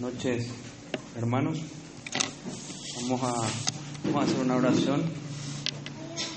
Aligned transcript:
Noches, 0.00 0.48
hermanos. 1.14 1.60
Vamos 3.02 3.22
a, 3.22 3.34
vamos 4.04 4.22
a 4.22 4.24
hacer 4.24 4.40
una 4.40 4.56
oración 4.56 5.02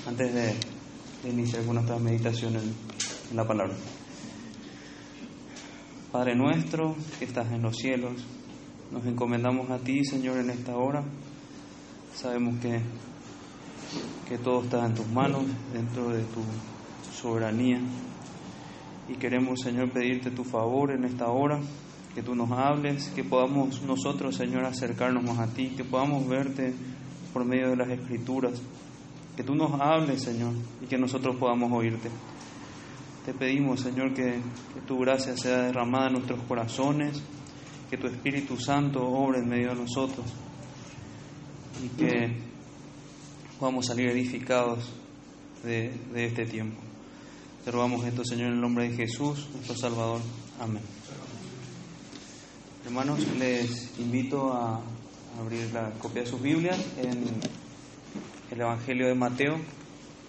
antes 0.06 0.34
de, 0.34 0.54
de 1.22 1.30
iniciar 1.30 1.64
con 1.64 1.76
nuestra 1.76 1.98
meditación 1.98 2.56
en, 2.56 2.74
en 3.30 3.36
la 3.36 3.46
palabra. 3.46 3.74
Padre 6.12 6.36
nuestro 6.36 6.94
que 7.18 7.24
estás 7.24 7.50
en 7.52 7.62
los 7.62 7.74
cielos, 7.76 8.12
nos 8.92 9.06
encomendamos 9.06 9.70
a 9.70 9.78
ti, 9.78 10.04
Señor, 10.04 10.36
en 10.40 10.50
esta 10.50 10.76
hora. 10.76 11.02
Sabemos 12.14 12.60
que, 12.60 12.82
que 14.28 14.36
todo 14.36 14.62
está 14.62 14.84
en 14.84 14.92
tus 14.92 15.08
manos, 15.08 15.42
dentro 15.72 16.10
de 16.10 16.22
tu 16.24 16.42
soberanía. 17.18 17.80
Y 19.08 19.14
queremos, 19.14 19.60
Señor, 19.62 19.90
pedirte 19.90 20.30
tu 20.30 20.44
favor 20.44 20.90
en 20.90 21.06
esta 21.06 21.28
hora, 21.28 21.60
que 22.14 22.22
tú 22.22 22.34
nos 22.34 22.50
hables, 22.52 23.08
que 23.08 23.24
podamos 23.24 23.82
nosotros, 23.82 24.36
Señor, 24.36 24.64
acercarnos 24.64 25.24
más 25.24 25.38
a 25.38 25.52
ti, 25.52 25.70
que 25.76 25.84
podamos 25.84 26.26
verte 26.28 26.72
por 27.32 27.44
medio 27.44 27.70
de 27.70 27.76
las 27.76 27.90
escrituras, 27.90 28.62
que 29.36 29.42
tú 29.42 29.54
nos 29.54 29.80
hables, 29.80 30.22
Señor, 30.22 30.52
y 30.80 30.86
que 30.86 30.96
nosotros 30.96 31.36
podamos 31.36 31.72
oírte. 31.72 32.08
Te 33.26 33.34
pedimos, 33.34 33.80
Señor, 33.80 34.14
que, 34.14 34.38
tu 34.86 34.98
gracia 34.98 35.36
sea 35.36 35.62
derramada 35.62 36.08
en 36.08 36.12
nuestros 36.14 36.40
corazones, 36.42 37.20
que 37.90 37.96
tu 37.96 38.06
Espíritu 38.06 38.56
Santo 38.58 39.02
obre 39.02 39.38
en 39.38 39.48
medio 39.48 39.70
de 39.70 39.76
nosotros 39.76 40.26
y 41.82 41.88
que 41.96 42.36
podamos 43.58 43.86
salir 43.86 44.08
edificados 44.10 44.92
de, 45.64 45.90
de 46.12 46.26
este 46.26 46.44
tiempo. 46.44 46.80
Te 47.64 47.70
rogamos 47.70 48.04
esto, 48.04 48.22
Señor, 48.24 48.48
en 48.48 48.54
el 48.54 48.60
nombre 48.60 48.88
de 48.88 48.96
Jesús, 48.96 49.48
nuestro 49.54 49.74
Salvador. 49.74 50.20
Amén. 50.60 50.82
Hermanos, 52.84 53.20
les 53.38 53.98
invito 53.98 54.52
a 54.52 54.78
abrir 55.40 55.72
la 55.72 55.90
copia 55.92 56.20
de 56.20 56.28
sus 56.28 56.42
Biblias 56.42 56.78
en 56.98 57.24
el 58.50 58.60
Evangelio 58.60 59.06
de 59.06 59.14
Mateo, 59.14 59.58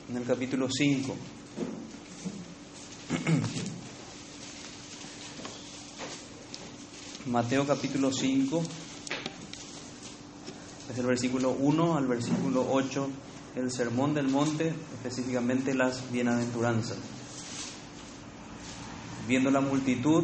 en 0.09 0.15
el 0.15 0.23
capítulo 0.23 0.69
5. 0.71 1.15
Mateo 7.25 7.67
capítulo 7.67 8.13
5, 8.13 8.63
desde 10.87 11.01
el 11.01 11.07
versículo 11.07 11.57
1 11.59 11.97
al 11.97 12.07
versículo 12.07 12.65
8, 12.71 13.09
el 13.57 13.69
sermón 13.69 14.13
del 14.13 14.29
monte, 14.29 14.73
específicamente 14.93 15.73
las 15.73 16.09
bienaventuranzas. 16.09 16.99
Viendo 19.27 19.51
la 19.51 19.59
multitud, 19.59 20.23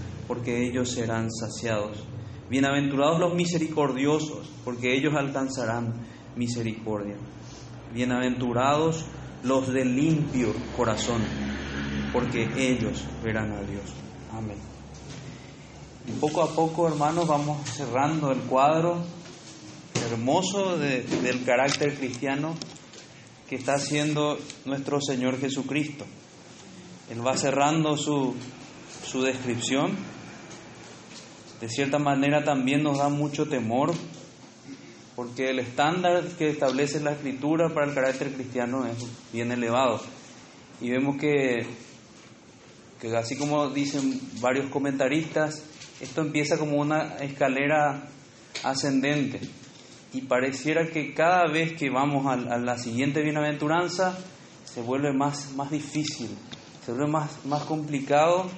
porque 0.31 0.65
ellos 0.65 0.89
serán 0.91 1.29
saciados. 1.29 2.05
Bienaventurados 2.49 3.19
los 3.19 3.33
misericordiosos, 3.33 4.49
porque 4.63 4.95
ellos 4.95 5.13
alcanzarán 5.13 6.07
misericordia. 6.37 7.17
Bienaventurados 7.93 9.03
los 9.43 9.73
de 9.73 9.83
limpio 9.83 10.53
corazón, 10.77 11.21
porque 12.13 12.47
ellos 12.55 13.03
verán 13.21 13.51
a 13.51 13.61
Dios. 13.63 13.83
Amén. 14.31 14.55
Y 16.07 16.13
poco 16.13 16.43
a 16.43 16.55
poco, 16.55 16.87
hermanos, 16.87 17.27
vamos 17.27 17.67
cerrando 17.67 18.31
el 18.31 18.39
cuadro 18.43 19.03
hermoso 20.13 20.77
de, 20.77 21.01
del 21.01 21.43
carácter 21.43 21.93
cristiano 21.95 22.55
que 23.49 23.57
está 23.57 23.73
haciendo 23.73 24.39
nuestro 24.63 25.01
Señor 25.01 25.41
Jesucristo. 25.41 26.05
Él 27.09 27.19
va 27.19 27.35
cerrando 27.35 27.97
su, 27.97 28.33
su 29.05 29.21
descripción. 29.23 30.10
De 31.61 31.69
cierta 31.69 31.99
manera 31.99 32.43
también 32.43 32.81
nos 32.81 32.97
da 32.97 33.07
mucho 33.09 33.47
temor, 33.47 33.93
porque 35.15 35.51
el 35.51 35.59
estándar 35.59 36.23
que 36.37 36.49
establece 36.49 36.99
la 36.99 37.11
escritura 37.11 37.69
para 37.69 37.87
el 37.87 37.93
carácter 37.93 38.33
cristiano 38.33 38.85
es 38.87 38.97
bien 39.31 39.51
elevado. 39.51 40.01
Y 40.81 40.89
vemos 40.89 41.17
que, 41.17 41.67
que 42.99 43.15
así 43.15 43.37
como 43.37 43.69
dicen 43.69 44.19
varios 44.41 44.71
comentaristas, 44.71 45.63
esto 46.01 46.21
empieza 46.21 46.57
como 46.57 46.77
una 46.77 47.17
escalera 47.17 48.07
ascendente 48.63 49.39
y 50.13 50.21
pareciera 50.21 50.87
que 50.87 51.13
cada 51.13 51.47
vez 51.47 51.73
que 51.73 51.89
vamos 51.89 52.25
a, 52.25 52.35
la 52.57 52.77
siguiente 52.77 53.21
bienaventuranza 53.21 54.17
se 54.65 54.81
vuelve 54.81 55.13
más, 55.13 55.53
más 55.53 55.71
difícil, 55.71 56.29
se 56.85 56.91
vuelve 56.91 57.11
más, 57.11 57.45
más 57.45 57.63
complicado, 57.63 58.49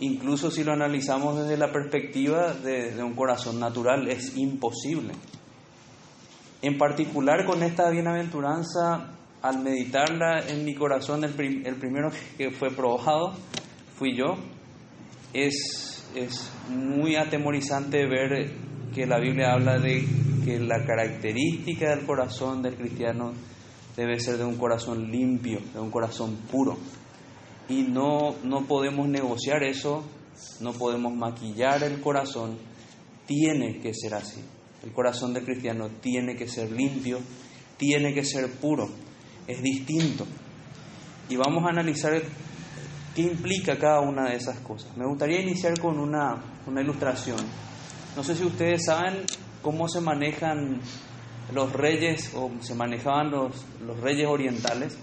incluso 0.00 0.50
si 0.50 0.64
lo 0.64 0.72
analizamos 0.72 1.40
desde 1.40 1.56
la 1.56 1.72
perspectiva 1.72 2.54
de, 2.54 3.02
un 3.02 3.14
corazón 3.14 3.58
natural, 3.58 4.08
es 4.08 4.36
imposible. 4.36 5.12
En 6.62 6.76
particular 6.78 7.44
con 7.44 7.62
esta 7.62 7.90
bienaventuranza, 7.90 9.10
al 9.42 9.62
meditarla 9.62 10.40
en 10.48 10.64
mi 10.64 10.74
corazón, 10.74 11.22
el 11.24 11.32
primero 11.32 12.10
que 12.36 12.50
fue 12.50 12.70
probado 12.70 13.34
fui 13.96 14.16
yo, 14.16 14.36
es, 15.32 16.04
es 16.14 16.50
muy 16.68 17.16
atemorizante 17.16 18.06
ver 18.06 18.52
que 18.94 19.06
la 19.06 19.18
Biblia 19.18 19.52
habla 19.52 19.78
de 19.78 20.04
que 20.44 20.58
la 20.58 20.84
característica 20.84 21.90
del 21.90 22.06
corazón 22.06 22.62
del 22.62 22.76
cristiano 22.76 23.32
debe 23.96 24.18
ser 24.20 24.38
de 24.38 24.44
un 24.44 24.56
corazón 24.56 25.10
limpio, 25.10 25.60
de 25.74 25.80
un 25.80 25.90
corazón 25.90 26.36
puro. 26.50 26.78
Y 27.68 27.82
no, 27.82 28.34
no 28.44 28.66
podemos 28.66 29.08
negociar 29.08 29.62
eso, 29.62 30.04
no 30.60 30.72
podemos 30.72 31.14
maquillar 31.14 31.82
el 31.82 32.00
corazón, 32.00 32.58
tiene 33.26 33.78
que 33.80 33.92
ser 33.94 34.14
así. 34.14 34.42
El 34.82 34.92
corazón 34.92 35.34
del 35.34 35.44
cristiano 35.44 35.88
tiene 36.00 36.36
que 36.36 36.48
ser 36.48 36.70
limpio, 36.70 37.18
tiene 37.76 38.14
que 38.14 38.24
ser 38.24 38.50
puro, 38.52 38.88
es 39.46 39.62
distinto. 39.62 40.26
Y 41.28 41.36
vamos 41.36 41.64
a 41.64 41.68
analizar 41.68 42.22
qué 43.14 43.22
implica 43.22 43.78
cada 43.78 44.00
una 44.00 44.30
de 44.30 44.36
esas 44.36 44.58
cosas. 44.60 44.96
Me 44.96 45.06
gustaría 45.06 45.40
iniciar 45.40 45.78
con 45.78 45.98
una, 45.98 46.42
una 46.66 46.80
ilustración. 46.80 47.38
No 48.16 48.22
sé 48.22 48.34
si 48.34 48.44
ustedes 48.44 48.86
saben 48.86 49.24
cómo 49.62 49.88
se 49.88 50.00
manejan 50.00 50.80
los 51.52 51.72
reyes 51.72 52.32
o 52.34 52.50
se 52.60 52.74
manejaban 52.74 53.30
los, 53.30 53.64
los 53.84 54.00
reyes 54.00 54.26
orientales. 54.26 54.96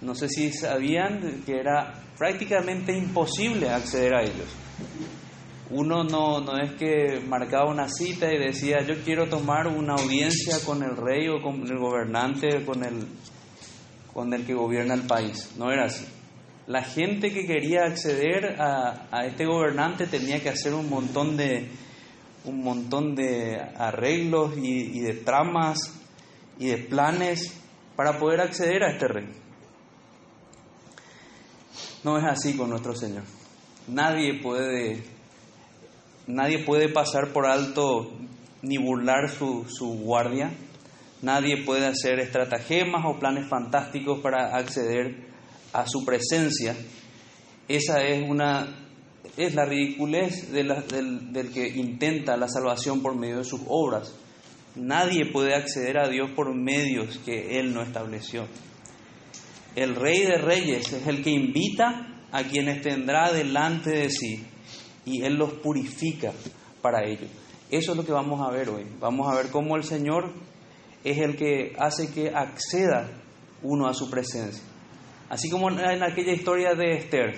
No 0.00 0.14
sé 0.14 0.28
si 0.28 0.52
sabían 0.52 1.42
que 1.44 1.58
era 1.58 1.94
prácticamente 2.18 2.96
imposible 2.96 3.70
acceder 3.70 4.14
a 4.14 4.22
ellos. 4.22 4.54
Uno 5.70 6.04
no, 6.04 6.40
no 6.40 6.58
es 6.58 6.72
que 6.74 7.20
marcaba 7.26 7.70
una 7.70 7.88
cita 7.88 8.32
y 8.32 8.38
decía 8.38 8.82
yo 8.86 8.94
quiero 9.04 9.28
tomar 9.28 9.66
una 9.66 9.94
audiencia 9.94 10.58
con 10.64 10.82
el 10.82 10.96
rey 10.96 11.28
o 11.28 11.42
con 11.42 11.62
el 11.66 11.78
gobernante, 11.78 12.64
con 12.64 12.84
el, 12.84 13.06
con 14.12 14.32
el 14.32 14.46
que 14.46 14.54
gobierna 14.54 14.94
el 14.94 15.02
país. 15.02 15.54
No 15.58 15.72
era 15.72 15.86
así. 15.86 16.06
La 16.66 16.82
gente 16.82 17.32
que 17.32 17.46
quería 17.46 17.84
acceder 17.84 18.60
a, 18.60 19.24
este 19.24 19.44
gobernante 19.44 20.06
tenía 20.06 20.40
que 20.40 20.48
hacer 20.48 20.74
un 20.74 20.88
montón 20.88 21.36
de, 21.36 21.68
un 22.44 22.62
montón 22.62 23.14
de 23.14 23.56
arreglos 23.76 24.56
y, 24.56 25.00
de 25.00 25.14
tramas 25.14 25.78
y 26.58 26.66
de 26.66 26.78
planes 26.78 27.60
para 27.94 28.18
poder 28.18 28.40
acceder 28.40 28.82
a 28.82 28.90
este 28.90 29.06
rey. 29.06 29.28
No 32.06 32.18
es 32.18 32.24
así 32.24 32.56
con 32.56 32.70
nuestro 32.70 32.94
Señor. 32.94 33.24
Nadie 33.88 34.40
puede, 34.40 35.02
nadie 36.28 36.64
puede 36.64 36.88
pasar 36.88 37.32
por 37.32 37.46
alto 37.46 38.12
ni 38.62 38.78
burlar 38.78 39.28
su, 39.28 39.64
su 39.68 39.88
guardia. 39.98 40.52
Nadie 41.22 41.64
puede 41.64 41.84
hacer 41.84 42.20
estratagemas 42.20 43.04
o 43.06 43.18
planes 43.18 43.48
fantásticos 43.48 44.20
para 44.20 44.56
acceder 44.56 45.16
a 45.72 45.84
su 45.88 46.04
presencia. 46.04 46.76
Esa 47.66 48.00
es 48.02 48.30
una 48.30 48.68
es 49.36 49.56
la 49.56 49.64
ridiculez 49.64 50.52
del, 50.52 50.68
del, 51.32 51.50
que 51.52 51.66
intenta 51.66 52.36
la 52.36 52.46
salvación 52.46 53.02
por 53.02 53.16
medio 53.16 53.38
de 53.38 53.44
sus 53.44 53.62
obras. 53.66 54.14
Nadie 54.76 55.32
puede 55.32 55.56
acceder 55.56 55.98
a 55.98 56.08
Dios 56.08 56.30
por 56.36 56.54
medios 56.54 57.18
que 57.24 57.58
Él 57.58 57.74
no 57.74 57.82
estableció. 57.82 58.46
El 59.76 59.94
Rey 59.94 60.24
de 60.24 60.38
Reyes 60.38 60.90
es 60.90 61.06
el 61.06 61.22
que 61.22 61.30
invita 61.30 62.08
a 62.32 62.42
quienes 62.44 62.80
tendrá 62.80 63.30
delante 63.30 63.90
de 63.90 64.08
sí 64.08 64.42
y 65.04 65.22
Él 65.22 65.34
los 65.34 65.52
purifica 65.52 66.32
para 66.80 67.06
ello. 67.06 67.26
Eso 67.70 67.92
es 67.92 67.96
lo 67.98 68.04
que 68.04 68.12
vamos 68.12 68.40
a 68.40 68.50
ver 68.50 68.70
hoy. 68.70 68.86
Vamos 68.98 69.30
a 69.30 69.36
ver 69.36 69.50
cómo 69.50 69.76
el 69.76 69.84
Señor 69.84 70.32
es 71.04 71.18
el 71.18 71.36
que 71.36 71.74
hace 71.78 72.10
que 72.10 72.30
acceda 72.30 73.10
uno 73.62 73.86
a 73.86 73.92
su 73.92 74.08
presencia. 74.08 74.64
Así 75.28 75.50
como 75.50 75.70
en 75.70 76.02
aquella 76.02 76.32
historia 76.32 76.74
de 76.74 76.96
Esther, 76.96 77.34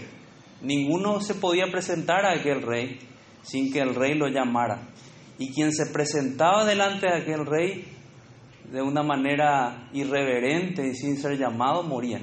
ninguno 0.62 1.20
se 1.20 1.34
podía 1.34 1.66
presentar 1.72 2.24
a 2.24 2.38
aquel 2.38 2.62
rey 2.62 3.00
sin 3.42 3.72
que 3.72 3.80
el 3.80 3.96
rey 3.96 4.14
lo 4.14 4.28
llamara. 4.28 4.88
Y 5.38 5.52
quien 5.52 5.72
se 5.72 5.86
presentaba 5.86 6.64
delante 6.64 7.08
de 7.08 7.16
aquel 7.16 7.46
rey 7.46 7.97
de 8.72 8.82
una 8.82 9.02
manera 9.02 9.88
irreverente 9.92 10.86
y 10.86 10.94
sin 10.94 11.16
ser 11.16 11.38
llamado, 11.38 11.82
moría. 11.82 12.20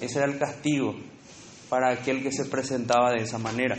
Ese 0.00 0.18
era 0.18 0.30
el 0.30 0.38
castigo 0.38 0.94
para 1.68 1.90
aquel 1.90 2.22
que 2.22 2.30
se 2.30 2.44
presentaba 2.44 3.12
de 3.12 3.22
esa 3.22 3.38
manera. 3.38 3.76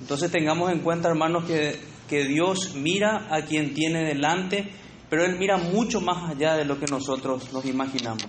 Entonces 0.00 0.30
tengamos 0.30 0.72
en 0.72 0.80
cuenta, 0.80 1.08
hermanos, 1.08 1.44
que, 1.44 1.78
que 2.08 2.24
Dios 2.24 2.74
mira 2.74 3.28
a 3.30 3.42
quien 3.42 3.74
tiene 3.74 4.04
delante, 4.04 4.68
pero 5.10 5.24
Él 5.24 5.36
mira 5.38 5.56
mucho 5.56 6.00
más 6.00 6.30
allá 6.30 6.56
de 6.56 6.64
lo 6.64 6.78
que 6.78 6.86
nosotros 6.86 7.52
nos 7.52 7.64
imaginamos. 7.66 8.26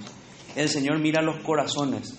El 0.56 0.70
Señor 0.70 1.00
mira 1.00 1.22
los 1.22 1.42
corazones. 1.44 2.18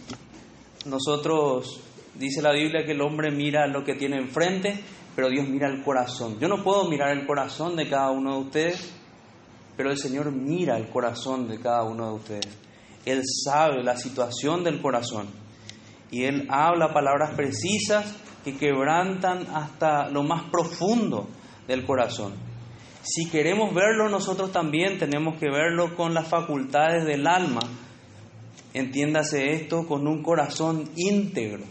Nosotros, 0.87 1.81
dice 2.15 2.43
la 2.43 2.53
Biblia, 2.53 2.85
que 2.85 2.93
el 2.93 3.01
hombre 3.01 3.31
mira 3.31 3.67
lo 3.67 3.83
que 3.85 3.95
tiene 3.95 4.17
enfrente, 4.17 4.79
pero 5.15 5.31
Dios 5.31 5.49
mira 5.49 5.69
el 5.69 5.83
corazón. 5.83 6.39
Yo 6.39 6.49
no 6.49 6.63
puedo 6.63 6.89
mirar 6.89 7.17
el 7.17 7.27
corazón 7.27 7.77
de 7.77 7.89
cada 7.89 8.11
uno 8.11 8.35
de 8.35 8.41
ustedes, 8.41 8.93
pero 9.77 9.91
el 9.91 9.99
Señor 9.99 10.33
mira 10.33 10.79
el 10.79 10.89
corazón 10.89 11.49
de 11.49 11.61
cada 11.61 11.85
uno 11.85 12.09
de 12.09 12.15
ustedes. 12.15 12.59
Él 13.05 13.23
sabe 13.45 13.85
la 13.85 13.97
situación 13.97 14.65
del 14.65 14.81
corazón 14.81 15.27
y 16.11 16.25
Él 16.25 16.47
habla 16.51 16.93
palabras 16.93 17.35
precisas 17.35 18.17
que 18.45 18.57
quebrantan 18.57 19.47
hasta 19.55 20.09
lo 20.09 20.23
más 20.23 20.45
profundo 20.51 21.29
del 21.69 21.85
corazón. 21.85 22.33
Si 23.03 23.29
queremos 23.29 23.75
verlo 23.75 24.09
nosotros 24.09 24.51
también 24.51 24.99
tenemos 24.99 25.37
que 25.39 25.51
verlo 25.51 25.95
con 25.95 26.15
las 26.15 26.27
facultades 26.27 27.05
del 27.05 27.27
alma. 27.27 27.61
Entiéndase 28.75 29.53
esto 29.53 29.87
con 29.87 30.07
un 30.09 30.23
corazón 30.23 30.91
íntegro. 30.97 31.65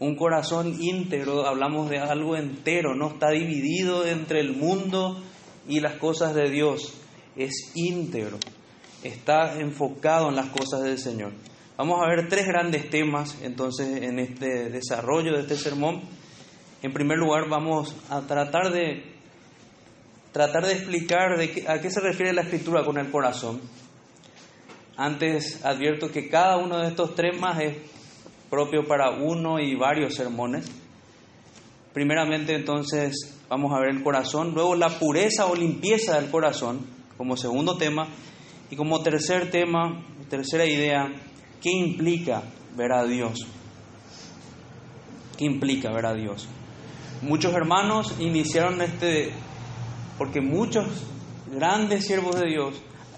Un 0.00 0.16
corazón 0.16 0.76
íntegro, 0.80 1.46
hablamos 1.46 1.88
de 1.88 1.98
algo 1.98 2.36
entero, 2.36 2.94
no 2.96 3.08
está 3.08 3.30
dividido 3.30 4.04
entre 4.04 4.40
el 4.40 4.56
mundo 4.56 5.22
y 5.68 5.80
las 5.80 5.94
cosas 5.94 6.34
de 6.34 6.50
Dios 6.50 7.03
es 7.36 7.72
íntegro, 7.74 8.38
está 9.02 9.58
enfocado 9.60 10.28
en 10.28 10.36
las 10.36 10.48
cosas 10.48 10.82
del 10.82 10.98
Señor. 10.98 11.32
Vamos 11.76 12.00
a 12.02 12.08
ver 12.08 12.28
tres 12.28 12.46
grandes 12.46 12.88
temas 12.88 13.36
entonces 13.42 14.02
en 14.02 14.18
este 14.18 14.70
desarrollo 14.70 15.32
de 15.34 15.40
este 15.40 15.56
sermón. 15.56 16.02
En 16.82 16.92
primer 16.92 17.18
lugar 17.18 17.48
vamos 17.48 17.96
a 18.10 18.20
tratar 18.20 18.70
de 18.72 19.14
tratar 20.30 20.66
de 20.66 20.72
explicar 20.72 21.32
a 21.68 21.80
qué 21.80 21.90
se 21.90 22.00
refiere 22.00 22.32
la 22.32 22.42
escritura 22.42 22.84
con 22.84 22.98
el 22.98 23.10
corazón. 23.10 23.60
Antes 24.96 25.64
advierto 25.64 26.10
que 26.12 26.28
cada 26.28 26.56
uno 26.56 26.78
de 26.78 26.88
estos 26.88 27.14
temas 27.14 27.60
es 27.60 27.76
propio 28.50 28.86
para 28.86 29.10
uno 29.10 29.58
y 29.58 29.74
varios 29.74 30.14
sermones. 30.14 30.70
Primeramente 31.92 32.54
entonces 32.54 33.40
vamos 33.48 33.72
a 33.72 33.80
ver 33.80 33.90
el 33.90 34.02
corazón, 34.02 34.54
luego 34.54 34.76
la 34.76 34.90
pureza 34.90 35.46
o 35.46 35.56
limpieza 35.56 36.20
del 36.20 36.30
corazón, 36.30 36.86
como 37.16 37.36
segundo 37.36 37.76
tema. 37.76 38.08
Y 38.70 38.76
como 38.76 39.02
tercer 39.02 39.50
tema, 39.50 40.02
tercera 40.28 40.64
idea, 40.64 41.12
¿qué 41.60 41.70
implica 41.70 42.42
ver 42.76 42.92
a 42.92 43.04
Dios? 43.04 43.46
¿Qué 45.36 45.44
implica 45.44 45.92
ver 45.92 46.06
a 46.06 46.14
Dios? 46.14 46.48
Muchos 47.22 47.52
hermanos 47.54 48.14
iniciaron 48.18 48.80
este, 48.82 49.32
porque 50.18 50.40
muchos 50.40 50.86
grandes 51.50 52.06
siervos 52.06 52.40
de 52.40 52.48
Dios 52.48 52.74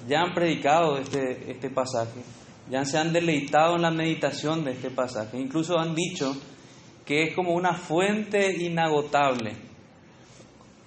ya 0.09 0.21
han 0.21 0.35
predicado 0.35 0.99
este, 0.99 1.51
este 1.51 1.71
pasaje, 1.71 2.21
ya 2.71 2.85
se 2.85 2.99
han 2.99 3.13
deleitado 3.13 3.77
en 3.77 3.83
la 3.83 3.91
meditación 3.91 4.65
de 4.65 4.73
este 4.73 4.91
pasaje, 4.91 5.39
incluso 5.39 5.79
han 5.79 5.95
dicho 5.95 6.37
que 7.05 7.25
es 7.25 7.35
como 7.35 7.55
una 7.55 7.75
fuente 7.75 8.57
inagotable 8.63 9.66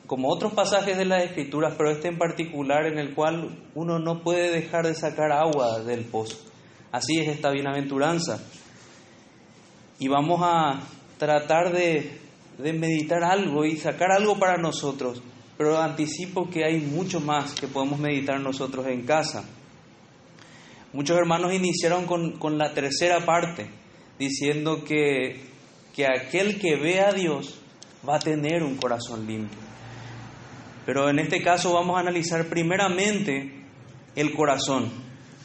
como 0.10 0.30
otros 0.30 0.54
pasajes 0.54 0.98
de 0.98 1.06
las 1.06 1.24
Escrituras, 1.24 1.76
pero 1.78 1.92
este 1.92 2.08
en 2.08 2.18
particular 2.18 2.88
en 2.88 2.98
el 2.98 3.14
cual 3.14 3.60
uno 3.76 4.00
no 4.00 4.24
puede 4.24 4.50
dejar 4.50 4.88
de 4.88 4.96
sacar 4.96 5.32
agua 5.32 5.82
del 5.82 6.04
pozo. 6.04 6.36
Así 6.92 7.20
es 7.20 7.28
esta 7.28 7.52
bienaventuranza. 7.52 8.40
Y 10.00 10.08
vamos 10.08 10.42
a 10.44 10.80
tratar 11.20 11.72
de, 11.72 12.22
meditar 12.58 13.24
algo 13.24 13.66
y 13.66 13.78
sacar 13.78 14.12
algo 14.12 14.40
para 14.40 14.58
nosotros, 14.58 15.22
pero 15.60 15.78
anticipo 15.78 16.50
que 16.50 16.66
hay 16.66 16.80
mucho 16.80 17.20
más 17.20 17.54
que 17.54 17.68
podemos 17.68 18.00
meditar 18.00 18.40
nosotros 18.40 18.88
en 18.88 19.04
casa. 19.06 19.44
Muchos 20.92 21.20
hermanos 21.20 21.54
iniciaron 21.54 22.08
con, 22.08 22.40
con 22.40 22.58
la 22.58 22.74
tercera 22.74 23.28
parte, 23.28 23.70
diciendo 24.18 24.84
que, 24.84 25.40
que 25.96 26.08
aquel 26.08 26.60
que 26.60 26.78
ve 26.78 27.00
a 27.00 27.12
Dios 27.12 27.62
va 28.10 28.16
a 28.16 28.20
tener 28.20 28.64
un 28.64 28.76
corazón 28.76 29.28
limpio. 29.28 29.69
Pero 30.90 31.08
en 31.08 31.20
este 31.20 31.44
caso 31.44 31.72
vamos 31.72 31.98
a 31.98 32.00
analizar 32.00 32.48
primeramente 32.48 33.54
el 34.16 34.34
corazón, 34.34 34.90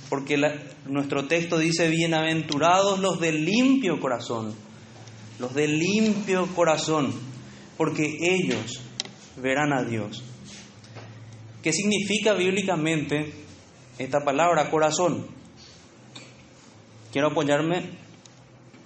porque 0.09 0.39
nuestro 0.87 1.27
texto 1.27 1.59
dice, 1.59 1.91
bienaventurados 1.91 2.99
los 2.99 3.21
de 3.21 3.33
limpio 3.33 4.01
corazón, 4.01 4.55
los 5.39 5.53
de 5.53 5.69
limpio 5.69 6.47
corazón, 6.55 7.13
porque 7.77 8.17
ellos 8.23 8.81
verán 9.37 9.75
a 9.75 9.85
Dios. 9.85 10.25
¿Qué 11.63 11.75
significa 11.75 12.33
bíblicamente 12.33 13.35
esta 13.99 14.25
palabra 14.25 14.71
corazón? 14.71 15.27
Quiero 17.13 17.33
apoyarme 17.33 17.83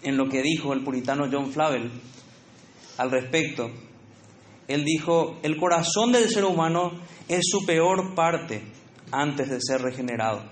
en 0.03 0.17
lo 0.17 0.29
que 0.29 0.43
dijo 0.43 0.73
el 0.73 0.83
puritano 0.83 1.29
John 1.31 1.53
Flavel 1.53 1.89
al 2.97 3.13
respecto 3.13 3.71
él 4.69 4.85
dijo, 4.85 5.39
el 5.43 5.57
corazón 5.57 6.13
del 6.13 6.29
ser 6.29 6.45
humano 6.45 6.93
es 7.27 7.41
su 7.51 7.65
peor 7.65 8.15
parte 8.15 8.63
antes 9.11 9.49
de 9.49 9.59
ser 9.61 9.81
regenerado, 9.81 10.43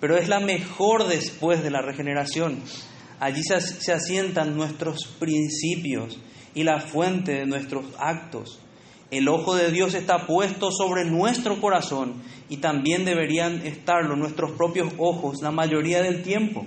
pero 0.00 0.18
es 0.18 0.28
la 0.28 0.38
mejor 0.38 1.08
después 1.08 1.62
de 1.62 1.70
la 1.70 1.80
regeneración. 1.80 2.62
Allí 3.20 3.42
se, 3.42 3.92
asientan 3.92 4.56
nuestros 4.56 5.06
principios 5.18 6.20
y 6.54 6.62
la 6.62 6.80
fuente 6.80 7.32
de 7.32 7.46
nuestros 7.46 7.86
actos. 7.98 8.60
El 9.10 9.28
ojo 9.28 9.56
de 9.56 9.72
Dios 9.72 9.94
está 9.94 10.26
puesto 10.26 10.70
sobre 10.70 11.06
nuestro 11.06 11.58
corazón 11.60 12.22
y 12.50 12.58
también 12.58 13.06
deberían 13.06 13.66
estarlo 13.66 14.14
nuestros 14.14 14.52
propios 14.52 14.92
ojos 14.98 15.38
la 15.42 15.50
mayoría 15.50 16.02
del 16.02 16.22
tiempo. 16.22 16.66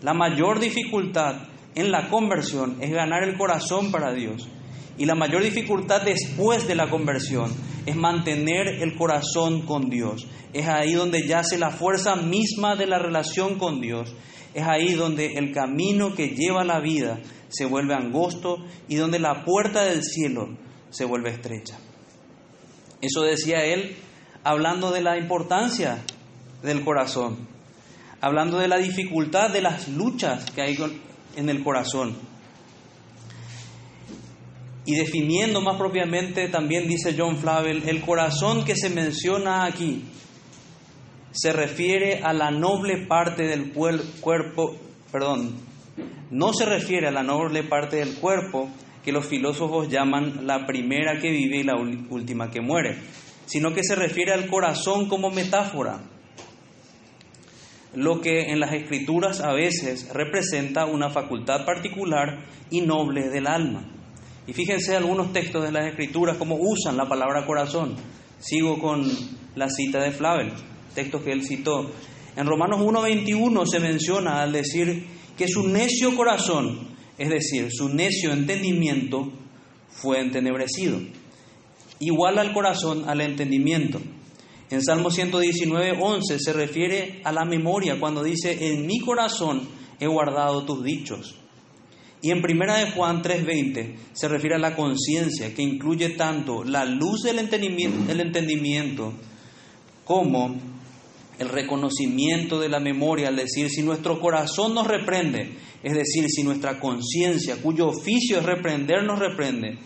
La 0.00 0.14
mayor 0.14 0.58
dificultad 0.58 1.36
en 1.74 1.92
la 1.92 2.08
conversión 2.08 2.78
es 2.80 2.90
ganar 2.90 3.22
el 3.22 3.36
corazón 3.36 3.92
para 3.92 4.12
Dios. 4.14 4.48
Y 4.98 5.06
la 5.06 5.14
mayor 5.14 5.42
dificultad 5.42 6.02
después 6.02 6.66
de 6.66 6.74
la 6.74 6.90
conversión 6.90 7.54
es 7.86 7.96
mantener 7.96 8.66
el 8.82 8.96
corazón 8.96 9.62
con 9.62 9.88
Dios. 9.88 10.26
Es 10.52 10.66
ahí 10.66 10.92
donde 10.92 11.26
yace 11.26 11.56
la 11.56 11.70
fuerza 11.70 12.16
misma 12.16 12.74
de 12.74 12.86
la 12.86 12.98
relación 12.98 13.58
con 13.58 13.80
Dios. 13.80 14.14
Es 14.54 14.66
ahí 14.66 14.94
donde 14.94 15.38
el 15.38 15.52
camino 15.52 16.14
que 16.14 16.30
lleva 16.30 16.64
la 16.64 16.80
vida 16.80 17.20
se 17.48 17.64
vuelve 17.64 17.94
angosto 17.94 18.58
y 18.88 18.96
donde 18.96 19.18
la 19.18 19.44
puerta 19.44 19.84
del 19.84 20.02
cielo 20.02 20.48
se 20.90 21.04
vuelve 21.04 21.30
estrecha. 21.30 21.78
Eso 23.00 23.22
decía 23.22 23.64
él 23.64 23.96
hablando 24.42 24.90
de 24.90 25.02
la 25.02 25.16
importancia 25.16 26.02
del 26.62 26.84
corazón, 26.84 27.46
hablando 28.20 28.58
de 28.58 28.68
la 28.68 28.78
dificultad 28.78 29.50
de 29.50 29.62
las 29.62 29.88
luchas 29.88 30.50
que 30.50 30.62
hay 30.62 30.76
en 31.36 31.48
el 31.48 31.62
corazón. 31.62 32.16
Y 34.88 34.94
definiendo 34.94 35.60
más 35.60 35.76
propiamente, 35.76 36.48
también 36.48 36.88
dice 36.88 37.14
John 37.14 37.36
Flavel, 37.36 37.86
el 37.86 38.00
corazón 38.00 38.64
que 38.64 38.74
se 38.74 38.88
menciona 38.88 39.66
aquí 39.66 40.02
se 41.30 41.52
refiere 41.52 42.22
a 42.22 42.32
la 42.32 42.50
noble 42.50 43.06
parte 43.06 43.42
del 43.42 43.70
cuerpo, 43.70 44.76
perdón, 45.12 45.56
no 46.30 46.54
se 46.54 46.64
refiere 46.64 47.06
a 47.06 47.10
la 47.10 47.22
noble 47.22 47.64
parte 47.64 47.96
del 47.96 48.14
cuerpo 48.14 48.70
que 49.04 49.12
los 49.12 49.26
filósofos 49.26 49.90
llaman 49.90 50.46
la 50.46 50.64
primera 50.64 51.20
que 51.20 51.32
vive 51.32 51.58
y 51.58 51.64
la 51.64 51.76
última 51.76 52.50
que 52.50 52.62
muere, 52.62 52.96
sino 53.44 53.74
que 53.74 53.84
se 53.84 53.94
refiere 53.94 54.32
al 54.32 54.48
corazón 54.48 55.06
como 55.06 55.28
metáfora, 55.28 56.00
lo 57.94 58.22
que 58.22 58.52
en 58.52 58.58
las 58.58 58.72
escrituras 58.72 59.42
a 59.42 59.52
veces 59.52 60.08
representa 60.14 60.86
una 60.86 61.10
facultad 61.10 61.66
particular 61.66 62.38
y 62.70 62.80
noble 62.80 63.28
del 63.28 63.48
alma. 63.48 63.97
Y 64.48 64.54
fíjense 64.54 64.96
algunos 64.96 65.30
textos 65.34 65.62
de 65.62 65.70
las 65.70 65.86
Escrituras 65.86 66.38
cómo 66.38 66.56
usan 66.58 66.96
la 66.96 67.06
palabra 67.06 67.44
corazón. 67.44 67.96
Sigo 68.38 68.80
con 68.80 69.06
la 69.54 69.68
cita 69.68 70.02
de 70.02 70.10
Flavel, 70.10 70.52
texto 70.94 71.22
que 71.22 71.32
él 71.32 71.44
citó. 71.44 71.90
En 72.34 72.46
Romanos 72.46 72.80
1.21 72.80 73.66
se 73.66 73.78
menciona 73.78 74.40
al 74.40 74.52
decir 74.52 75.04
que 75.36 75.48
su 75.48 75.68
necio 75.68 76.16
corazón, 76.16 76.88
es 77.18 77.28
decir, 77.28 77.68
su 77.70 77.90
necio 77.90 78.32
entendimiento, 78.32 79.30
fue 79.90 80.20
entenebrecido. 80.20 80.98
Igual 82.00 82.38
al 82.38 82.54
corazón, 82.54 83.04
al 83.06 83.20
entendimiento. 83.20 84.00
En 84.70 84.82
Salmo 84.82 85.10
119, 85.10 85.98
11 86.00 86.38
se 86.38 86.52
refiere 86.54 87.20
a 87.22 87.32
la 87.32 87.44
memoria 87.44 88.00
cuando 88.00 88.22
dice, 88.22 88.72
en 88.72 88.86
mi 88.86 89.00
corazón 89.00 89.68
he 90.00 90.06
guardado 90.06 90.64
tus 90.64 90.82
dichos. 90.82 91.34
Y 92.20 92.30
en 92.30 92.42
Primera 92.42 92.78
de 92.78 92.90
Juan 92.90 93.22
3:20 93.22 93.94
se 94.12 94.28
refiere 94.28 94.56
a 94.56 94.58
la 94.58 94.74
conciencia, 94.74 95.54
que 95.54 95.62
incluye 95.62 96.10
tanto 96.10 96.64
la 96.64 96.84
luz 96.84 97.22
del 97.22 97.38
entendimiento, 97.38 99.12
como 100.04 100.56
el 101.38 101.48
reconocimiento 101.48 102.58
de 102.58 102.68
la 102.68 102.80
memoria, 102.80 103.28
al 103.28 103.36
decir, 103.36 103.70
si 103.70 103.82
nuestro 103.82 104.18
corazón 104.20 104.74
nos 104.74 104.88
reprende, 104.88 105.52
es 105.84 105.94
decir, 105.94 106.26
si 106.28 106.42
nuestra 106.42 106.80
conciencia, 106.80 107.62
cuyo 107.62 107.88
oficio 107.88 108.38
es 108.38 108.44
reprender, 108.44 109.04
nos 109.04 109.20
reprende. 109.20 109.78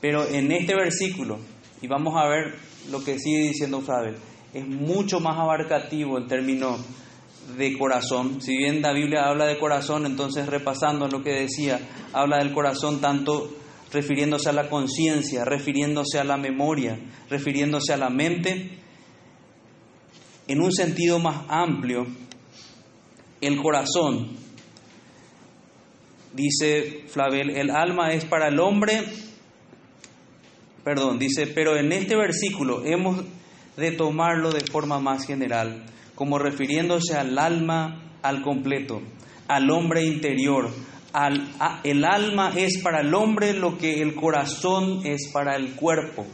Pero 0.00 0.26
en 0.26 0.50
este 0.52 0.74
versículo, 0.74 1.38
y 1.82 1.88
vamos 1.88 2.14
a 2.16 2.26
ver 2.28 2.54
lo 2.90 3.04
que 3.04 3.18
sigue 3.18 3.48
diciendo 3.48 3.82
Fabel, 3.82 4.16
es 4.54 4.66
mucho 4.66 5.20
más 5.20 5.38
abarcativo 5.38 6.16
el 6.16 6.26
término 6.26 6.78
de 7.56 7.76
corazón. 7.78 8.40
Si 8.42 8.56
bien 8.56 8.82
la 8.82 8.92
Biblia 8.92 9.26
habla 9.26 9.46
de 9.46 9.58
corazón, 9.58 10.06
entonces 10.06 10.46
repasando 10.46 11.08
lo 11.08 11.22
que 11.22 11.30
decía, 11.30 11.80
habla 12.12 12.38
del 12.38 12.52
corazón 12.52 13.00
tanto 13.00 13.54
refiriéndose 13.92 14.50
a 14.50 14.52
la 14.52 14.68
conciencia, 14.68 15.44
refiriéndose 15.44 16.18
a 16.18 16.24
la 16.24 16.36
memoria, 16.36 16.98
refiriéndose 17.30 17.92
a 17.92 17.96
la 17.96 18.10
mente. 18.10 18.78
En 20.46 20.62
un 20.62 20.72
sentido 20.72 21.18
más 21.18 21.44
amplio, 21.48 22.06
el 23.40 23.60
corazón, 23.62 24.36
dice 26.34 27.04
Flavel, 27.08 27.50
el 27.50 27.70
alma 27.70 28.12
es 28.12 28.24
para 28.24 28.48
el 28.48 28.60
hombre, 28.60 29.04
perdón, 30.84 31.18
dice, 31.18 31.46
pero 31.46 31.76
en 31.76 31.92
este 31.92 32.16
versículo 32.16 32.84
hemos 32.84 33.24
de 33.76 33.92
tomarlo 33.92 34.50
de 34.50 34.60
forma 34.60 34.98
más 35.00 35.26
general 35.26 35.84
como 36.18 36.40
refiriéndose 36.40 37.14
al 37.14 37.38
alma 37.38 38.16
al 38.22 38.42
completo, 38.42 39.00
al 39.46 39.70
hombre 39.70 40.04
interior. 40.04 40.68
El 41.84 42.04
alma 42.04 42.52
es 42.56 42.82
para 42.82 43.02
el 43.02 43.14
hombre 43.14 43.52
lo 43.52 43.78
que 43.78 44.02
el 44.02 44.16
corazón 44.16 45.02
es 45.04 45.30
para 45.32 45.54
el 45.54 45.76
cuerpo. 45.76 46.26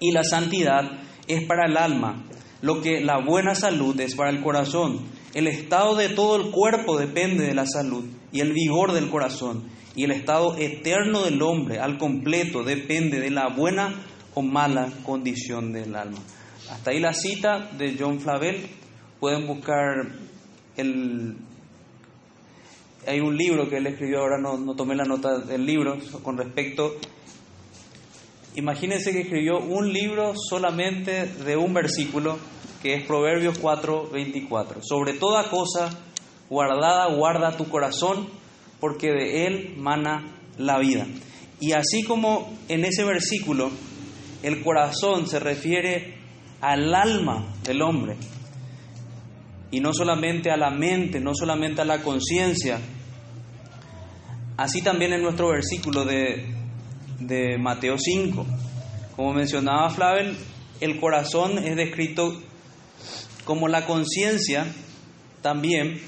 Y 0.00 0.12
la 0.12 0.24
santidad 0.24 0.80
es 1.26 1.44
para 1.46 1.66
el 1.66 1.76
alma, 1.76 2.24
lo 2.62 2.80
que 2.80 3.02
la 3.02 3.22
buena 3.22 3.54
salud 3.54 4.00
es 4.00 4.14
para 4.14 4.30
el 4.30 4.40
corazón. 4.40 5.04
El 5.34 5.46
estado 5.46 5.94
de 5.94 6.08
todo 6.08 6.36
el 6.36 6.50
cuerpo 6.50 6.96
depende 6.96 7.44
de 7.44 7.54
la 7.54 7.66
salud 7.66 8.06
y 8.32 8.40
el 8.40 8.54
vigor 8.54 8.92
del 8.92 9.10
corazón. 9.10 9.64
Y 9.94 10.04
el 10.04 10.10
estado 10.12 10.56
eterno 10.56 11.22
del 11.22 11.42
hombre 11.42 11.80
al 11.80 11.98
completo 11.98 12.62
depende 12.62 13.20
de 13.20 13.30
la 13.30 13.48
buena 13.54 14.06
o 14.32 14.40
mala 14.40 14.88
condición 15.04 15.70
del 15.70 15.94
alma. 15.94 16.20
Hasta 16.70 16.90
ahí 16.90 17.00
la 17.00 17.14
cita 17.14 17.70
de 17.78 17.96
John 17.98 18.20
Flavel. 18.20 18.66
Pueden 19.20 19.46
buscar 19.46 20.06
el... 20.76 21.36
Hay 23.06 23.20
un 23.20 23.36
libro 23.36 23.68
que 23.68 23.78
él 23.78 23.86
escribió, 23.86 24.20
ahora 24.20 24.38
no, 24.38 24.74
tomé 24.74 24.94
la 24.94 25.04
nota 25.04 25.38
del 25.38 25.64
libro, 25.64 25.98
con 26.22 26.36
respecto... 26.36 26.96
Imagínense 28.54 29.12
que 29.12 29.20
escribió 29.20 29.58
un 29.60 29.92
libro 29.92 30.34
solamente 30.36 31.26
de 31.26 31.56
un 31.56 31.72
versículo, 31.72 32.38
que 32.82 32.94
es 32.94 33.06
Proverbios 33.06 33.56
4, 33.58 34.10
24. 34.10 34.80
Sobre 34.82 35.12
toda 35.12 35.48
cosa 35.48 35.90
guardada, 36.50 37.14
guarda 37.14 37.56
tu 37.56 37.68
corazón, 37.68 38.28
porque 38.80 39.12
de 39.12 39.46
él 39.46 39.74
mana 39.76 40.34
la 40.56 40.78
vida. 40.78 41.06
Y 41.60 41.72
así 41.72 42.02
como 42.02 42.52
en 42.68 42.84
ese 42.84 43.04
versículo 43.04 43.70
el 44.42 44.62
corazón 44.62 45.28
se 45.28 45.38
refiere 45.38 46.17
al 46.60 46.94
alma 46.94 47.54
del 47.62 47.82
hombre. 47.82 48.16
Y 49.70 49.80
no 49.80 49.92
solamente 49.92 50.50
a 50.50 50.56
la 50.56 50.70
mente, 50.70 51.20
no 51.20 51.34
solamente 51.34 51.82
a 51.82 51.84
la 51.84 52.02
conciencia. 52.02 52.78
Así 54.56 54.82
también 54.82 55.12
en 55.12 55.22
nuestro 55.22 55.48
versículo 55.48 56.04
de, 56.04 56.46
de 57.20 57.58
Mateo 57.58 57.96
5. 57.98 58.46
Como 59.14 59.34
mencionaba 59.34 59.90
Flavel, 59.90 60.36
el 60.80 60.98
corazón 61.00 61.58
es 61.58 61.76
descrito 61.76 62.40
como 63.44 63.68
la 63.68 63.86
conciencia 63.86 64.66
también. 65.42 66.00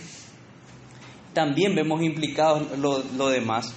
También 1.35 1.75
vemos 1.75 2.03
implicados 2.03 2.79
lo, 2.79 3.05
lo 3.17 3.29
demás. 3.29 3.75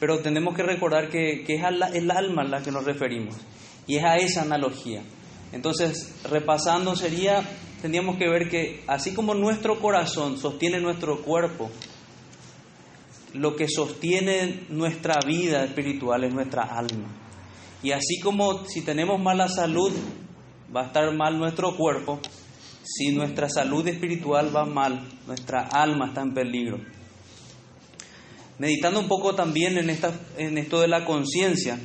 Pero 0.00 0.18
tenemos 0.18 0.54
que 0.54 0.62
recordar 0.62 1.08
que, 1.08 1.44
que 1.46 1.54
es 1.54 1.62
el 1.94 2.10
alma 2.10 2.42
a 2.42 2.46
la 2.46 2.62
que 2.62 2.70
nos 2.70 2.84
referimos. 2.84 3.36
Y 3.86 3.96
es 3.96 4.04
a 4.04 4.16
esa 4.16 4.42
analogía. 4.42 5.02
Entonces, 5.52 6.14
repasando 6.24 6.96
sería, 6.96 7.42
tendríamos 7.80 8.16
que 8.16 8.28
ver 8.28 8.48
que 8.48 8.82
así 8.86 9.14
como 9.14 9.34
nuestro 9.34 9.80
corazón 9.80 10.38
sostiene 10.38 10.80
nuestro 10.80 11.22
cuerpo, 11.22 11.70
lo 13.34 13.54
que 13.56 13.68
sostiene 13.68 14.64
nuestra 14.68 15.16
vida 15.26 15.64
espiritual 15.64 16.24
es 16.24 16.34
nuestra 16.34 16.62
alma. 16.62 17.08
Y 17.82 17.92
así 17.92 18.20
como 18.20 18.66
si 18.66 18.82
tenemos 18.82 19.20
mala 19.20 19.48
salud, 19.48 19.92
va 20.74 20.82
a 20.82 20.86
estar 20.86 21.12
mal 21.14 21.38
nuestro 21.38 21.76
cuerpo, 21.76 22.20
si 22.82 23.12
nuestra 23.12 23.48
salud 23.48 23.86
espiritual 23.86 24.54
va 24.54 24.64
mal, 24.64 25.06
nuestra 25.26 25.62
alma 25.66 26.08
está 26.08 26.22
en 26.22 26.34
peligro. 26.34 26.80
Meditando 28.58 29.00
un 29.00 29.08
poco 29.08 29.34
también 29.34 29.76
en, 29.76 29.90
esta, 29.90 30.12
en 30.38 30.56
esto 30.56 30.80
de 30.80 30.88
la 30.88 31.04
conciencia, 31.04 31.78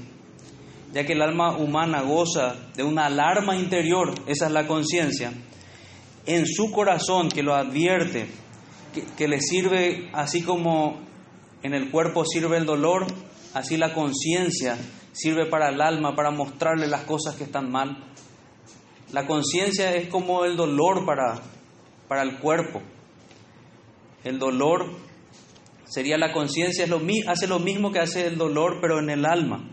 ya 0.93 1.05
que 1.05 1.13
el 1.13 1.21
alma 1.21 1.57
humana 1.57 2.01
goza 2.01 2.55
de 2.75 2.83
una 2.83 3.05
alarma 3.05 3.55
interior, 3.55 4.13
esa 4.27 4.47
es 4.47 4.51
la 4.51 4.67
conciencia, 4.67 5.31
en 6.25 6.45
su 6.45 6.71
corazón 6.71 7.29
que 7.29 7.43
lo 7.43 7.55
advierte, 7.55 8.27
que, 9.17 9.27
le 9.27 9.39
sirve, 9.39 10.09
así 10.13 10.41
como 10.41 10.99
en 11.63 11.73
el 11.73 11.89
cuerpo 11.91 12.25
sirve 12.25 12.57
el 12.57 12.65
dolor, 12.65 13.07
así 13.53 13.77
la 13.77 13.93
conciencia 13.93 14.77
sirve 15.13 15.45
para 15.45 15.69
el 15.69 15.81
alma, 15.81 16.15
para 16.15 16.31
mostrarle 16.31 16.87
las 16.87 17.01
cosas 17.01 17.35
que 17.35 17.45
están 17.45 17.71
mal. 17.71 17.97
La 19.13 19.25
conciencia 19.27 19.93
es 19.95 20.09
como 20.09 20.45
el 20.45 20.55
dolor 20.57 21.05
para, 21.05 21.39
para 22.07 22.21
el 22.23 22.37
cuerpo. 22.39 22.81
El 24.23 24.39
dolor 24.39 24.91
sería 25.85 26.17
la 26.17 26.31
conciencia, 26.33 26.85
hace 27.27 27.47
lo 27.47 27.59
mismo 27.59 27.91
que 27.91 27.99
hace 27.99 28.27
el 28.27 28.37
dolor, 28.37 28.79
pero 28.81 28.99
en 28.99 29.09
el 29.09 29.25
alma. 29.25 29.63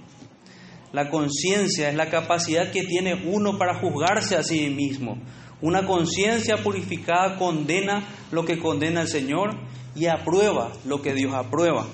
La 0.92 1.10
conciencia 1.10 1.90
es 1.90 1.94
la 1.94 2.08
capacidad 2.08 2.70
que 2.70 2.82
tiene 2.82 3.14
uno 3.26 3.58
para 3.58 3.78
juzgarse 3.78 4.36
a 4.36 4.42
sí 4.42 4.70
mismo. 4.70 5.18
Una 5.60 5.86
conciencia 5.86 6.62
purificada 6.62 7.36
condena 7.36 8.04
lo 8.30 8.44
que 8.44 8.58
condena 8.58 9.02
el 9.02 9.08
Señor 9.08 9.50
y 9.94 10.06
aprueba 10.06 10.72
lo 10.84 11.02
que 11.02 11.14
Dios 11.14 11.34
aprueba. 11.34 11.86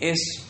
Es, 0.00 0.46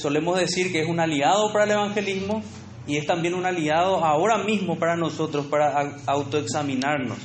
solemos 0.00 0.38
decir 0.38 0.72
que 0.72 0.82
es 0.82 0.88
un 0.88 1.00
aliado 1.00 1.52
para 1.52 1.64
el 1.64 1.70
evangelismo 1.72 2.42
y 2.86 2.96
es 2.96 3.06
también 3.06 3.34
un 3.34 3.46
aliado 3.46 4.04
ahora 4.04 4.38
mismo 4.38 4.78
para 4.78 4.96
nosotros, 4.96 5.46
para 5.46 5.96
autoexaminarnos. 6.06 7.18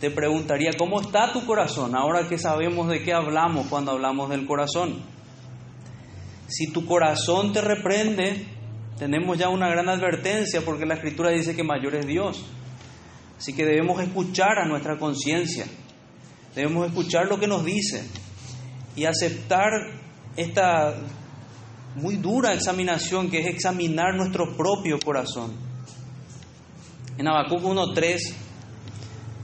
Te 0.00 0.10
preguntaría, 0.10 0.70
¿cómo 0.78 1.00
está 1.00 1.32
tu 1.32 1.44
corazón 1.44 1.96
ahora 1.96 2.28
que 2.28 2.38
sabemos 2.38 2.88
de 2.88 3.02
qué 3.02 3.12
hablamos 3.12 3.66
cuando 3.66 3.92
hablamos 3.92 4.30
del 4.30 4.46
corazón? 4.46 5.17
Si 6.48 6.72
tu 6.72 6.84
corazón 6.86 7.52
te 7.52 7.60
reprende, 7.60 8.46
tenemos 8.98 9.38
ya 9.38 9.48
una 9.48 9.68
gran 9.68 9.88
advertencia 9.88 10.62
porque 10.62 10.86
la 10.86 10.94
escritura 10.94 11.30
dice 11.30 11.54
que 11.54 11.62
mayor 11.62 11.94
es 11.94 12.06
Dios. 12.06 12.44
Así 13.38 13.52
que 13.52 13.64
debemos 13.64 14.02
escuchar 14.02 14.58
a 14.58 14.66
nuestra 14.66 14.98
conciencia, 14.98 15.66
debemos 16.56 16.88
escuchar 16.88 17.26
lo 17.28 17.38
que 17.38 17.46
nos 17.46 17.64
dice 17.64 18.02
y 18.96 19.04
aceptar 19.04 19.70
esta 20.36 20.96
muy 21.94 22.16
dura 22.16 22.54
examinación 22.54 23.30
que 23.30 23.40
es 23.40 23.46
examinar 23.46 24.16
nuestro 24.16 24.56
propio 24.56 24.98
corazón. 24.98 25.52
En 27.16 27.28
Habacuc 27.28 27.60
1.3 27.60 28.34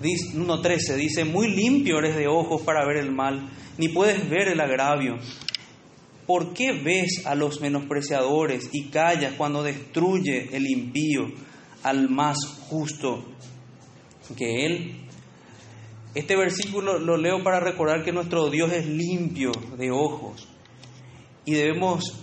1.13 0.00 0.96
dice, 0.96 1.24
muy 1.24 1.48
limpio 1.48 1.98
eres 1.98 2.16
de 2.16 2.26
ojos 2.26 2.62
para 2.62 2.84
ver 2.86 2.96
el 2.96 3.12
mal, 3.12 3.48
ni 3.78 3.88
puedes 3.88 4.28
ver 4.28 4.48
el 4.48 4.60
agravio. 4.60 5.18
¿Por 6.26 6.54
qué 6.54 6.72
ves 6.72 7.26
a 7.26 7.34
los 7.34 7.60
menospreciadores 7.60 8.70
y 8.72 8.84
callas 8.84 9.34
cuando 9.36 9.62
destruye 9.62 10.56
el 10.56 10.66
impío 10.66 11.32
al 11.82 12.08
más 12.08 12.38
justo 12.68 13.24
que 14.36 14.64
él? 14.64 14.96
Este 16.14 16.36
versículo 16.36 16.98
lo 16.98 17.16
leo 17.18 17.42
para 17.42 17.60
recordar 17.60 18.04
que 18.04 18.12
nuestro 18.12 18.48
Dios 18.48 18.72
es 18.72 18.86
limpio 18.86 19.52
de 19.76 19.90
ojos 19.90 20.48
y 21.44 21.52
debemos 21.52 22.22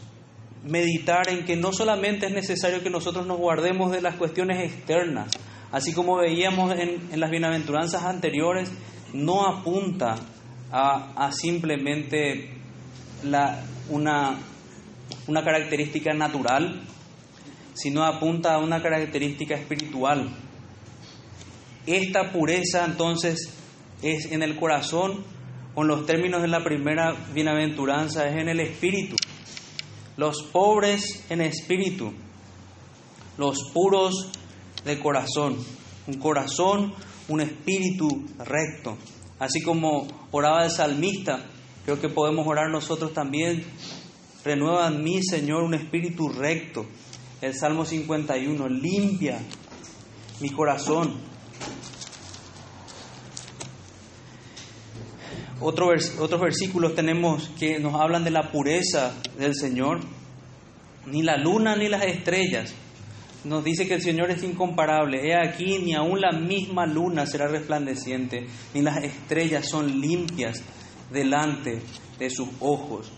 meditar 0.64 1.30
en 1.30 1.46
que 1.46 1.56
no 1.56 1.72
solamente 1.72 2.26
es 2.26 2.32
necesario 2.32 2.82
que 2.82 2.90
nosotros 2.90 3.28
nos 3.28 3.38
guardemos 3.38 3.92
de 3.92 4.02
las 4.02 4.16
cuestiones 4.16 4.64
externas, 4.64 5.32
así 5.72 5.94
como 5.94 6.18
veíamos 6.18 6.74
en, 6.80 7.20
las 7.20 7.30
bienaventuranzas 7.30 8.04
anteriores, 8.04 8.72
no 9.14 9.46
apunta 9.46 10.16
a 10.72 11.32
simplemente 11.34 12.62
la, 13.24 13.64
una, 13.92 14.40
una 15.28 15.44
característica 15.44 16.14
natural, 16.14 16.82
sino 17.74 18.04
apunta 18.04 18.56
a 18.56 18.60
una 18.60 18.82
característica 18.82 19.56
espiritual. 19.56 20.30
Esta 21.86 22.32
pureza 22.32 22.86
entonces 22.86 23.54
es 24.02 24.32
en 24.32 24.44
el 24.44 24.56
corazón, 24.56 25.24
con 25.74 25.88
los 25.88 26.06
términos 26.06 26.42
de 26.42 26.48
la 26.48 26.64
primera 26.64 27.16
bienaventuranza, 27.34 28.28
es 28.28 28.36
en 28.36 28.50
el 28.50 28.60
espíritu. 28.60 29.16
Los 30.18 30.44
pobres 30.52 31.26
en 31.30 31.42
espíritu, 31.42 32.12
los 33.38 33.72
puros 33.74 34.32
de 34.86 35.00
corazón, 35.00 35.58
un 36.08 36.16
corazón, 36.16 36.94
un 37.28 37.42
espíritu 37.42 38.26
recto. 38.40 38.98
Así 39.40 39.62
como 39.62 40.08
oraba 40.32 40.66
el 40.66 40.72
salmista, 40.72 41.46
creo 41.86 42.00
que 42.00 42.10
podemos 42.10 42.48
orar 42.48 42.70
nosotros 42.70 43.14
también. 43.14 43.64
Renueva 44.44 44.88
en 44.88 45.04
mí, 45.04 45.22
Señor, 45.24 45.64
un 45.64 45.74
espíritu 45.74 46.30
recto. 46.30 46.86
El 47.42 47.54
Salmo 47.54 47.86
51, 47.86 48.68
limpia 48.70 49.40
mi 50.40 50.50
corazón. 50.50 51.32
otros 55.60 56.42
versículos 56.42 56.96
tenemos 56.96 57.50
que 57.60 57.80
nos 57.80 57.94
hablan 57.94 58.24
de 58.24 58.32
la 58.32 58.52
pureza 58.52 59.14
del 59.38 59.56
Señor. 59.56 60.00
Ni 61.06 61.22
la 61.22 61.38
luna 61.38 61.76
ni 61.76 61.88
las 61.88 62.04
estrellas 62.04 62.74
nos 63.44 63.64
dice 63.64 63.88
que 63.88 63.96
el 63.96 64.02
Señor 64.02 64.30
es 64.32 64.44
incomparable. 64.44 65.28
He 65.28 65.36
aquí, 65.36 65.80
ni 65.80 65.94
aun 65.94 66.22
la 66.22 66.32
misma 66.32 66.86
luna 66.86 67.26
será 67.26 67.48
resplandeciente, 67.48 68.48
ni 68.74 68.82
las 68.82 69.04
estrellas 69.04 69.68
son 69.68 70.00
limpias 70.00 70.62
delante 71.12 71.82
de 72.18 72.30
sus 72.30 72.50
ojos. 72.60 73.12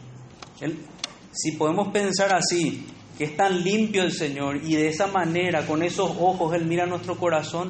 si 1.31 1.51
podemos 1.57 1.89
pensar 1.89 2.33
así, 2.33 2.85
que 3.17 3.25
es 3.25 3.37
tan 3.37 3.63
limpio 3.63 4.03
el 4.03 4.11
Señor 4.11 4.57
y 4.63 4.75
de 4.75 4.87
esa 4.87 5.07
manera, 5.07 5.65
con 5.65 5.83
esos 5.83 6.11
ojos, 6.19 6.53
Él 6.55 6.65
mira 6.65 6.85
nuestro 6.85 7.17
corazón, 7.17 7.67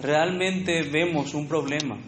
realmente 0.00 0.82
vemos 0.82 1.34
un 1.34 1.48
problema. 1.48 1.98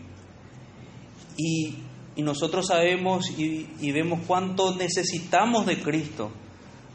Y, 1.36 1.82
nosotros 2.16 2.68
sabemos 2.68 3.28
y, 3.38 3.68
y 3.78 3.92
vemos 3.92 4.20
cuánto 4.26 4.74
necesitamos 4.74 5.66
de 5.66 5.82
Cristo 5.82 6.32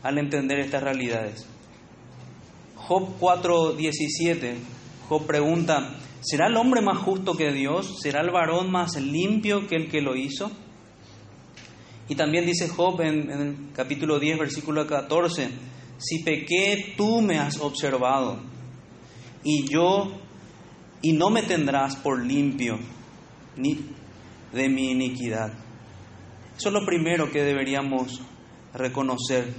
al 0.01 0.17
entender 0.17 0.59
estas 0.59 0.81
realidades. 0.81 1.45
Job 2.75 3.19
4:17, 3.19 4.55
Job 5.11 5.25
pregunta, 5.25 5.97
¿será 6.21 6.47
el 6.47 6.55
hombre 6.55 6.81
más 6.81 6.99
justo 6.99 7.33
que 7.33 7.51
Dios? 7.51 7.97
¿Será 8.01 8.21
el 8.21 8.31
varón 8.31 8.71
más 8.71 8.95
limpio 8.95 9.67
que 9.67 9.75
el 9.75 9.89
que 9.89 9.99
lo 9.99 10.15
hizo? 10.15 10.49
Y 12.07 12.15
también 12.15 12.45
dice 12.45 12.69
Job 12.69 13.01
en, 13.01 13.29
el 13.29 13.57
capítulo 13.75 14.19
10, 14.19 14.39
versículo 14.39 14.87
14, 14.87 15.49
si 15.97 16.23
pequé, 16.23 16.93
tú 16.95 17.21
me 17.21 17.39
has 17.39 17.59
observado, 17.59 18.39
y 19.43 19.69
yo, 19.69 20.13
y 21.01 21.11
no 21.11 21.29
me 21.29 21.43
tendrás 21.43 21.97
por 21.97 22.25
limpio 22.25 22.79
ni 23.57 23.79
de 24.53 24.69
mi 24.69 24.91
iniquidad. 24.91 25.51
Eso 26.55 26.69
es 26.69 26.73
lo 26.73 26.85
primero 26.85 27.29
que 27.29 27.43
deberíamos 27.43 28.21
reconocer 28.73 29.53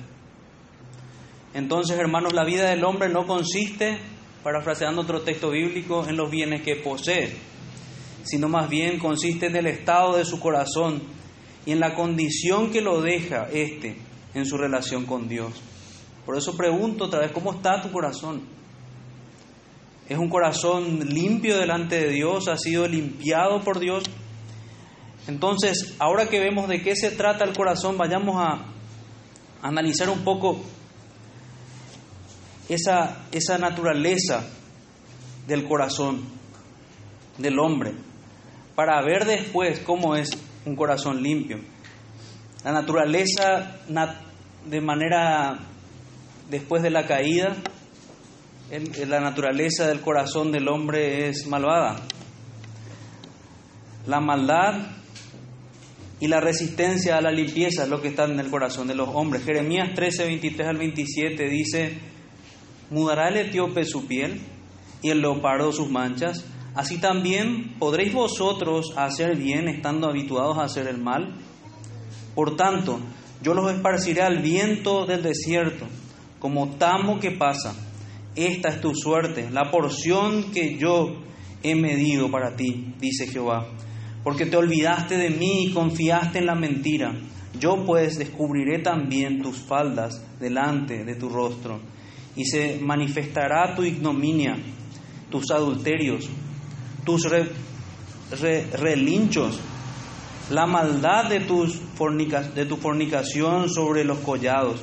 entonces, 1.55 1.99
hermanos, 1.99 2.33
la 2.33 2.45
vida 2.45 2.71
del 2.71 2.85
hombre 2.85 3.11
no 3.11 3.27
consiste, 3.27 3.99
parafraseando 4.43 5.03
otro 5.03 5.23
texto 5.23 5.51
bíblico, 5.51 6.07
en 6.09 6.17
los 6.17 6.31
bienes 6.31 6.63
que 6.63 6.77
posee, 6.77 7.33
sino 8.25 8.49
más 8.49 8.69
bien 8.69 8.99
consiste 8.99 9.47
en 9.47 9.57
el 9.57 9.67
estado 9.67 10.17
de 10.17 10.25
su 10.25 10.41
corazón 10.41 11.03
y 11.65 11.73
en 11.73 11.81
la 11.81 11.95
condición 11.95 12.71
que 12.71 12.81
lo 12.81 13.01
deja 13.01 13.49
éste 13.53 13.97
en 14.35 14.47
su 14.47 14.57
relación 14.57 15.07
con 15.07 15.29
Dios. 15.29 15.53
Por 16.27 16.37
eso 16.37 16.57
pregunto 16.57 17.05
otra 17.05 17.21
vez, 17.21 17.33
¿cómo 17.33 17.53
está 17.53 17.81
tu 17.83 17.91
corazón? 17.91 18.43
¿Es 20.09 20.19
un 20.19 20.29
corazón 20.29 21.09
limpio 21.09 21.59
delante 21.59 21.97
de 21.99 22.11
Dios? 22.11 22.49
¿Ha 22.49 22.57
sido 22.57 22.87
limpiado 22.87 23.61
por 23.63 23.79
Dios? 23.79 24.05
Entonces, 25.29 25.95
ahora 25.99 26.29
que 26.29 26.41
vemos 26.41 26.69
de 26.69 26.83
qué 26.83 26.97
se 26.97 27.13
trata 27.13 27.45
el 27.45 27.57
corazón, 27.57 27.97
vayamos 27.97 28.37
a 28.37 28.67
analizar 29.63 30.11
un 30.11 30.25
poco 30.25 30.61
esa, 32.69 33.25
esa 33.33 33.59
naturaleza 33.59 34.45
del 35.47 35.65
corazón 35.65 36.23
del 37.39 37.59
hombre 37.59 37.93
para 38.75 39.03
ver 39.03 39.25
después 39.27 39.81
cómo 39.81 40.17
es 40.17 40.31
un 40.65 40.77
corazón 40.77 41.23
limpio. 41.23 41.59
La 42.65 42.73
naturaleza 42.73 43.79
de 44.67 44.81
manera 44.81 45.59
después 46.49 46.83
de 46.83 46.91
la 46.91 47.07
caída, 47.07 47.57
la 49.07 49.21
naturaleza 49.21 49.89
del 49.89 50.01
corazón 50.01 50.53
del 50.53 50.69
hombre 50.69 51.29
es 51.29 51.47
malvada. 51.47 51.97
La 54.07 54.21
maldad 54.21 54.87
y 56.21 56.29
la 56.29 56.41
resistencia 56.41 57.17
a 57.17 57.21
la 57.21 57.33
limpieza 57.33 57.83
es 57.83 57.89
lo 57.89 58.01
que 58.01 58.09
está 58.09 58.25
en 58.25 58.39
el 58.39 58.49
corazón 58.49 58.87
de 58.87 58.95
los 58.95 59.09
hombres. 59.09 59.45
Jeremías 59.45 59.93
13, 59.95 60.25
23 60.25 60.69
al 60.69 60.77
27 60.77 61.49
dice, 61.49 61.99
mudará 62.93 63.29
el 63.29 63.39
etíope 63.39 63.85
su 63.85 64.07
piel 64.07 64.41
y 65.03 65.11
el 65.11 65.21
leopardo 65.21 65.73
sus 65.73 65.91
manchas. 65.91 66.45
Así 66.75 67.01
también 67.01 67.75
podréis 67.79 68.13
vosotros 68.13 68.93
hacer 68.97 69.37
bien 69.37 69.69
estando 69.69 70.09
habituados 70.09 70.59
a 70.59 70.65
hacer 70.65 70.87
el 70.87 70.99
mal. 70.99 71.35
Por 72.35 72.57
tanto, 72.57 73.01
yo 73.43 73.55
los 73.55 73.73
esparciré 73.73 74.23
al 74.23 74.39
viento 74.39 75.07
del 75.07 75.23
desierto, 75.23 75.87
como 76.39 76.77
tamo 76.77 77.19
que 77.19 77.33
pasa. 77.33 77.75
Esta 78.35 78.69
es 78.69 78.81
tu 78.81 78.95
suerte, 78.95 79.51
la 79.51 79.71
porción 79.71 80.53
que 80.53 80.79
yo 80.79 81.23
he 81.63 81.75
medido 81.75 82.31
para 82.31 82.57
ti, 82.57 82.95
dice 82.99 83.27
Jehová. 83.27 83.67
Porque 84.25 84.47
te 84.47 84.57
olvidaste 84.57 85.17
de 85.17 85.31
mí 85.31 85.67
y 85.67 85.73
confiaste 85.73 86.39
en 86.39 86.47
la 86.47 86.55
mentira. 86.55 87.13
Yo 87.59 87.85
pues 87.85 88.19
descubriré 88.19 88.79
también 88.79 89.43
tus 89.43 89.59
faldas 89.59 90.25
delante 90.41 91.05
de 91.05 91.15
tu 91.17 91.29
rostro 91.29 91.81
y 92.37 92.45
se 92.45 92.79
manifestará 92.81 93.75
tu 93.75 93.83
ignominia, 93.83 94.57
tus 95.31 95.51
adulterios, 95.51 96.29
tus 97.05 97.29
relinchos, 98.73 99.61
la 100.51 100.67
maldad 100.67 101.29
de, 101.29 101.41
tus 101.41 101.81
de 102.55 102.67
tu 102.67 102.77
fornicación 102.77 103.69
sobre 103.69 104.05
los 104.05 104.19
collados. 104.19 104.81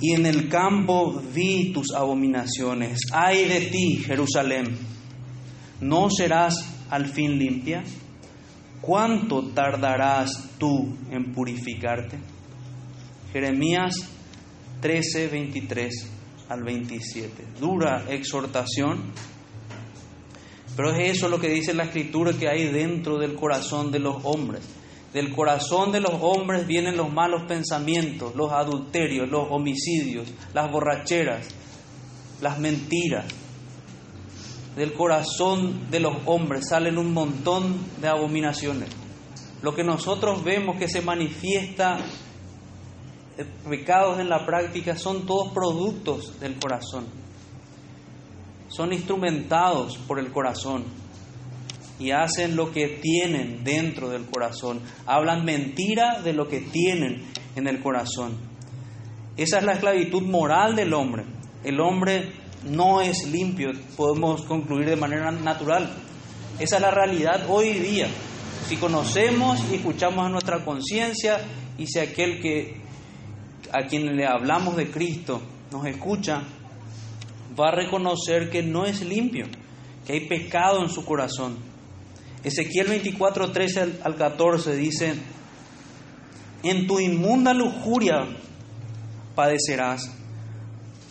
Y 0.00 0.14
en 0.14 0.24
el 0.24 0.48
campo 0.48 1.22
vi 1.34 1.72
tus 1.72 1.92
abominaciones. 1.94 3.00
Ay 3.12 3.46
de 3.46 3.60
ti, 3.66 4.02
Jerusalén, 4.04 4.76
¿no 5.80 6.08
serás 6.08 6.64
al 6.88 7.06
fin 7.06 7.38
limpia? 7.38 7.84
¿Cuánto 8.80 9.48
tardarás 9.48 10.30
tú 10.58 10.96
en 11.10 11.34
purificarte? 11.34 12.18
Jeremías 13.32 14.10
13, 14.80 15.28
23 15.28 16.10
al 16.48 16.62
27. 16.62 17.44
Dura 17.60 18.06
exhortación, 18.08 19.12
pero 20.76 20.92
es 20.92 21.16
eso 21.16 21.28
lo 21.28 21.38
que 21.38 21.48
dice 21.48 21.74
la 21.74 21.84
escritura 21.84 22.32
que 22.32 22.48
hay 22.48 22.68
dentro 22.68 23.18
del 23.18 23.34
corazón 23.34 23.90
de 23.90 23.98
los 23.98 24.24
hombres. 24.24 24.62
Del 25.12 25.34
corazón 25.34 25.90
de 25.90 26.00
los 26.00 26.14
hombres 26.20 26.66
vienen 26.66 26.96
los 26.96 27.12
malos 27.12 27.42
pensamientos, 27.48 28.34
los 28.36 28.52
adulterios, 28.52 29.28
los 29.28 29.48
homicidios, 29.50 30.32
las 30.54 30.70
borracheras, 30.70 31.48
las 32.40 32.58
mentiras. 32.60 33.26
Del 34.76 34.92
corazón 34.92 35.90
de 35.90 35.98
los 35.98 36.16
hombres 36.26 36.68
salen 36.68 36.96
un 36.96 37.12
montón 37.12 37.76
de 38.00 38.08
abominaciones. 38.08 38.88
Lo 39.62 39.74
que 39.74 39.82
nosotros 39.82 40.44
vemos 40.44 40.78
que 40.78 40.88
se 40.88 41.02
manifiesta 41.02 41.98
pecados 43.68 44.20
en 44.20 44.28
la 44.28 44.46
práctica 44.46 44.96
son 44.96 45.26
todos 45.26 45.52
productos 45.52 46.38
del 46.40 46.58
corazón. 46.58 47.06
Son 48.68 48.92
instrumentados 48.92 49.98
por 49.98 50.18
el 50.18 50.30
corazón 50.30 50.84
y 51.98 52.12
hacen 52.12 52.56
lo 52.56 52.72
que 52.72 53.00
tienen 53.02 53.62
dentro 53.62 54.08
del 54.08 54.24
corazón. 54.26 54.80
Hablan 55.06 55.44
mentira 55.44 56.20
de 56.22 56.32
lo 56.32 56.48
que 56.48 56.60
tienen 56.60 57.24
en 57.56 57.66
el 57.66 57.82
corazón. 57.82 58.38
Esa 59.36 59.58
es 59.58 59.64
la 59.64 59.74
esclavitud 59.74 60.22
moral 60.22 60.74
del 60.76 60.94
hombre. 60.94 61.24
El 61.62 61.80
hombre 61.80 62.32
no 62.64 63.00
es 63.00 63.26
limpio, 63.26 63.70
podemos 63.96 64.42
concluir 64.42 64.88
de 64.88 64.96
manera 64.96 65.30
natural. 65.30 65.90
Esa 66.58 66.76
es 66.76 66.82
la 66.82 66.90
realidad 66.90 67.46
hoy 67.48 67.72
día. 67.74 68.08
Si 68.66 68.76
conocemos 68.76 69.60
y 69.70 69.76
escuchamos 69.76 70.26
a 70.26 70.28
nuestra 70.28 70.64
conciencia 70.64 71.40
y 71.78 71.86
si 71.86 71.98
aquel 71.98 72.40
que 72.40 72.80
a 73.72 73.86
quien 73.86 74.16
le 74.16 74.26
hablamos 74.26 74.76
de 74.76 74.90
Cristo 74.90 75.40
nos 75.70 75.86
escucha, 75.86 76.42
va 77.58 77.68
a 77.68 77.74
reconocer 77.74 78.50
que 78.50 78.62
no 78.62 78.86
es 78.86 79.02
limpio, 79.02 79.46
que 80.06 80.14
hay 80.14 80.28
pecado 80.28 80.82
en 80.82 80.88
su 80.88 81.04
corazón. 81.04 81.56
Ezequiel 82.42 82.88
24, 82.88 83.52
13 83.52 83.98
al 84.02 84.16
14 84.16 84.74
dice, 84.76 85.14
en 86.62 86.86
tu 86.86 86.98
inmunda 86.98 87.54
lujuria 87.54 88.26
padecerás, 89.34 90.10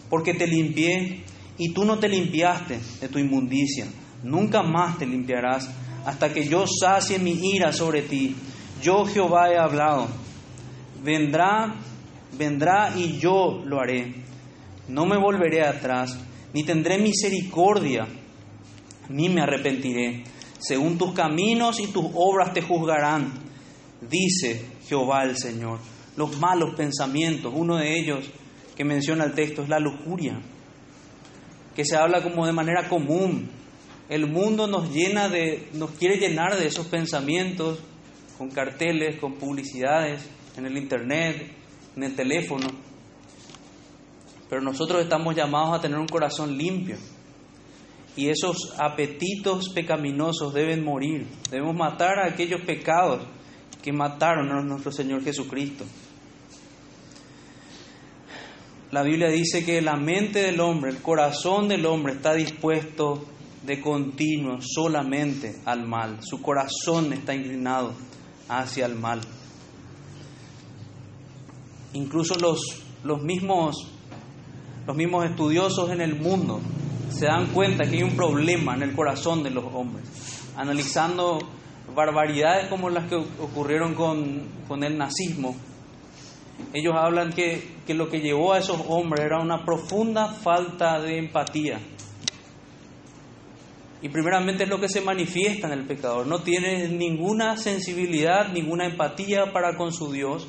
porque 0.09 0.33
te 0.33 0.47
limpié 0.47 1.23
y 1.57 1.73
tú 1.73 1.85
no 1.85 1.99
te 1.99 2.09
limpiaste 2.09 2.79
de 3.01 3.07
tu 3.07 3.19
inmundicia. 3.19 3.85
Nunca 4.23 4.63
más 4.63 4.97
te 4.97 5.05
limpiarás 5.05 5.69
hasta 6.05 6.33
que 6.33 6.47
yo 6.47 6.65
sacie 6.67 7.19
mi 7.19 7.31
ira 7.31 7.71
sobre 7.71 8.01
ti. 8.01 8.35
Yo 8.81 9.05
Jehová 9.05 9.49
he 9.51 9.57
hablado. 9.57 10.07
Vendrá, 11.03 11.75
vendrá 12.37 12.93
y 12.95 13.19
yo 13.19 13.61
lo 13.65 13.79
haré. 13.79 14.13
No 14.87 15.05
me 15.05 15.17
volveré 15.17 15.61
atrás, 15.61 16.17
ni 16.53 16.63
tendré 16.63 16.97
misericordia, 16.97 18.07
ni 19.09 19.29
me 19.29 19.41
arrepentiré. 19.41 20.23
Según 20.59 20.97
tus 20.97 21.13
caminos 21.13 21.79
y 21.79 21.87
tus 21.87 22.05
obras 22.13 22.53
te 22.53 22.61
juzgarán, 22.61 23.31
dice 24.09 24.65
Jehová 24.87 25.23
el 25.23 25.37
Señor. 25.37 25.79
Los 26.17 26.37
malos 26.37 26.75
pensamientos, 26.75 27.53
uno 27.55 27.77
de 27.77 27.97
ellos 27.97 28.29
que 28.75 28.83
menciona 28.83 29.25
el 29.25 29.33
texto 29.33 29.61
es 29.61 29.69
la 29.69 29.79
lujuria, 29.79 30.39
que 31.75 31.85
se 31.85 31.95
habla 31.95 32.23
como 32.23 32.45
de 32.45 32.53
manera 32.53 32.89
común. 32.89 33.49
El 34.09 34.27
mundo 34.27 34.67
nos 34.67 34.91
llena 34.91 35.29
de, 35.29 35.69
nos 35.73 35.91
quiere 35.91 36.17
llenar 36.17 36.57
de 36.57 36.67
esos 36.67 36.87
pensamientos 36.87 37.79
con 38.37 38.49
carteles, 38.49 39.19
con 39.19 39.35
publicidades, 39.35 40.21
en 40.57 40.65
el 40.65 40.77
internet, 40.77 41.58
en 41.95 42.03
el 42.03 42.15
teléfono. 42.15 42.67
Pero 44.49 44.61
nosotros 44.61 45.01
estamos 45.01 45.35
llamados 45.35 45.77
a 45.77 45.81
tener 45.81 45.99
un 45.99 46.07
corazón 46.07 46.57
limpio. 46.57 46.97
Y 48.15 48.29
esos 48.29 48.73
apetitos 48.79 49.69
pecaminosos 49.69 50.53
deben 50.53 50.83
morir. 50.83 51.27
Debemos 51.49 51.75
matar 51.75 52.19
a 52.19 52.27
aquellos 52.27 52.61
pecados 52.61 53.21
que 53.81 53.93
mataron 53.93 54.51
a 54.51 54.61
nuestro 54.61 54.91
Señor 54.91 55.23
Jesucristo. 55.23 55.85
La 58.91 59.03
Biblia 59.03 59.29
dice 59.29 59.63
que 59.63 59.81
la 59.81 59.95
mente 59.95 60.41
del 60.41 60.59
hombre, 60.59 60.89
el 60.89 61.01
corazón 61.01 61.67
del 61.67 61.85
hombre 61.85 62.13
está 62.13 62.33
dispuesto 62.33 63.23
de 63.63 63.79
continuo 63.79 64.57
solamente 64.61 65.57
al 65.65 65.87
mal. 65.87 66.17
Su 66.21 66.41
corazón 66.41 67.13
está 67.13 67.35
inclinado 67.35 67.93
hacia 68.47 68.87
el 68.87 68.95
mal. 68.95 69.21
Incluso 71.93 72.35
los, 72.35 72.59
los, 73.03 73.21
mismos, 73.21 73.87
los 74.85 74.95
mismos 74.95 75.25
estudiosos 75.25 75.89
en 75.91 76.01
el 76.01 76.19
mundo 76.19 76.59
se 77.09 77.25
dan 77.25 77.47
cuenta 77.47 77.89
que 77.89 77.97
hay 77.97 78.03
un 78.03 78.15
problema 78.15 78.75
en 78.75 78.83
el 78.83 78.95
corazón 78.95 79.43
de 79.43 79.49
los 79.49 79.65
hombres. 79.73 80.05
Analizando 80.55 81.39
barbaridades 81.95 82.67
como 82.67 82.89
las 82.89 83.09
que 83.09 83.15
ocurrieron 83.15 83.95
con, 83.95 84.47
con 84.67 84.83
el 84.83 84.97
nazismo, 84.97 85.55
ellos 86.73 86.93
hablan 86.95 87.31
que, 87.31 87.77
que 87.87 87.93
lo 87.93 88.09
que 88.09 88.19
llevó 88.19 88.53
a 88.53 88.59
esos 88.59 88.81
hombres 88.87 89.25
era 89.25 89.39
una 89.41 89.65
profunda 89.65 90.27
falta 90.27 90.99
de 91.01 91.17
empatía. 91.17 91.79
Y 94.01 94.09
primeramente 94.09 94.63
es 94.63 94.69
lo 94.69 94.79
que 94.79 94.87
se 94.87 95.01
manifiesta 95.01 95.67
en 95.67 95.73
el 95.73 95.85
pecador. 95.85 96.25
No 96.27 96.41
tiene 96.41 96.87
ninguna 96.87 97.57
sensibilidad, 97.57 98.49
ninguna 98.53 98.85
empatía 98.85 99.51
para 99.51 99.75
con 99.75 99.91
su 99.91 100.11
Dios, 100.11 100.47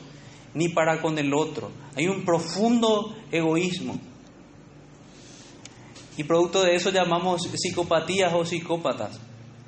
ni 0.54 0.68
para 0.68 1.00
con 1.00 1.18
el 1.18 1.32
otro. 1.34 1.70
Hay 1.96 2.08
un 2.08 2.24
profundo 2.24 3.14
egoísmo. 3.30 3.98
Y 6.16 6.24
producto 6.24 6.62
de 6.62 6.74
eso 6.74 6.90
llamamos 6.90 7.48
psicopatías 7.54 8.32
o 8.34 8.44
psicópatas. 8.44 9.20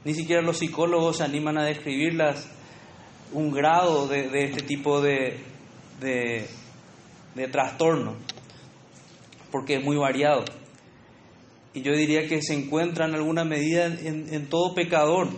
Ni 0.04 0.14
siquiera 0.14 0.42
los 0.42 0.58
psicólogos 0.58 1.18
se 1.18 1.24
animan 1.24 1.58
a 1.58 1.64
describirlas 1.64 2.48
un 3.32 3.52
grado 3.52 4.08
de, 4.08 4.44
este 4.44 4.62
tipo 4.62 5.00
de, 5.00 5.38
de, 6.00 6.46
de 7.34 7.48
trastorno, 7.48 8.16
porque 9.50 9.76
es 9.76 9.84
muy 9.84 9.96
variado. 9.96 10.44
Y 11.72 11.80
yo 11.80 11.92
diría 11.92 12.28
que 12.28 12.42
se 12.42 12.54
encuentra 12.54 13.06
en 13.06 13.14
alguna 13.14 13.44
medida 13.44 13.86
en, 13.86 14.32
en 14.32 14.48
todo 14.48 14.74
pecador, 14.74 15.28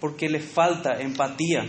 porque 0.00 0.28
le 0.28 0.40
falta 0.40 1.00
empatía. 1.00 1.64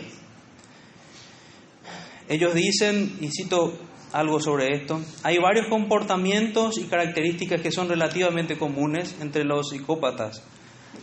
Ellos 2.32 2.54
dicen, 2.54 3.18
y 3.20 3.28
cito 3.28 3.78
algo 4.14 4.40
sobre 4.40 4.70
esto, 4.70 5.02
hay 5.22 5.38
varios 5.38 5.68
comportamientos 5.68 6.78
y 6.78 6.86
características 6.86 7.60
que 7.60 7.74
son 7.74 7.90
relativamente 7.90 8.58
comunes 8.58 9.18
entre 9.20 9.44
los 9.44 9.72
psicópatas. 9.72 10.42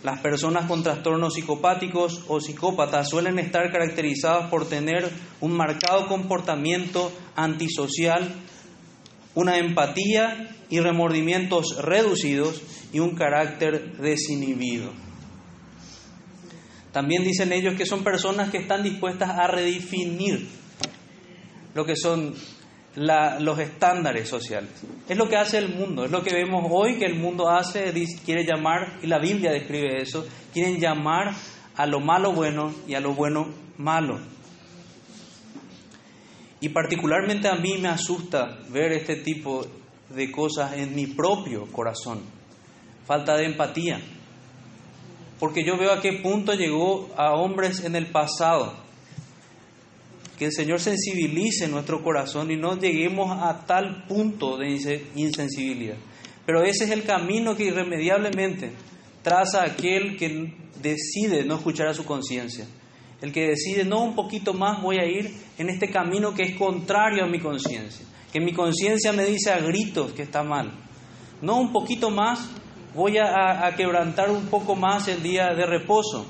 Las 0.02 0.20
personas 0.20 0.64
con 0.64 0.82
trastornos 0.82 1.34
psicopáticos 1.34 2.24
o 2.28 2.40
psicópatas 2.40 3.10
suelen 3.10 3.38
estar 3.38 3.70
caracterizadas 3.70 4.48
por 4.48 4.70
tener 4.70 5.06
un 5.42 5.52
marcado 5.52 6.06
comportamiento 6.06 7.12
antisocial, 7.36 8.26
una 9.34 9.58
empatía 9.58 10.48
y 10.70 10.80
remordimientos 10.80 11.76
reducidos 11.82 12.62
y 12.90 13.00
un 13.00 13.14
carácter 13.14 13.98
desinhibido. 13.98 14.92
También 16.90 17.22
dicen 17.22 17.52
ellos 17.52 17.74
que 17.74 17.84
son 17.84 18.02
personas 18.02 18.48
que 18.48 18.56
están 18.56 18.82
dispuestas 18.82 19.28
a 19.28 19.46
redefinir 19.46 20.48
lo 21.78 21.84
que 21.84 21.94
son 21.94 22.34
los 22.96 23.58
estándares 23.60 24.28
sociales. 24.28 24.68
Es 25.08 25.16
lo 25.16 25.28
que 25.28 25.36
hace 25.36 25.58
el 25.58 25.76
mundo, 25.76 26.06
es 26.06 26.10
lo 26.10 26.24
que 26.24 26.34
vemos 26.34 26.66
hoy 26.68 26.98
que 26.98 27.04
el 27.04 27.14
mundo 27.14 27.48
hace, 27.48 27.92
quiere 28.24 28.44
llamar, 28.44 28.98
y 29.00 29.06
la 29.06 29.20
Biblia 29.20 29.52
describe 29.52 30.02
eso, 30.02 30.26
quieren 30.52 30.80
llamar 30.80 31.36
a 31.76 31.86
lo 31.86 32.00
malo 32.00 32.32
bueno 32.32 32.74
y 32.88 32.94
a 32.94 33.00
lo 33.00 33.14
bueno 33.14 33.46
malo. 33.76 34.18
Y 36.60 36.70
particularmente 36.70 37.46
a 37.46 37.54
mí 37.54 37.78
me 37.78 37.86
asusta 37.86 38.58
ver 38.70 38.90
este 38.90 39.14
tipo 39.14 39.64
de 40.08 40.32
cosas 40.32 40.72
en 40.72 40.96
mi 40.96 41.06
propio 41.06 41.66
corazón. 41.70 42.22
Falta 43.06 43.36
de 43.36 43.44
empatía. 43.44 44.00
Porque 45.38 45.64
yo 45.64 45.78
veo 45.78 45.92
a 45.92 46.00
qué 46.00 46.14
punto 46.14 46.54
llegó 46.54 47.08
a 47.16 47.34
hombres 47.34 47.84
en 47.84 47.94
el 47.94 48.10
pasado. 48.10 48.87
Que 50.38 50.46
el 50.46 50.52
Señor 50.52 50.80
sensibilice 50.80 51.66
nuestro 51.68 52.02
corazón 52.02 52.50
y 52.50 52.56
no 52.56 52.78
lleguemos 52.78 53.30
a 53.42 53.66
tal 53.66 54.04
punto 54.06 54.56
de 54.56 55.02
insensibilidad. 55.16 55.96
Pero 56.46 56.62
ese 56.62 56.84
es 56.84 56.90
el 56.90 57.02
camino 57.02 57.56
que 57.56 57.64
irremediablemente 57.64 58.70
traza 59.22 59.64
aquel 59.64 60.16
que 60.16 60.54
decide 60.80 61.44
no 61.44 61.56
escuchar 61.56 61.88
a 61.88 61.94
su 61.94 62.04
conciencia 62.04 62.66
el 63.20 63.32
que 63.32 63.48
decide, 63.48 63.84
no, 63.84 64.02
un 64.02 64.14
poquito 64.14 64.54
más 64.54 64.80
voy 64.80 64.98
a 64.98 65.04
ir 65.04 65.32
en 65.58 65.68
este 65.68 65.90
camino 65.90 66.34
que 66.34 66.42
es 66.42 66.56
contrario 66.56 67.24
a 67.24 67.28
mi 67.28 67.40
conciencia, 67.40 68.06
que 68.32 68.40
mi 68.40 68.52
conciencia 68.52 69.12
me 69.12 69.24
dice 69.24 69.50
a 69.50 69.58
gritos 69.58 70.12
que 70.12 70.22
está 70.22 70.42
mal. 70.42 70.70
No, 71.42 71.56
un 71.56 71.72
poquito 71.72 72.10
más 72.10 72.48
voy 72.94 73.18
a, 73.18 73.74
quebrantar 73.76 74.30
un 74.30 74.46
poco 74.46 74.76
más 74.76 75.08
el 75.08 75.22
día 75.22 75.48
de 75.54 75.66
reposo, 75.66 76.26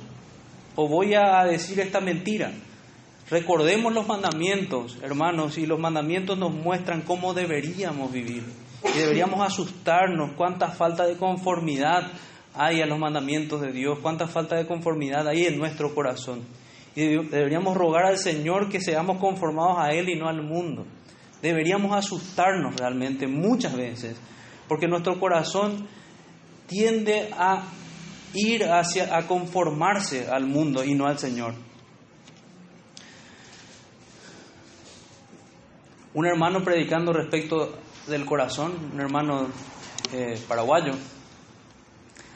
o 0.76 0.88
voy 0.88 1.14
a 1.14 1.44
decir 1.44 1.78
esta 1.80 2.00
mentira. 2.00 2.52
Recordemos 3.30 3.92
los 3.92 4.06
mandamientos, 4.06 4.96
hermanos, 5.02 5.58
y 5.58 5.66
los 5.66 5.78
mandamientos 5.78 6.38
nos 6.38 6.52
muestran 6.52 7.02
cómo 7.02 7.34
deberíamos 7.34 8.10
vivir. 8.10 8.44
Y 8.82 8.98
deberíamos 8.98 9.46
asustarnos 9.46 10.32
cuánta 10.36 10.68
falta 10.68 11.06
de 11.06 11.16
conformidad 11.16 12.10
hay 12.54 12.80
a 12.80 12.86
los 12.86 12.98
mandamientos 12.98 13.60
de 13.60 13.72
Dios, 13.72 13.98
cuánta 14.00 14.28
falta 14.28 14.56
de 14.56 14.66
conformidad 14.66 15.28
hay 15.28 15.44
en 15.44 15.58
nuestro 15.58 15.94
corazón. 15.94 16.40
Y 16.96 17.02
deberíamos 17.26 17.76
rogar 17.76 18.06
al 18.06 18.18
Señor 18.18 18.70
que 18.70 18.80
seamos 18.80 19.18
conformados 19.18 19.78
a 19.78 19.90
Él 19.90 20.08
y 20.08 20.18
no 20.18 20.28
al 20.28 20.42
mundo. 20.42 20.86
Deberíamos 21.42 21.94
asustarnos 21.96 22.76
realmente 22.76 23.26
muchas 23.26 23.76
veces, 23.76 24.16
porque 24.66 24.88
nuestro 24.88 25.20
corazón 25.20 25.86
tiende 26.66 27.28
a 27.36 27.62
ir 28.34 28.64
hacia, 28.64 29.16
a 29.16 29.26
conformarse 29.26 30.28
al 30.28 30.46
mundo 30.46 30.82
y 30.82 30.94
no 30.94 31.06
al 31.06 31.18
Señor. 31.18 31.54
Un 36.14 36.26
hermano 36.26 36.64
predicando 36.64 37.12
respecto 37.12 37.78
del 38.06 38.24
corazón, 38.24 38.72
un 38.94 39.00
hermano 39.00 39.48
eh, 40.12 40.40
paraguayo, 40.48 40.92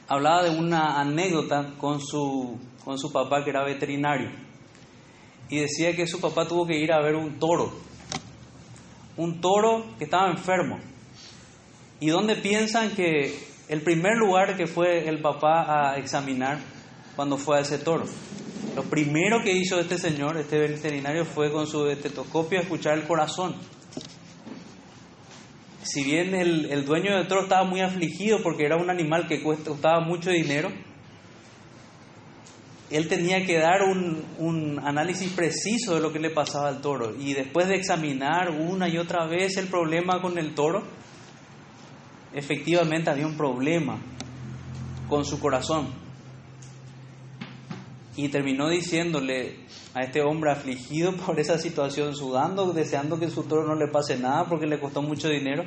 hablaba 0.08 0.42
de 0.42 0.50
una 0.50 1.00
anécdota 1.00 1.72
con 1.78 2.00
su, 2.00 2.58
con 2.85 2.98
su 2.98 3.11
papá 3.11 3.42
que 3.42 3.50
era 3.50 3.64
veterinario 3.64 4.30
y 5.48 5.58
decía 5.58 5.94
que 5.94 6.06
su 6.06 6.20
papá 6.20 6.46
tuvo 6.46 6.66
que 6.66 6.78
ir 6.78 6.92
a 6.92 7.02
ver 7.02 7.14
un 7.14 7.38
toro, 7.38 7.72
un 9.16 9.40
toro 9.40 9.85
que 9.98 10.04
estaba 10.04 10.30
enfermo. 10.30 10.78
¿Y 12.00 12.08
dónde 12.08 12.37
piensan 12.37 12.90
que 12.90 13.38
el 13.68 13.82
primer 13.82 14.16
lugar 14.16 14.56
que 14.56 14.66
fue 14.66 15.08
el 15.08 15.20
papá 15.20 15.92
a 15.92 15.98
examinar 15.98 16.58
cuando 17.16 17.37
fue 17.37 17.59
a 17.59 17.61
ese 17.61 17.79
toro? 17.79 18.05
Lo 18.75 18.85
primero 18.85 19.42
que 19.42 19.53
hizo 19.53 19.79
este 19.79 19.98
señor, 19.98 20.37
este 20.38 20.59
veterinario, 20.59 21.25
fue 21.25 21.53
con 21.53 21.66
su 21.66 21.87
estetoscopio 21.87 22.61
escuchar 22.61 22.98
el 22.98 23.07
corazón. 23.07 23.55
Si 25.83 26.05
bien 26.05 26.35
el, 26.35 26.66
el 26.70 26.85
dueño 26.85 27.16
del 27.16 27.29
toro 27.29 27.42
estaba 27.42 27.64
muy 27.64 27.81
afligido 27.81 28.42
porque 28.42 28.64
era 28.64 28.77
un 28.77 28.88
animal 28.88 29.27
que 29.27 29.42
costaba 29.42 30.01
mucho 30.01 30.31
dinero, 30.31 30.70
él 32.92 33.09
tenía 33.09 33.44
que 33.46 33.59
dar 33.59 33.83
un, 33.83 34.22
un, 34.38 34.79
análisis 34.79 35.33
preciso 35.33 35.94
de 35.94 36.01
lo 36.01 36.12
que 36.12 36.18
le 36.18 36.31
pasaba 36.31 36.68
al 36.68 36.81
toro. 36.81 37.14
Y 37.18 37.33
después 37.33 37.68
de 37.68 37.77
examinar 37.77 38.51
una 38.51 38.88
y 38.88 38.98
otra 38.98 39.27
vez 39.27 39.57
el 39.57 39.66
problema 39.68 40.20
con 40.20 40.38
el 40.38 40.55
toro, 40.55 40.83
efectivamente 42.35 43.11
había 43.11 43.27
un 43.27 43.37
problema 43.37 43.98
con 45.09 45.25
su 45.25 45.40
corazón. 45.40 46.01
Y 48.16 48.29
terminó 48.29 48.68
diciéndole 48.68 49.61
a 49.94 50.03
este 50.03 50.22
hombre 50.22 50.51
afligido 50.51 51.16
por 51.27 51.38
esa 51.40 51.59
situación, 51.59 52.14
sudando, 52.14 52.72
deseando 52.72 53.18
que 53.18 53.31
su 53.31 53.44
toro 53.44 53.66
no 53.66 53.75
le 53.75 53.90
pase 53.90 54.18
nada 54.18 54.46
porque 54.46 54.66
le 54.66 54.79
costó 54.79 55.03
mucho 55.03 55.29
dinero, 55.29 55.64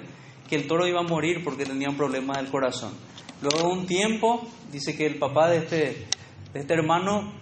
que 0.48 0.56
el 0.56 0.68
toro 0.68 0.88
iba 0.88 1.00
a 1.00 1.04
morir 1.04 1.44
porque 1.44 1.66
tenía 1.66 1.90
un 1.90 1.98
problema 1.98 2.38
del 2.38 2.50
corazón. 2.50 2.94
Luego 3.42 3.68
de 3.68 3.74
un 3.80 3.86
tiempo, 3.86 4.48
dice 4.72 4.96
que 4.96 5.06
el 5.06 5.18
papá 5.18 5.50
de 5.50 5.58
este, 5.58 6.06
este 6.54 6.74
hermano 6.74 7.34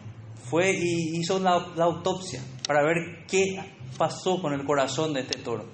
fue 0.49 0.71
y 0.71 1.19
hizo 1.19 1.39
la 1.39 1.83
autopsia 1.83 2.41
para 2.67 2.83
ver 2.83 3.25
qué 3.27 3.59
pasó 3.97 4.41
con 4.41 4.53
el 4.53 4.65
corazón 4.65 5.13
de 5.13 5.21
este 5.21 5.39
toro. 5.39 5.65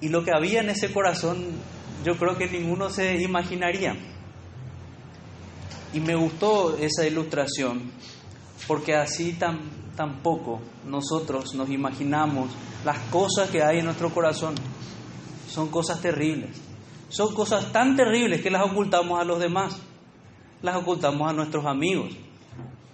Y 0.00 0.08
lo 0.08 0.24
que 0.24 0.32
había 0.34 0.60
en 0.60 0.68
ese 0.68 0.92
corazón, 0.92 1.46
yo 2.04 2.16
creo 2.16 2.36
que 2.36 2.48
ninguno 2.48 2.90
se 2.90 3.22
imaginaría. 3.22 3.94
Y 5.92 6.00
me 6.00 6.14
gustó 6.14 6.76
esa 6.76 7.06
ilustración, 7.06 7.90
porque 8.66 8.94
así 8.94 9.34
tan, 9.34 9.60
tampoco 9.96 10.60
nosotros 10.86 11.54
nos 11.54 11.68
imaginamos 11.68 12.50
las 12.84 12.98
cosas 13.10 13.50
que 13.50 13.62
hay 13.62 13.78
en 13.78 13.84
nuestro 13.84 14.12
corazón. 14.12 14.54
Son 15.48 15.68
cosas 15.68 16.00
terribles. 16.00 16.50
Son 17.08 17.34
cosas 17.34 17.72
tan 17.72 17.94
terribles 17.94 18.40
que 18.40 18.50
las 18.50 18.62
ocultamos 18.62 19.20
a 19.20 19.24
los 19.24 19.38
demás, 19.38 19.76
las 20.62 20.76
ocultamos 20.76 21.30
a 21.30 21.34
nuestros 21.34 21.66
amigos. 21.66 22.10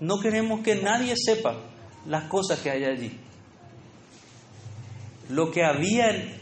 No 0.00 0.18
queremos 0.18 0.60
que 0.60 0.74
nadie 0.74 1.14
sepa 1.16 1.54
las 2.04 2.24
cosas 2.24 2.58
que 2.58 2.70
hay 2.70 2.84
allí. 2.84 3.16
Lo 5.28 5.52
que 5.52 5.64
había, 5.64 6.36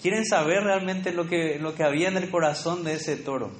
quieren 0.00 0.24
saber 0.24 0.62
realmente 0.62 1.12
lo 1.12 1.26
que, 1.26 1.58
lo 1.58 1.74
que 1.74 1.82
había 1.82 2.08
en 2.08 2.16
el 2.16 2.30
corazón 2.30 2.84
de 2.84 2.94
ese 2.94 3.16
toro. 3.16 3.50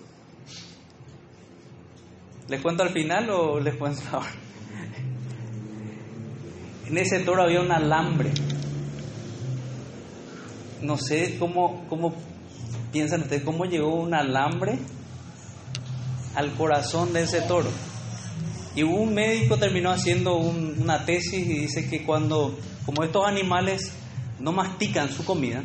¿Les 2.49 2.61
cuento 2.61 2.85
al 2.85 2.91
final 2.91 3.29
o 3.31 3.59
les 3.59 3.75
cuento 3.75 4.01
ahora? 4.13 4.31
En 6.87 6.99
ese 6.99 7.21
toro 7.21 7.43
había 7.43 7.61
un 7.61 7.73
alambre. 7.73 8.31
No 10.83 10.97
sé 10.97 11.37
cómo, 11.39 11.85
cómo 11.89 12.15
piensan 12.93 13.23
ustedes, 13.23 13.43
cómo 13.43 13.65
llegó 13.65 13.95
un 13.95 14.15
alambre 14.15 14.79
al 16.37 16.53
corazón 16.53 17.13
de 17.13 17.23
ese 17.23 17.41
toro. 17.43 17.69
Y 18.77 18.83
un 18.85 19.15
médico 19.15 19.57
terminó 19.57 19.91
haciendo 19.91 20.37
una 20.37 21.05
tesis 21.05 21.47
y 21.47 21.61
dice 21.61 21.89
que 21.89 22.05
cuando, 22.05 22.57
como 22.85 23.03
estos 23.03 23.27
animales 23.27 23.91
no 24.39 24.53
mastican 24.53 25.11
su 25.11 25.25
comida, 25.25 25.65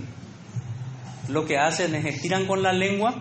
lo 1.28 1.46
que 1.46 1.58
hacen 1.58 1.94
es 1.94 2.06
estiran 2.06 2.48
con 2.48 2.64
la 2.64 2.74
lengua 2.74 3.16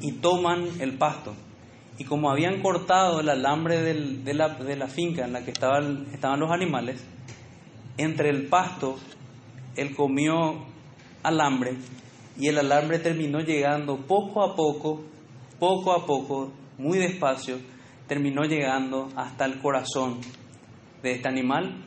y 0.00 0.12
toman 0.12 0.80
el 0.80 0.96
pasto. 0.96 1.34
Y 1.98 2.04
como 2.04 2.30
habían 2.30 2.62
cortado 2.62 3.20
el 3.20 3.28
alambre 3.28 3.82
de, 3.82 4.34
la, 4.34 4.88
finca 4.88 5.24
en 5.24 5.32
la 5.32 5.44
que 5.44 5.50
estaban, 5.50 6.06
estaban 6.12 6.40
los 6.40 6.50
animales, 6.50 7.04
entre 7.98 8.30
el 8.30 8.46
pasto 8.46 8.96
él 9.76 9.94
comió 9.94 10.64
alambre 11.22 11.74
y 12.38 12.48
el 12.48 12.58
alambre 12.58 12.98
terminó 12.98 13.40
llegando 13.40 13.98
poco 13.98 14.42
a 14.42 14.56
poco, 14.56 15.02
poco 15.58 15.92
a 15.92 16.06
poco, 16.06 16.52
muy 16.78 16.98
despacio, 16.98 17.58
terminó 18.06 18.42
llegando 18.44 19.08
hasta 19.14 19.44
el 19.44 19.60
corazón 19.60 20.20
de 21.02 21.12
este 21.12 21.28
animal 21.28 21.84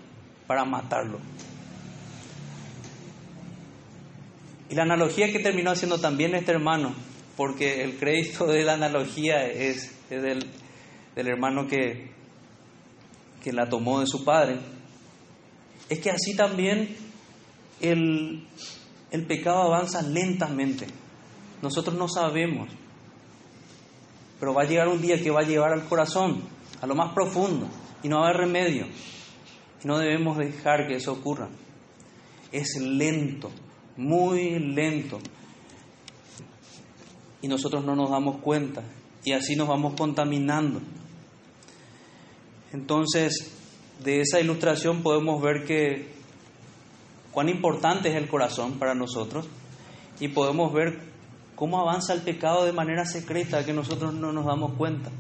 para 0.48 0.64
matarlo. 0.64 1.20
Y 4.70 4.76
la 4.76 4.84
analogía 4.84 5.32
que 5.32 5.40
terminó 5.40 5.72
haciendo 5.72 6.00
también 6.00 6.36
este 6.36 6.52
hermano, 6.52 6.94
porque 7.36 7.84
el 7.84 7.98
crédito 7.98 8.46
de 8.48 8.64
la 8.64 8.74
analogía 8.74 9.48
es, 9.48 9.92
del, 10.10 10.46
hermano 11.16 11.68
que, 11.68 12.12
que 13.44 13.54
la 13.54 13.68
tomó 13.68 14.00
de 14.00 14.08
su 14.08 14.24
padre, 14.24 14.60
es 15.90 16.00
que 16.00 16.12
así 16.12 16.36
también 16.36 16.96
el, 17.82 18.48
el 19.12 19.26
pecado 19.26 19.64
avanza 19.64 20.02
lentamente. 20.02 20.88
Nosotros 21.62 21.96
no 21.96 22.08
sabemos, 22.08 22.70
pero 24.40 24.54
va 24.54 24.64
a 24.64 24.66
llegar 24.66 24.88
un 24.88 25.02
día 25.02 25.22
que 25.22 25.32
va 25.32 25.42
a 25.42 25.48
llevar 25.48 25.72
al 25.72 25.88
corazón, 25.88 26.42
a 26.82 26.88
lo 26.88 26.96
más 26.96 27.14
profundo, 27.14 27.68
y 28.02 28.10
no 28.10 28.20
va 28.20 28.28
a 28.28 28.30
haber 28.30 28.42
remedio. 28.42 28.86
Y 29.84 29.88
no 29.88 29.98
debemos 29.98 30.38
dejar 30.38 30.88
que 30.88 30.96
eso 30.96 31.14
ocurra. 31.14 31.50
Es 32.52 32.78
lento, 32.82 33.52
muy 33.98 34.60
lento. 34.60 35.20
Y 37.44 37.48
nosotros 37.48 37.86
no 37.86 37.96
nos 37.96 38.10
damos 38.10 38.38
cuenta. 38.38 38.82
Y 39.24 39.34
así 39.34 39.56
nos 39.56 39.68
vamos 39.68 39.94
contaminando. 39.94 40.82
Entonces, 42.72 43.54
de 44.04 44.22
esa 44.22 44.40
ilustración 44.40 45.04
podemos 45.04 45.40
ver 45.44 45.64
que 45.66 46.12
cuán 47.32 47.50
importante 47.50 48.10
es 48.10 48.16
el 48.16 48.28
corazón 48.28 48.80
para 48.80 48.96
nosotros 48.96 49.48
y 50.20 50.30
podemos 50.30 50.74
ver 50.74 51.00
cómo 51.56 51.80
avanza 51.80 52.14
el 52.14 52.22
pecado 52.22 52.66
de 52.66 52.74
manera 52.74 53.06
secreta 53.06 53.64
que 53.64 53.74
nosotros 53.74 54.16
no 54.16 54.34
nos 54.34 54.46
damos 54.46 54.74
cuenta. 54.74 55.12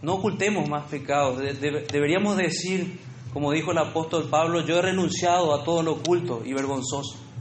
No 0.00 0.14
ocultemos 0.14 0.68
más 0.68 0.84
pecados. 0.84 1.38
deberíamos 1.38 2.36
decir, 2.36 3.00
como 3.32 3.50
dijo 3.50 3.72
el 3.72 3.78
apóstol 3.78 4.28
Pablo, 4.30 4.64
yo 4.64 4.78
he 4.78 4.82
renunciado 4.82 5.52
a 5.52 5.64
todo 5.64 5.82
lo 5.82 5.92
oculto 5.94 6.42
y 6.44 6.52
vergonzoso 6.52 7.32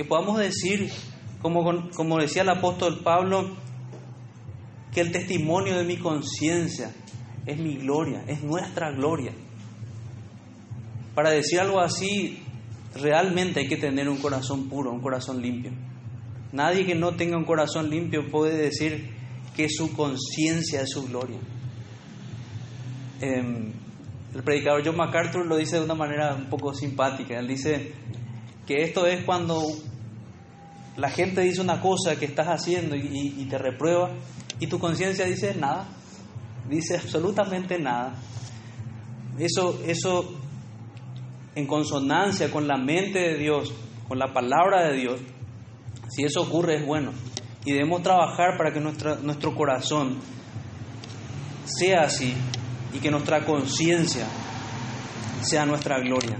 que 0.00 0.06
podamos 0.06 0.38
decir, 0.38 0.90
como, 1.42 1.90
como 1.94 2.16
decía 2.16 2.40
el 2.40 2.48
apóstol 2.48 3.00
Pablo, 3.04 3.50
que 4.92 5.00
el 5.00 5.12
testimonio 5.12 5.76
de 5.76 5.84
mi 5.84 5.96
conciencia 5.96 6.92
es 7.46 7.58
mi 7.58 7.76
gloria, 7.76 8.24
es 8.26 8.42
nuestra 8.42 8.90
gloria. 8.92 9.32
Para 11.14 11.30
decir 11.30 11.60
algo 11.60 11.80
así, 11.80 12.42
realmente 12.94 13.60
hay 13.60 13.68
que 13.68 13.76
tener 13.76 14.08
un 14.08 14.18
corazón 14.18 14.68
puro, 14.68 14.90
un 14.90 15.00
corazón 15.00 15.40
limpio. 15.40 15.72
Nadie 16.52 16.84
que 16.84 16.94
no 16.94 17.14
tenga 17.14 17.36
un 17.36 17.44
corazón 17.44 17.90
limpio 17.90 18.28
puede 18.30 18.56
decir 18.56 19.10
que 19.56 19.68
su 19.68 19.94
conciencia 19.94 20.82
es 20.82 20.90
su 20.90 21.06
gloria. 21.06 21.38
Em, 23.20 23.72
el 24.34 24.42
predicador 24.42 24.82
John 24.84 24.96
MacArthur 24.96 25.46
lo 25.46 25.56
dice 25.56 25.76
de 25.76 25.84
una 25.84 25.94
manera 25.94 26.34
un 26.34 26.46
poco 26.46 26.74
simpática. 26.74 27.38
Él 27.38 27.48
dice 27.48 27.92
que 28.66 28.82
esto 28.82 29.06
es 29.06 29.24
cuando 29.24 29.62
la 30.96 31.10
gente 31.10 31.40
dice 31.42 31.60
una 31.60 31.80
cosa 31.80 32.16
que 32.18 32.26
estás 32.26 32.48
haciendo 32.48 32.96
y, 32.96 33.46
te 33.48 33.58
reprueba 33.58 34.10
y 34.58 34.66
tu 34.66 34.78
conciencia 34.78 35.24
dice 35.24 35.54
nada, 35.54 35.88
dice 36.68 36.96
absolutamente 36.96 37.78
nada. 37.78 38.14
Eso, 39.38 39.80
eso 39.86 40.34
en 41.54 41.66
consonancia 41.66 42.50
con 42.50 42.66
la 42.66 42.76
mente 42.76 43.18
de 43.18 43.38
Dios, 43.38 43.72
con 44.08 44.18
la 44.18 44.32
palabra 44.32 44.88
de 44.88 44.96
Dios, 44.96 45.20
si 46.08 46.24
eso 46.24 46.42
ocurre 46.42 46.76
es 46.76 46.86
bueno. 46.86 47.12
Y 47.64 47.72
debemos 47.72 48.02
trabajar 48.02 48.56
para 48.56 48.72
que 48.72 48.80
nuestro 48.80 49.54
corazón 49.54 50.18
sea 51.64 52.02
así 52.02 52.34
y 52.92 52.98
que 52.98 53.10
nuestra 53.10 53.44
conciencia 53.44 54.26
sea 55.42 55.64
nuestra 55.66 55.98
gloria. 56.00 56.38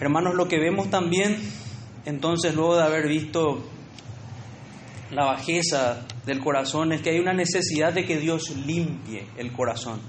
Hermanos, 0.00 0.34
lo 0.34 0.48
que 0.48 0.58
vemos 0.58 0.90
también 0.90 1.36
entonces, 2.04 2.54
luego 2.54 2.76
de 2.76 2.82
haber 2.82 3.08
visto 3.08 3.62
la 5.10 5.24
bajeza 5.24 6.06
del 6.26 6.40
corazón, 6.40 6.92
es 6.92 7.00
que 7.00 7.10
hay 7.10 7.20
una 7.20 7.34
necesidad 7.34 7.92
de 7.92 8.04
que 8.04 8.18
Dios 8.18 8.56
limpie 8.66 9.26
el 9.36 9.52
corazón. 9.52 10.00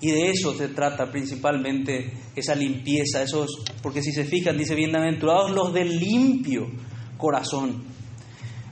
Y 0.00 0.10
de 0.10 0.30
eso 0.30 0.54
se 0.54 0.68
trata 0.68 1.10
principalmente 1.10 2.12
esa 2.36 2.54
limpieza, 2.54 3.22
esos, 3.22 3.64
porque 3.82 4.02
si 4.02 4.12
se 4.12 4.24
fijan, 4.24 4.58
dice, 4.58 4.74
bienaventurados 4.74 5.50
los 5.50 5.72
del 5.72 5.98
limpio 5.98 6.70
corazón, 7.16 7.82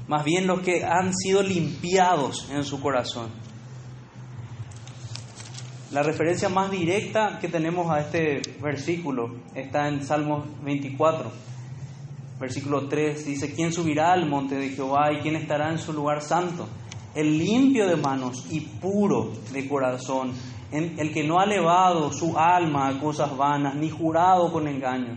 más 0.07 0.25
bien 0.25 0.47
los 0.47 0.61
que 0.61 0.85
han 0.85 1.15
sido 1.15 1.43
limpiados 1.43 2.49
en 2.51 2.63
su 2.63 2.81
corazón. 2.81 3.31
La 5.91 6.03
referencia 6.03 6.49
más 6.49 6.71
directa 6.71 7.39
que 7.41 7.49
tenemos 7.49 7.91
a 7.91 8.01
este 8.01 8.43
versículo 8.61 9.37
está 9.55 9.89
en 9.89 10.05
Salmos 10.05 10.47
24 10.63 11.55
Versículo 12.39 12.89
3 12.89 13.27
dice, 13.27 13.55
¿quién 13.55 13.73
subirá 13.73 14.13
al 14.13 14.29
monte 14.29 14.57
de 14.57 14.71
Jehová 14.71 15.13
y 15.13 15.21
quién 15.21 15.37
estará 15.37 15.71
en 15.71 15.79
su 15.79 15.93
lugar 15.93 16.21
santo? 16.21 16.69
El 17.15 17.39
limpio 17.39 17.87
de 17.87 17.97
manos 17.97 18.47
y 18.51 18.61
puro 18.61 19.33
de 19.53 19.69
corazón, 19.69 20.33
el 20.73 21.13
que 21.13 21.23
no 21.23 21.39
ha 21.39 21.45
elevado 21.45 22.13
su 22.13 22.37
alma 22.37 22.89
a 22.89 22.99
cosas 22.99 23.37
vanas, 23.37 23.77
ni 23.77 23.89
jurado 23.89 24.53
con 24.53 24.67
engaño. 24.67 25.17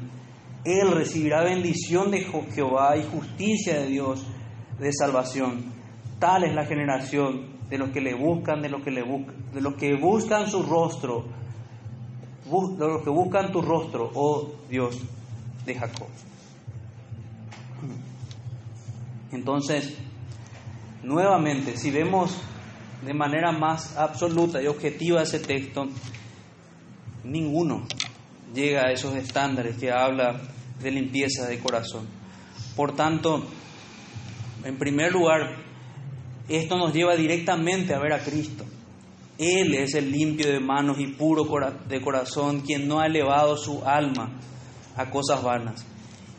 Él 0.63 0.91
recibirá 0.91 1.43
bendición 1.43 2.12
de 2.12 2.25
Jehová 2.53 2.97
y 2.97 3.03
justicia 3.03 3.80
de 3.80 3.88
Dios 3.88 4.23
de 4.80 4.91
salvación. 4.93 5.73
Tal 6.19 6.43
es 6.43 6.53
la 6.53 6.65
generación 6.65 7.58
de 7.69 7.77
los 7.77 7.89
que 7.89 8.01
le 8.01 8.13
buscan, 8.13 8.62
de 8.62 8.69
los 8.69 8.84
que 8.84 8.91
le 8.91 9.01
buscan, 9.01 9.36
de 9.53 9.62
los 9.62 9.73
que 9.75 9.95
buscan 9.95 10.49
su 10.49 10.62
rostro, 10.63 11.25
de 12.45 12.88
los 12.88 13.03
que 13.03 13.10
buscan 13.10 13.51
tu 13.51 13.62
rostro, 13.62 14.12
oh 14.13 14.51
Dios 14.69 15.01
de 15.65 15.75
Jacob. 15.75 16.08
Entonces, 19.32 19.98
nuevamente, 21.04 21.78
si 21.78 21.92
vemos 21.92 22.38
de 23.06 23.13
manera 23.13 23.52
más 23.52 23.98
absoluta 23.98 24.62
y 24.62 24.68
objetiva 24.68 25.22
ese 25.22 25.40
texto, 25.40 25.88
ninguno 27.24 27.86
llega 28.54 28.88
a 28.88 28.92
esos 28.92 29.16
estándares 29.16 29.78
que 29.78 29.92
habla 29.92 30.40
de 30.82 30.92
limpieza 30.92 31.48
de 31.48 31.60
corazón. 31.60 32.08
Por 32.76 32.96
tanto, 32.96 33.46
en 34.63 34.78
primer 34.78 35.12
lugar, 35.12 35.58
esto 36.48 36.78
nos 36.78 36.94
lleva 36.94 37.16
directamente 37.16 37.94
a 37.94 38.00
ver 38.00 38.13
a 38.13 38.20
Cristo. 38.20 38.66
Él 39.38 39.76
es 39.76 39.94
el 39.94 40.12
limpio 40.12 40.48
de 40.48 40.60
manos 40.60 41.00
y 41.00 41.08
puro 41.08 41.46
de 41.88 42.02
corazón, 42.02 42.62
quien 42.62 42.88
no 42.88 43.00
ha 43.00 43.06
elevado 43.06 43.56
su 43.58 43.84
alma 43.86 44.40
a 44.96 45.10
cosas 45.10 45.44
vanas. 45.44 45.86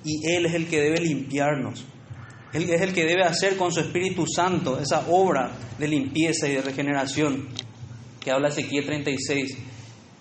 Y 0.05 0.27
Él 0.33 0.47
es 0.47 0.55
el 0.55 0.69
que 0.69 0.81
debe 0.81 1.01
limpiarnos. 1.01 1.85
Él 2.53 2.71
es 2.71 2.81
el 2.81 2.93
que 2.93 3.05
debe 3.05 3.25
hacer 3.25 3.57
con 3.57 3.73
su 3.73 3.81
Espíritu 3.81 4.27
Santo 4.27 4.79
esa 4.81 5.07
obra 5.09 5.53
de 5.79 5.89
limpieza 5.89 6.49
y 6.49 6.53
de 6.53 6.63
regeneración 6.63 7.49
que 8.21 8.31
habla 8.31 8.49
Ezequiel 8.49 8.85
36, 8.85 9.59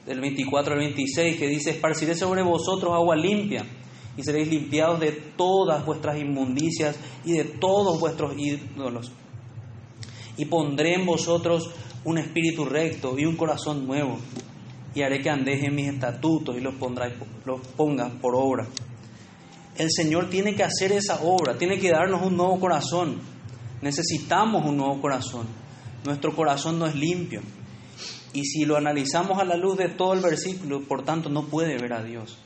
del 0.05 0.21
24 0.21 0.73
al 0.73 0.79
26, 0.79 1.37
que 1.37 1.47
dice, 1.47 1.71
esparciré 1.71 2.15
sobre 2.15 2.41
vosotros 2.41 2.93
agua 2.93 3.15
limpia 3.15 3.65
y 4.15 4.23
seréis 4.23 4.47
limpiados 4.47 4.99
de 4.99 5.11
todas 5.11 5.85
vuestras 5.85 6.19
inmundicias 6.19 6.97
y 7.25 7.33
de 7.33 7.43
todos 7.43 7.99
vuestros 7.99 8.33
ídolos 8.37 9.11
y 10.37 10.45
pondré 10.45 10.93
en 10.93 11.05
vosotros 11.05 11.71
un 12.05 12.19
espíritu 12.19 12.63
recto 12.63 13.17
y 13.17 13.25
un 13.25 13.35
corazón 13.35 13.85
nuevo, 13.85 14.17
y 14.95 15.01
haré 15.01 15.21
que 15.21 15.29
andéis 15.29 15.63
en 15.63 15.75
mis 15.75 15.89
estatutos 15.89 16.55
y 16.55 16.61
los, 16.61 16.75
los 17.45 17.67
pongas 17.75 18.11
por 18.21 18.35
obra. 18.35 18.67
El 19.77 19.91
Señor 19.91 20.29
tiene 20.29 20.55
que 20.55 20.63
hacer 20.63 20.91
esa 20.91 21.21
obra, 21.21 21.57
tiene 21.57 21.79
que 21.79 21.91
darnos 21.91 22.23
un 22.23 22.35
nuevo 22.35 22.59
corazón. 22.59 23.19
Necesitamos 23.81 24.65
un 24.65 24.77
nuevo 24.77 24.99
corazón. 24.99 25.45
Nuestro 26.03 26.35
corazón 26.35 26.79
no 26.79 26.87
es 26.87 26.95
limpio. 26.95 27.41
Y 28.33 28.43
si 28.45 28.65
lo 28.65 28.75
analizamos 28.75 29.39
a 29.39 29.45
la 29.45 29.55
luz 29.55 29.77
de 29.77 29.89
todo 29.89 30.13
el 30.13 30.21
versículo, 30.21 30.81
por 30.87 31.03
tanto 31.03 31.29
no 31.29 31.45
puede 31.45 31.77
ver 31.77 31.93
a 31.93 32.03
Dios. 32.03 32.39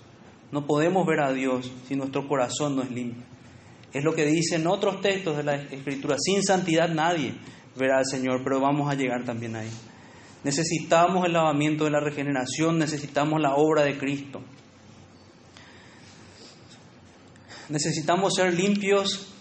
No 0.51 0.65
podemos 0.65 1.05
ver 1.07 1.21
a 1.21 1.31
Dios 1.31 1.71
si 1.87 1.95
nuestro 1.95 2.27
corazón 2.27 2.75
no 2.75 2.83
es 2.83 2.91
limpio. 2.91 3.23
Es 3.93 4.03
lo 4.03 4.13
que 4.13 4.25
dicen 4.25 4.67
otros 4.67 5.01
textos 5.01 5.37
de 5.37 5.43
la 5.43 5.55
Escritura. 5.55 6.17
Sin 6.19 6.43
santidad 6.43 6.89
nadie 6.89 7.33
verá 7.77 7.99
al 7.99 8.05
Señor, 8.05 8.41
pero 8.43 8.59
vamos 8.59 8.89
a 8.89 8.95
llegar 8.95 9.23
también 9.23 9.55
ahí. 9.55 9.69
Necesitamos 10.43 11.25
el 11.25 11.33
lavamiento 11.33 11.85
de 11.85 11.91
la 11.91 11.99
regeneración, 11.99 12.77
necesitamos 12.77 13.39
la 13.41 13.55
obra 13.55 13.83
de 13.83 13.97
Cristo. 13.97 14.41
Necesitamos 17.71 18.35
ser 18.35 18.53
limpios 18.53 19.33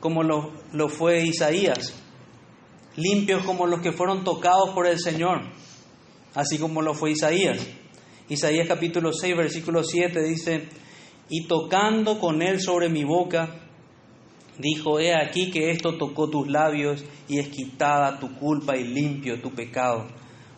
como 0.00 0.22
lo, 0.22 0.54
lo 0.72 0.88
fue 0.88 1.26
Isaías, 1.26 1.92
limpios 2.96 3.44
como 3.44 3.66
los 3.66 3.80
que 3.80 3.92
fueron 3.92 4.24
tocados 4.24 4.70
por 4.70 4.86
el 4.86 4.98
Señor, 4.98 5.42
así 6.34 6.56
como 6.56 6.80
lo 6.80 6.94
fue 6.94 7.10
Isaías. 7.10 7.58
Isaías 8.30 8.66
capítulo 8.66 9.12
6, 9.12 9.36
versículo 9.36 9.84
7 9.84 10.22
dice, 10.22 10.68
y 11.28 11.46
tocando 11.46 12.18
con 12.18 12.40
él 12.40 12.60
sobre 12.60 12.88
mi 12.88 13.04
boca, 13.04 13.60
Dijo, 14.58 14.98
he 14.98 15.14
aquí 15.14 15.52
que 15.52 15.70
esto 15.70 15.96
tocó 15.96 16.28
tus 16.28 16.48
labios 16.48 17.04
y 17.28 17.38
es 17.38 17.48
quitada 17.48 18.18
tu 18.18 18.34
culpa 18.34 18.76
y 18.76 18.82
limpio 18.82 19.40
tu 19.40 19.52
pecado. 19.52 20.08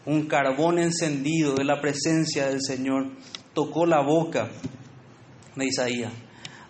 Un 0.06 0.26
carbón 0.26 0.78
encendido 0.78 1.54
de 1.54 1.64
la 1.64 1.83
presencia 1.83 2.48
del 2.48 2.62
Señor 2.62 3.09
tocó 3.52 3.85
la 3.85 4.00
boca 4.00 4.48
de 5.54 5.66
Isaías. 5.66 6.12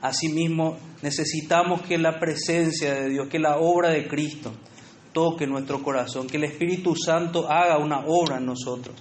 Asimismo, 0.00 0.78
necesitamos 1.02 1.82
que 1.82 1.98
la 1.98 2.18
presencia 2.18 2.94
de 2.94 3.10
Dios, 3.10 3.28
que 3.28 3.38
la 3.38 3.58
obra 3.58 3.90
de 3.90 4.08
Cristo 4.08 4.52
toque 5.12 5.46
nuestro 5.46 5.82
corazón, 5.82 6.26
que 6.26 6.38
el 6.38 6.44
Espíritu 6.44 6.94
Santo 6.96 7.50
haga 7.50 7.78
una 7.78 8.06
obra 8.06 8.38
en 8.38 8.46
nosotros. 8.46 8.96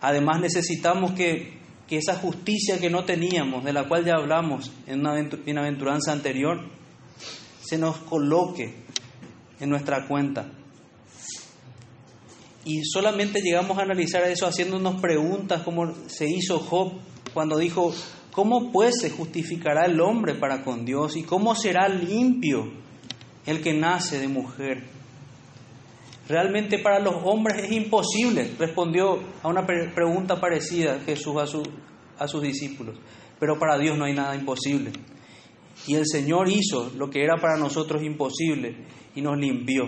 Además, 0.00 0.40
necesitamos 0.40 1.12
que, 1.12 1.58
que 1.86 1.98
esa 1.98 2.16
justicia 2.16 2.80
que 2.80 2.90
no 2.90 3.04
teníamos, 3.04 3.64
de 3.64 3.72
la 3.72 3.86
cual 3.86 4.04
ya 4.04 4.14
hablamos 4.14 4.72
en 4.86 5.00
una 5.00 5.14
bienaventuranza 5.44 6.12
anterior, 6.12 6.68
se 7.62 7.78
nos 7.78 7.96
coloque 7.98 8.74
en 9.60 9.70
nuestra 9.70 10.06
cuenta. 10.06 10.50
Y 12.64 12.82
solamente 12.84 13.40
llegamos 13.40 13.78
a 13.78 13.82
analizar 13.82 14.24
eso 14.24 14.46
haciéndonos 14.46 15.00
preguntas 15.00 15.62
como 15.62 15.94
se 16.08 16.28
hizo 16.28 16.58
Job 16.58 16.94
cuando 17.32 17.58
dijo, 17.58 17.94
¿cómo 18.36 18.70
pues 18.70 19.00
se 19.00 19.08
justificará 19.08 19.86
el 19.86 19.98
hombre 19.98 20.34
para 20.34 20.62
con 20.62 20.84
Dios 20.84 21.16
y 21.16 21.22
cómo 21.22 21.54
será 21.54 21.88
limpio 21.88 22.70
el 23.46 23.62
que 23.62 23.72
nace 23.72 24.20
de 24.20 24.28
mujer? 24.28 24.84
Realmente 26.28 26.78
para 26.78 27.00
los 27.00 27.14
hombres 27.24 27.64
es 27.64 27.72
imposible, 27.72 28.52
respondió 28.58 29.20
a 29.42 29.48
una 29.48 29.64
pregunta 29.64 30.38
parecida 30.38 31.00
Jesús 31.06 31.34
a, 31.38 32.22
a 32.22 32.28
sus 32.28 32.42
discípulos, 32.42 32.98
pero 33.40 33.58
para 33.58 33.78
Dios 33.78 33.96
no 33.96 34.04
hay 34.04 34.12
nada 34.12 34.36
imposible. 34.36 34.92
Y 35.86 35.94
el 35.94 36.04
Señor 36.04 36.50
hizo 36.50 36.92
lo 36.94 37.08
que 37.08 37.24
era 37.24 37.36
para 37.40 37.56
nosotros 37.56 38.02
imposible 38.02 38.76
y 39.14 39.22
nos 39.22 39.38
limpió. 39.38 39.84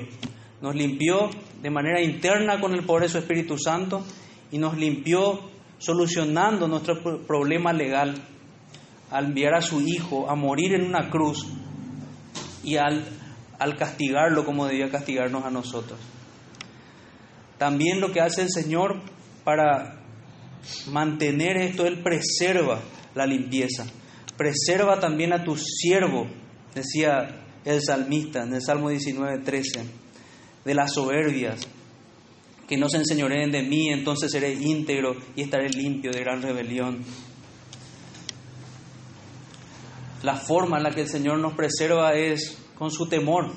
Nos 0.63 0.75
limpió 0.75 1.29
de 1.61 1.71
manera 1.71 2.01
interna 2.01 2.59
con 2.61 2.73
el 2.73 2.87
poder 2.87 3.03
de 3.03 3.09
su 3.11 3.19
Espíritu 3.19 3.59
Santo 3.59 4.03
y 4.51 4.57
nos 4.57 4.75
limpió 4.79 5.39
solucionando 5.77 6.67
nuestro 6.67 7.03
problema 7.27 7.75
legal 7.75 8.15
al 9.11 9.27
enviar 9.27 9.55
a 9.55 9.63
su 9.63 9.81
Hijo 9.81 10.31
a 10.31 10.35
morir 10.35 10.75
en 10.75 10.85
una 10.85 11.11
cruz 11.11 11.47
y 12.63 12.77
al, 12.77 13.05
al 13.59 13.77
castigarlo 13.77 14.45
como 14.45 14.67
debía 14.67 14.91
castigarnos 14.91 15.45
a 15.45 15.51
nosotros. 15.51 15.99
También 17.59 18.01
lo 18.01 18.13
que 18.13 18.21
hace 18.21 18.43
el 18.43 18.51
Señor 18.51 19.01
para 19.45 19.99
mantener 20.91 21.57
esto, 21.57 21.87
Él 21.87 22.03
preserva 22.03 22.81
la 23.15 23.27
limpieza. 23.27 23.85
Preserva 24.37 25.01
también 25.01 25.33
a 25.33 25.43
tu 25.43 25.57
siervo, 25.57 26.29
decía 26.75 27.43
el 27.65 27.83
salmista 27.83 28.45
en 28.45 28.55
el 28.55 28.63
Salmo 28.63 28.89
19, 28.91 29.39
13, 29.39 29.85
de 30.65 30.75
las 30.75 30.93
soberbias, 30.93 31.67
que 32.69 32.77
no 32.77 32.89
se 32.89 32.99
enseñoreen 32.99 33.51
de 33.51 33.63
mí, 33.63 33.89
entonces 33.89 34.31
seré 34.31 34.53
íntegro 34.53 35.17
y 35.35 35.43
estaré 35.43 35.71
limpio 35.71 36.13
de 36.13 36.21
gran 36.21 36.43
rebelión. 36.43 36.99
La 40.23 40.37
forma 40.37 40.79
en 40.79 40.83
la 40.83 40.91
que 40.91 41.03
el 41.03 41.09
Señor 41.09 41.39
nos 41.39 41.55
preserva 41.55 42.15
es 42.15 42.59
con 42.77 42.91
su 42.91 43.07
temor. 43.07 43.53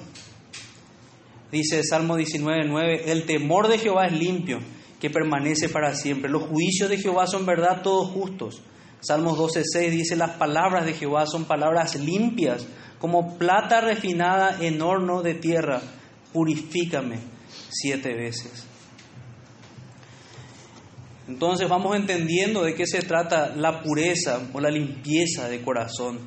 Dice 1.51 1.83
Salmo 1.83 2.15
19, 2.15 2.65
9, 2.67 3.11
el 3.11 3.25
temor 3.25 3.67
de 3.67 3.77
Jehová 3.77 4.07
es 4.07 4.13
limpio, 4.13 4.59
que 4.99 5.09
permanece 5.09 5.67
para 5.69 5.93
siempre. 5.95 6.29
Los 6.29 6.43
juicios 6.43 6.89
de 6.89 6.97
Jehová 6.97 7.27
son 7.27 7.45
verdad, 7.45 7.81
todos 7.81 8.09
justos. 8.11 8.61
Salmos 9.01 9.37
12.6 9.37 9.89
dice, 9.89 10.15
las 10.15 10.37
palabras 10.37 10.85
de 10.85 10.93
Jehová 10.93 11.25
son 11.25 11.45
palabras 11.45 11.95
limpias, 11.95 12.67
como 12.99 13.37
plata 13.37 13.81
refinada 13.81 14.57
en 14.61 14.79
horno 14.81 15.23
de 15.23 15.33
tierra, 15.33 15.81
purifícame 16.31 17.19
siete 17.69 18.13
veces. 18.13 18.67
Entonces 21.27 21.67
vamos 21.67 21.95
entendiendo 21.95 22.63
de 22.63 22.75
qué 22.75 22.85
se 22.85 23.01
trata 23.01 23.55
la 23.55 23.81
pureza 23.81 24.49
o 24.53 24.59
la 24.59 24.69
limpieza 24.69 25.49
de 25.49 25.61
corazón. 25.61 26.19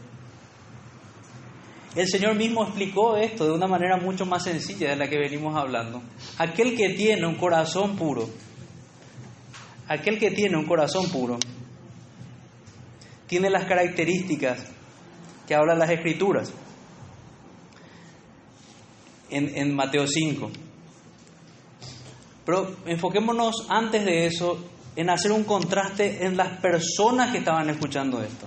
El 1.95 2.09
Señor 2.09 2.35
mismo 2.35 2.65
explicó 2.65 3.17
esto 3.17 3.45
de 3.45 3.53
una 3.53 3.69
manera 3.69 3.97
mucho 3.97 4.27
más 4.27 4.43
sencilla 4.43 4.91
de 4.91 4.97
la 4.97 5.09
que 5.09 5.17
venimos 5.17 5.57
hablando. 5.57 6.03
Aquel 6.39 6.77
que 6.77 6.91
tiene 6.91 7.25
un 7.27 7.37
corazón 7.37 7.97
puro, 7.97 8.29
aquel 9.87 10.19
que 10.19 10.33
tiene 10.33 10.57
un 10.57 10.67
corazón 10.67 11.09
puro, 11.11 11.39
tiene 13.29 13.49
las 13.49 13.67
características 13.67 14.67
que 15.47 15.55
hablan 15.55 15.79
las 15.79 15.91
escrituras 15.91 16.53
en, 19.31 19.57
en 19.57 19.75
Mateo 19.75 20.07
5. 20.09 20.51
Pero 22.45 22.77
enfoquémonos 22.87 23.67
antes 23.69 24.05
de 24.05 24.27
eso 24.27 24.59
en 24.97 25.11
hacer 25.11 25.31
un 25.31 25.45
contraste 25.45 26.25
en 26.25 26.37
las 26.37 26.59
personas 26.61 27.31
que 27.31 27.39
estaban 27.39 27.71
escuchando 27.71 28.21
esto. 28.21 28.47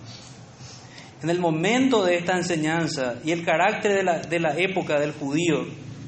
En 1.24 1.30
el 1.30 1.40
momento 1.40 2.06
de 2.06 2.16
esta 2.18 2.38
enseñanza 2.38 3.16
y 3.26 3.32
el 3.32 3.44
carácter 3.44 3.94
de 3.94 4.04
la, 4.04 4.20
de 4.20 4.40
la 4.40 4.56
época 4.58 5.00
del 5.00 5.14
judío, 5.14 5.66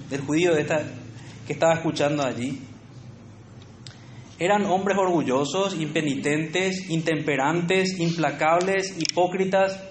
del 0.10 0.22
judío 0.22 0.54
de 0.54 0.62
esta, 0.62 0.84
que 1.48 1.54
estaba 1.54 1.74
escuchando 1.74 2.24
allí, 2.24 2.60
eran 4.38 4.66
hombres 4.68 4.98
orgullosos, 4.98 5.76
impenitentes, 5.76 6.90
intemperantes, 6.90 8.00
implacables, 8.00 8.96
hipócritas. 8.98 9.84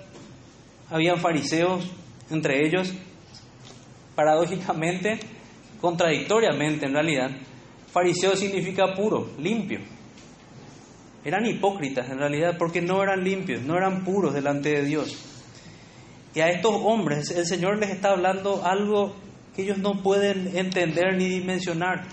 Habían 0.88 1.18
fariseos 1.18 1.90
entre 2.30 2.66
ellos. 2.66 2.94
Paradójicamente, 4.14 5.18
contradictoriamente 5.80 6.86
en 6.86 6.94
realidad, 6.94 7.30
fariseo 7.92 8.36
significa 8.36 8.94
puro, 8.94 9.30
limpio. 9.38 9.80
Eran 11.24 11.46
hipócritas 11.46 12.08
en 12.10 12.18
realidad 12.18 12.56
porque 12.58 12.80
no 12.80 13.02
eran 13.02 13.24
limpios, 13.24 13.62
no 13.62 13.76
eran 13.76 14.04
puros 14.04 14.34
delante 14.34 14.70
de 14.70 14.84
Dios. 14.84 15.16
Y 16.34 16.40
a 16.40 16.48
estos 16.48 16.74
hombres 16.84 17.30
el 17.30 17.46
Señor 17.46 17.78
les 17.78 17.90
está 17.90 18.10
hablando 18.10 18.64
algo 18.64 19.14
que 19.54 19.62
ellos 19.62 19.78
no 19.78 20.02
pueden 20.02 20.56
entender 20.56 21.16
ni 21.16 21.28
dimensionar. 21.28 22.04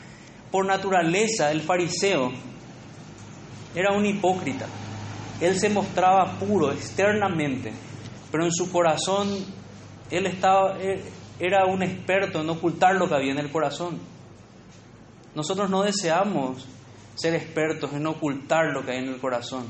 Por 0.52 0.66
naturaleza, 0.66 1.52
el 1.52 1.62
fariseo 1.62 2.32
era 3.76 3.92
un 3.92 4.06
hipócrita. 4.06 4.68
Él 5.42 5.60
se 5.60 5.70
mostraba 5.70 6.40
puro 6.40 6.72
externamente, 6.72 7.74
pero 8.32 8.46
en 8.46 8.52
su 8.52 8.72
corazón 8.72 9.46
él 10.10 10.26
estaba 10.28 10.78
era 11.40 11.66
un 11.66 11.84
experto 11.84 12.42
en 12.42 12.50
ocultar 12.50 12.96
lo 12.96 13.08
que 13.08 13.16
había 13.16 13.34
en 13.34 13.40
el 13.40 13.52
corazón. 13.52 14.00
Nosotros 15.36 15.70
no 15.70 15.84
deseamos 15.84 16.66
ser 17.16 17.34
expertos 17.34 17.94
en 17.94 18.06
ocultar 18.06 18.68
lo 18.74 18.86
que 18.86 18.92
hay 18.92 19.00
en 19.00 19.10
el 19.10 19.20
corazón. 19.20 19.66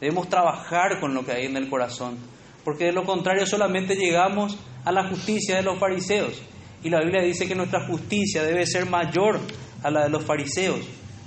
Debemos 0.00 0.28
trabajar 0.28 1.00
con 1.00 1.14
lo 1.14 1.24
que 1.24 1.32
hay 1.32 1.46
en 1.46 1.56
el 1.56 1.68
corazón, 1.70 2.18
porque 2.64 2.86
de 2.86 2.92
lo 2.92 3.04
contrario 3.04 3.46
solamente 3.46 3.94
llegamos 3.94 4.58
a 4.84 4.92
la 4.92 5.08
justicia 5.08 5.56
de 5.56 5.62
los 5.62 5.78
fariseos. 5.78 6.42
Y 6.82 6.90
la 6.90 7.00
Biblia 7.00 7.22
dice 7.22 7.48
que 7.48 7.54
nuestra 7.54 7.86
justicia 7.86 8.42
debe 8.42 8.66
ser 8.66 8.86
mayor 8.86 9.40
a 9.82 9.90
la 9.90 10.04
de 10.04 10.10
los 10.10 10.24
fariseos. 10.24 10.80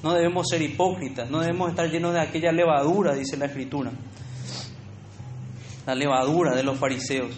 No 0.04 0.14
debemos 0.14 0.48
ser 0.50 0.62
hipócritas, 0.62 1.30
no 1.30 1.42
debemos 1.42 1.70
estar 1.70 1.90
llenos 1.90 2.14
de 2.14 2.22
aquella 2.22 2.52
levadura, 2.52 3.14
dice 3.14 3.36
la 3.36 3.46
Escritura. 3.46 3.92
La 5.86 5.96
levadura 5.96 6.56
de 6.56 6.64
los 6.64 6.78
fariseos. 6.78 7.38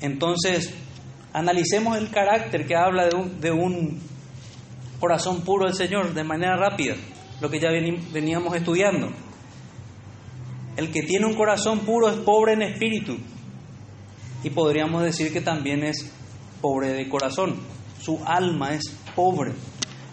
Entonces, 0.00 0.72
analicemos 1.32 1.98
el 1.98 2.10
carácter 2.10 2.66
que 2.66 2.76
habla 2.76 3.06
de 3.06 3.16
un, 3.16 3.40
de 3.40 3.50
un 3.50 4.00
corazón 5.04 5.42
puro 5.42 5.66
del 5.66 5.74
Señor 5.74 6.14
de 6.14 6.24
manera 6.24 6.56
rápida, 6.56 6.94
lo 7.42 7.50
que 7.50 7.60
ya 7.60 7.68
veníamos 7.70 8.56
estudiando. 8.56 9.10
El 10.78 10.90
que 10.90 11.02
tiene 11.02 11.26
un 11.26 11.34
corazón 11.34 11.80
puro 11.80 12.08
es 12.08 12.16
pobre 12.20 12.54
en 12.54 12.62
espíritu 12.62 13.18
y 14.42 14.48
podríamos 14.48 15.02
decir 15.02 15.30
que 15.30 15.42
también 15.42 15.84
es 15.84 16.10
pobre 16.62 16.94
de 16.94 17.06
corazón. 17.10 17.56
Su 18.00 18.18
alma 18.24 18.72
es 18.72 18.96
pobre. 19.14 19.52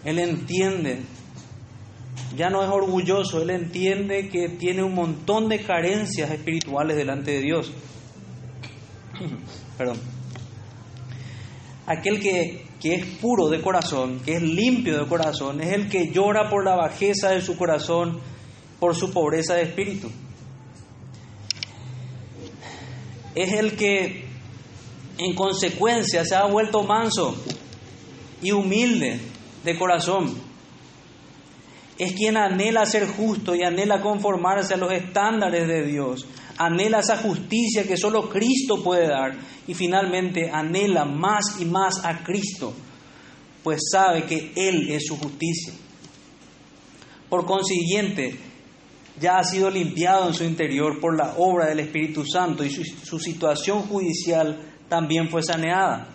Él 0.04 0.20
entiende, 0.20 1.04
ya 2.36 2.50
no 2.50 2.62
es 2.62 2.70
orgulloso, 2.70 3.42
él 3.42 3.52
entiende 3.52 4.28
que 4.28 4.50
tiene 4.50 4.84
un 4.84 4.94
montón 4.94 5.48
de 5.48 5.62
carencias 5.62 6.30
espirituales 6.32 6.98
delante 6.98 7.32
de 7.32 7.39
Dios. 7.39 7.72
Perdón. 9.78 10.20
Aquel 11.86 12.20
que, 12.20 12.66
que 12.80 12.96
es 12.96 13.06
puro 13.18 13.50
de 13.50 13.62
corazón, 13.62 14.20
que 14.24 14.36
es 14.36 14.42
limpio 14.42 15.00
de 15.00 15.08
corazón, 15.08 15.62
es 15.62 15.74
el 15.74 15.90
que 15.90 16.12
llora 16.12 16.50
por 16.50 16.64
la 16.64 16.76
bajeza 16.76 17.30
de 17.30 17.42
su 17.42 17.58
corazón, 17.58 18.20
por 18.80 18.96
su 18.96 19.12
pobreza 19.12 19.56
de 19.56 19.64
espíritu. 19.64 20.10
Es 23.34 23.54
el 23.54 23.76
que 23.76 24.26
en 25.18 25.36
consecuencia 25.36 26.26
se 26.26 26.36
ha 26.36 26.46
vuelto 26.46 26.84
manso 26.84 27.36
y 28.42 28.52
humilde 28.52 29.20
de 29.64 29.78
corazón. 29.78 30.34
Es 31.98 32.14
quien 32.14 32.38
anhela 32.38 32.86
ser 32.86 33.08
justo 33.08 33.54
y 33.54 33.64
anhela 33.64 34.02
conformarse 34.02 34.74
a 34.74 34.78
los 34.78 34.92
estándares 34.92 35.68
de 35.68 35.86
Dios. 35.86 36.26
Anhela 36.64 36.99
esa 36.99 37.18
justicia 37.18 37.88
que 37.88 37.97
solo 37.97 38.30
Cristo 38.30 38.84
puede 38.84 39.07
dar. 39.07 39.36
Y 39.68 39.74
finalmente 39.74 40.51
anhela 40.51 41.05
más 41.05 41.59
y 41.59 41.66
más 41.66 42.05
a 42.05 42.24
Cristo, 42.24 42.72
pues 43.64 43.80
sabe 43.91 44.26
que 44.26 44.51
Él 44.55 44.91
es 44.91 45.07
su 45.07 45.18
justicia. 45.18 45.74
Por 47.30 47.47
consiguiente, 47.47 48.38
ya 49.20 49.39
ha 49.39 49.43
sido 49.43 49.72
limpiado 49.72 50.28
en 50.28 50.36
su 50.36 50.43
interior 50.43 50.99
por 50.99 51.18
la 51.18 51.34
obra 51.38 51.66
del 51.66 51.80
Espíritu 51.80 52.26
Santo 52.26 52.64
y 52.64 52.70
su, 52.70 52.84
su 52.84 53.18
situación 53.18 53.82
judicial 53.84 54.59
también 54.88 55.30
fue 55.30 55.41
saneada. 55.41 56.09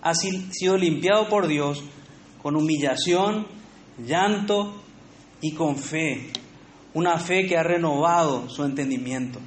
Ha 0.00 0.14
sido 0.14 0.78
limpiado 0.78 1.28
por 1.28 1.46
Dios 1.46 1.82
con 2.42 2.56
humillación, 2.56 3.46
llanto 3.98 4.82
y 5.42 5.52
con 5.52 5.76
fe. 5.76 6.30
Una 6.94 7.18
fe 7.18 7.46
que 7.46 7.58
ha 7.58 7.62
renovado 7.62 8.48
su 8.48 8.64
entendimiento. 8.64 9.40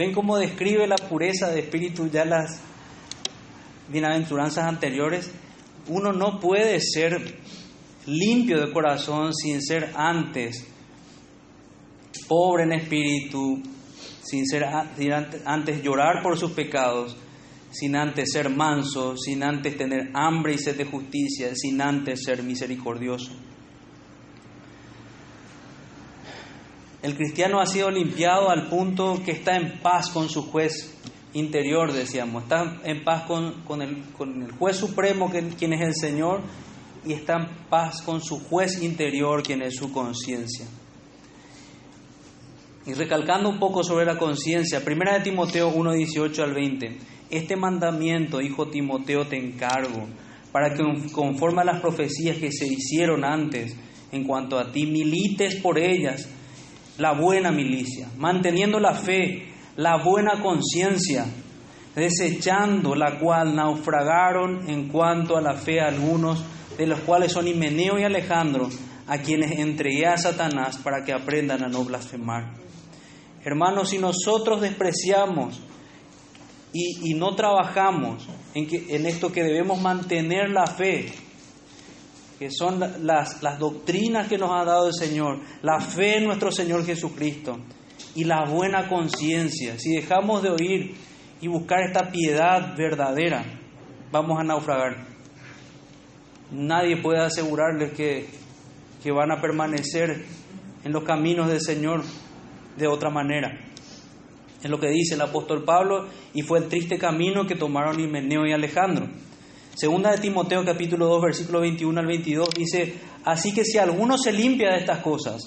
¿Ven 0.00 0.14
cómo 0.14 0.38
describe 0.38 0.86
la 0.86 0.96
pureza 0.96 1.50
de 1.50 1.60
espíritu 1.60 2.08
ya 2.08 2.24
las 2.24 2.58
bienaventuranzas 3.90 4.64
anteriores? 4.64 5.30
Uno 5.88 6.10
no 6.10 6.40
puede 6.40 6.80
ser 6.80 7.36
limpio 8.06 8.64
de 8.64 8.72
corazón 8.72 9.34
sin 9.34 9.60
ser 9.60 9.92
antes 9.94 10.66
pobre 12.26 12.62
en 12.62 12.72
espíritu, 12.72 13.62
sin 14.22 14.46
ser 14.46 14.64
antes 14.64 15.82
llorar 15.82 16.22
por 16.22 16.38
sus 16.38 16.52
pecados 16.52 17.14
sin 17.70 17.94
antes 17.94 18.32
ser 18.32 18.48
manso, 18.48 19.18
sin 19.18 19.42
antes 19.42 19.76
tener 19.76 20.10
hambre 20.14 20.54
y 20.54 20.58
sed 20.58 20.76
de 20.76 20.86
justicia, 20.86 21.54
sin 21.54 21.80
antes 21.82 22.24
ser 22.24 22.42
misericordioso. 22.42 23.32
El 27.02 27.16
cristiano 27.16 27.60
ha 27.60 27.66
sido 27.66 27.90
limpiado 27.90 28.50
al 28.50 28.68
punto 28.68 29.22
que 29.24 29.32
está 29.32 29.56
en 29.56 29.80
paz 29.80 30.10
con 30.10 30.28
su 30.28 30.42
juez 30.50 30.94
interior, 31.32 31.92
decíamos, 31.92 32.42
está 32.42 32.80
en 32.84 33.04
paz 33.04 33.24
con, 33.24 33.80
el, 33.80 34.52
juez 34.58 34.76
supremo, 34.76 35.30
quien 35.30 35.72
es 35.72 35.80
el 35.80 35.94
Señor, 35.94 36.42
y 37.06 37.14
está 37.14 37.36
en 37.36 37.68
paz 37.70 38.02
con 38.02 38.20
su 38.20 38.40
juez 38.40 38.82
interior, 38.82 39.42
quien 39.42 39.62
es 39.62 39.76
su 39.76 39.90
conciencia. 39.92 40.66
Y 42.86 42.92
recalcando 42.92 43.48
un 43.48 43.58
poco 43.58 43.82
sobre 43.82 44.04
la 44.04 44.18
conciencia, 44.18 44.82
1 44.86 45.12
de 45.12 45.20
Timoteo 45.20 45.68
1, 45.68 45.92
18 45.92 46.42
al 46.42 46.52
20. 46.52 46.98
Este 47.30 47.56
mandamiento, 47.56 48.42
hijo 48.42 48.68
Timoteo, 48.68 49.26
te 49.26 49.36
encargo, 49.36 50.06
para 50.52 50.74
que 50.74 50.82
conforme 51.12 51.62
a 51.62 51.64
las 51.64 51.80
profecías 51.80 52.36
que 52.36 52.52
se 52.52 52.66
hicieron 52.66 53.24
antes, 53.24 53.74
en 54.12 54.24
cuanto 54.24 54.58
a 54.58 54.72
ti, 54.72 54.86
milites 54.86 55.56
por 55.56 55.78
ellas 55.78 56.28
la 57.00 57.12
buena 57.12 57.50
milicia, 57.50 58.08
manteniendo 58.18 58.78
la 58.78 58.92
fe, 58.92 59.48
la 59.76 60.02
buena 60.04 60.42
conciencia, 60.42 61.24
desechando 61.94 62.94
la 62.94 63.18
cual 63.18 63.56
naufragaron 63.56 64.68
en 64.68 64.88
cuanto 64.88 65.38
a 65.38 65.40
la 65.40 65.54
fe 65.54 65.80
algunos, 65.80 66.44
de 66.76 66.86
los 66.86 67.00
cuales 67.00 67.32
son 67.32 67.48
Himeneo 67.48 67.98
y 67.98 68.04
Alejandro, 68.04 68.68
a 69.06 69.16
quienes 69.18 69.52
entregué 69.52 70.06
a 70.06 70.18
Satanás 70.18 70.76
para 70.76 71.02
que 71.02 71.14
aprendan 71.14 71.64
a 71.64 71.68
no 71.68 71.84
blasfemar. 71.84 72.52
Hermanos, 73.42 73.88
si 73.88 73.98
nosotros 73.98 74.60
despreciamos 74.60 75.58
y, 76.74 77.14
no 77.14 77.34
trabajamos 77.34 78.28
en, 78.54 79.06
esto 79.06 79.32
que 79.32 79.42
debemos 79.42 79.80
mantener 79.80 80.50
la 80.50 80.66
fe, 80.66 81.06
que 82.40 82.50
son 82.50 82.80
las, 82.80 83.42
las 83.42 83.58
doctrinas 83.58 84.26
que 84.26 84.38
nos 84.38 84.50
ha 84.50 84.64
dado 84.64 84.86
el 84.86 84.94
Señor, 84.94 85.40
la 85.60 85.78
fe 85.78 86.16
en 86.16 86.24
nuestro 86.24 86.50
Señor 86.50 86.86
Jesucristo 86.86 87.58
y 88.14 88.24
la 88.24 88.46
buena 88.46 88.88
conciencia, 88.88 89.78
si 89.78 89.92
dejamos 89.92 90.42
de 90.42 90.48
oír 90.48 90.94
y 91.42 91.48
buscar 91.48 91.80
esta 91.82 92.10
piedad 92.10 92.74
verdadera, 92.78 93.44
vamos 94.10 94.40
a 94.40 94.42
naufragar. 94.42 95.04
Nadie 96.50 96.96
puede 96.96 97.20
asegurarles 97.20 97.92
que, 97.92 98.26
que 99.02 99.12
van 99.12 99.32
a 99.32 99.42
permanecer 99.42 100.24
en 100.82 100.92
los 100.92 101.04
caminos 101.04 101.46
del 101.46 101.60
Señor 101.60 102.04
de 102.78 102.86
otra 102.86 103.10
manera. 103.10 103.50
Es 104.62 104.70
lo 104.70 104.80
que 104.80 104.88
dice 104.88 105.14
el 105.14 105.20
apóstol 105.20 105.62
Pablo 105.64 106.08
y 106.32 106.40
fue 106.40 106.60
el 106.60 106.68
triste 106.68 106.96
camino 106.96 107.46
que 107.46 107.54
tomaron 107.54 108.00
Himeneo 108.00 108.46
y 108.46 108.54
Alejandro. 108.54 109.08
Segunda 109.80 110.10
de 110.10 110.18
Timoteo 110.18 110.62
capítulo 110.62 111.06
2 111.06 111.22
versículo 111.22 111.60
21 111.60 112.00
al 112.00 112.06
22 112.06 112.50
dice, 112.54 112.96
así 113.24 113.54
que 113.54 113.64
si 113.64 113.78
alguno 113.78 114.18
se 114.18 114.30
limpia 114.30 114.72
de 114.72 114.80
estas 114.80 114.98
cosas, 114.98 115.40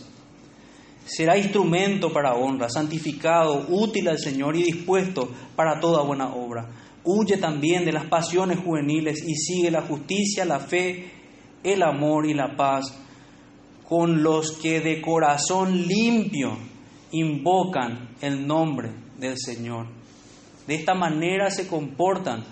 será 1.06 1.38
instrumento 1.38 2.12
para 2.12 2.34
honra, 2.34 2.68
santificado, 2.68 3.68
útil 3.70 4.10
al 4.10 4.18
Señor 4.18 4.56
y 4.56 4.64
dispuesto 4.64 5.30
para 5.56 5.80
toda 5.80 6.02
buena 6.02 6.34
obra. 6.34 6.68
Huye 7.04 7.38
también 7.38 7.86
de 7.86 7.92
las 7.92 8.06
pasiones 8.06 8.58
juveniles 8.58 9.24
y 9.24 9.36
sigue 9.36 9.70
la 9.70 9.84
justicia, 9.84 10.46
la 10.46 10.60
fe, 10.60 11.12
el 11.64 11.84
amor 11.84 12.26
y 12.26 12.34
la 12.34 12.56
paz 12.56 12.92
con 13.88 14.24
los 14.24 14.54
que 14.54 14.82
de 14.82 15.00
corazón 15.00 15.86
limpio 15.88 16.58
invocan 17.12 18.16
el 18.20 18.48
nombre 18.48 18.90
del 19.20 19.38
Señor. 19.38 19.86
De 20.66 20.74
esta 20.74 20.96
manera 20.96 21.52
se 21.52 21.68
comportan 21.68 22.46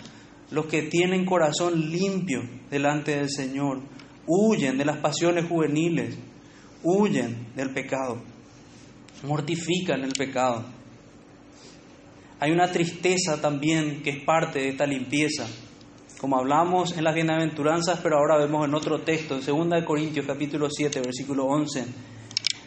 los 0.52 0.66
que 0.66 0.84
tienen 0.84 1.26
corazón 1.26 1.90
limpio 1.90 2.42
delante 2.70 3.16
del 3.16 3.30
Señor. 3.30 3.80
Huyen 4.28 4.78
de 4.78 4.86
las 4.86 4.98
pasiones 4.98 5.46
juveniles, 5.46 6.18
huyen 6.84 7.48
del 7.56 7.74
pecado, 7.74 8.22
mortifican 9.24 10.04
el 10.04 10.12
pecado. 10.12 10.66
Hay 12.40 12.52
una 12.52 12.72
tristeza 12.72 13.40
también 13.40 14.02
que 14.04 14.12
es 14.12 14.24
parte 14.24 14.60
de 14.60 14.70
esta 14.70 14.86
limpieza. 14.86 15.48
como 16.20 16.38
hablamos 16.38 16.96
en 16.96 17.04
las 17.04 17.16
bienaventuranzas, 17.16 18.00
pero 18.04 18.18
ahora 18.18 18.38
vemos 18.38 18.68
en 18.68 18.76
otro 18.76 19.02
texto, 19.02 19.36
en 19.36 19.70
2 19.70 19.84
Corintios 19.84 20.24
capítulo 20.28 20.70
7, 20.70 21.02
versículo 21.02 21.46
11. 21.46 21.84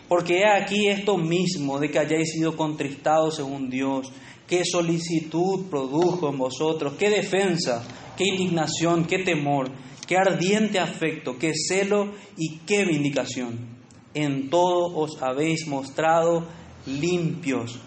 Porque 0.08 0.40
he 0.40 0.48
aquí 0.48 0.88
esto 0.88 1.16
mismo, 1.16 1.78
de 1.78 1.88
que 1.88 2.00
hayáis 2.00 2.32
sido 2.32 2.56
contristados 2.56 3.36
según 3.36 3.70
Dios, 3.70 4.12
qué 4.48 4.64
solicitud 4.64 5.66
produjo 5.70 6.28
en 6.28 6.38
vosotros, 6.38 6.94
qué 6.98 7.10
defensa, 7.10 7.84
qué 8.16 8.24
indignación, 8.24 9.04
qué 9.06 9.18
temor, 9.18 9.70
qué 10.06 10.16
ardiente 10.16 10.78
afecto, 10.78 11.38
qué 11.38 11.52
celo 11.54 12.12
y 12.36 12.58
qué 12.66 12.84
vindicación. 12.84 13.74
En 14.14 14.50
todo 14.50 14.96
os 14.96 15.20
habéis 15.22 15.66
mostrado 15.66 16.46
limpios 16.86 17.78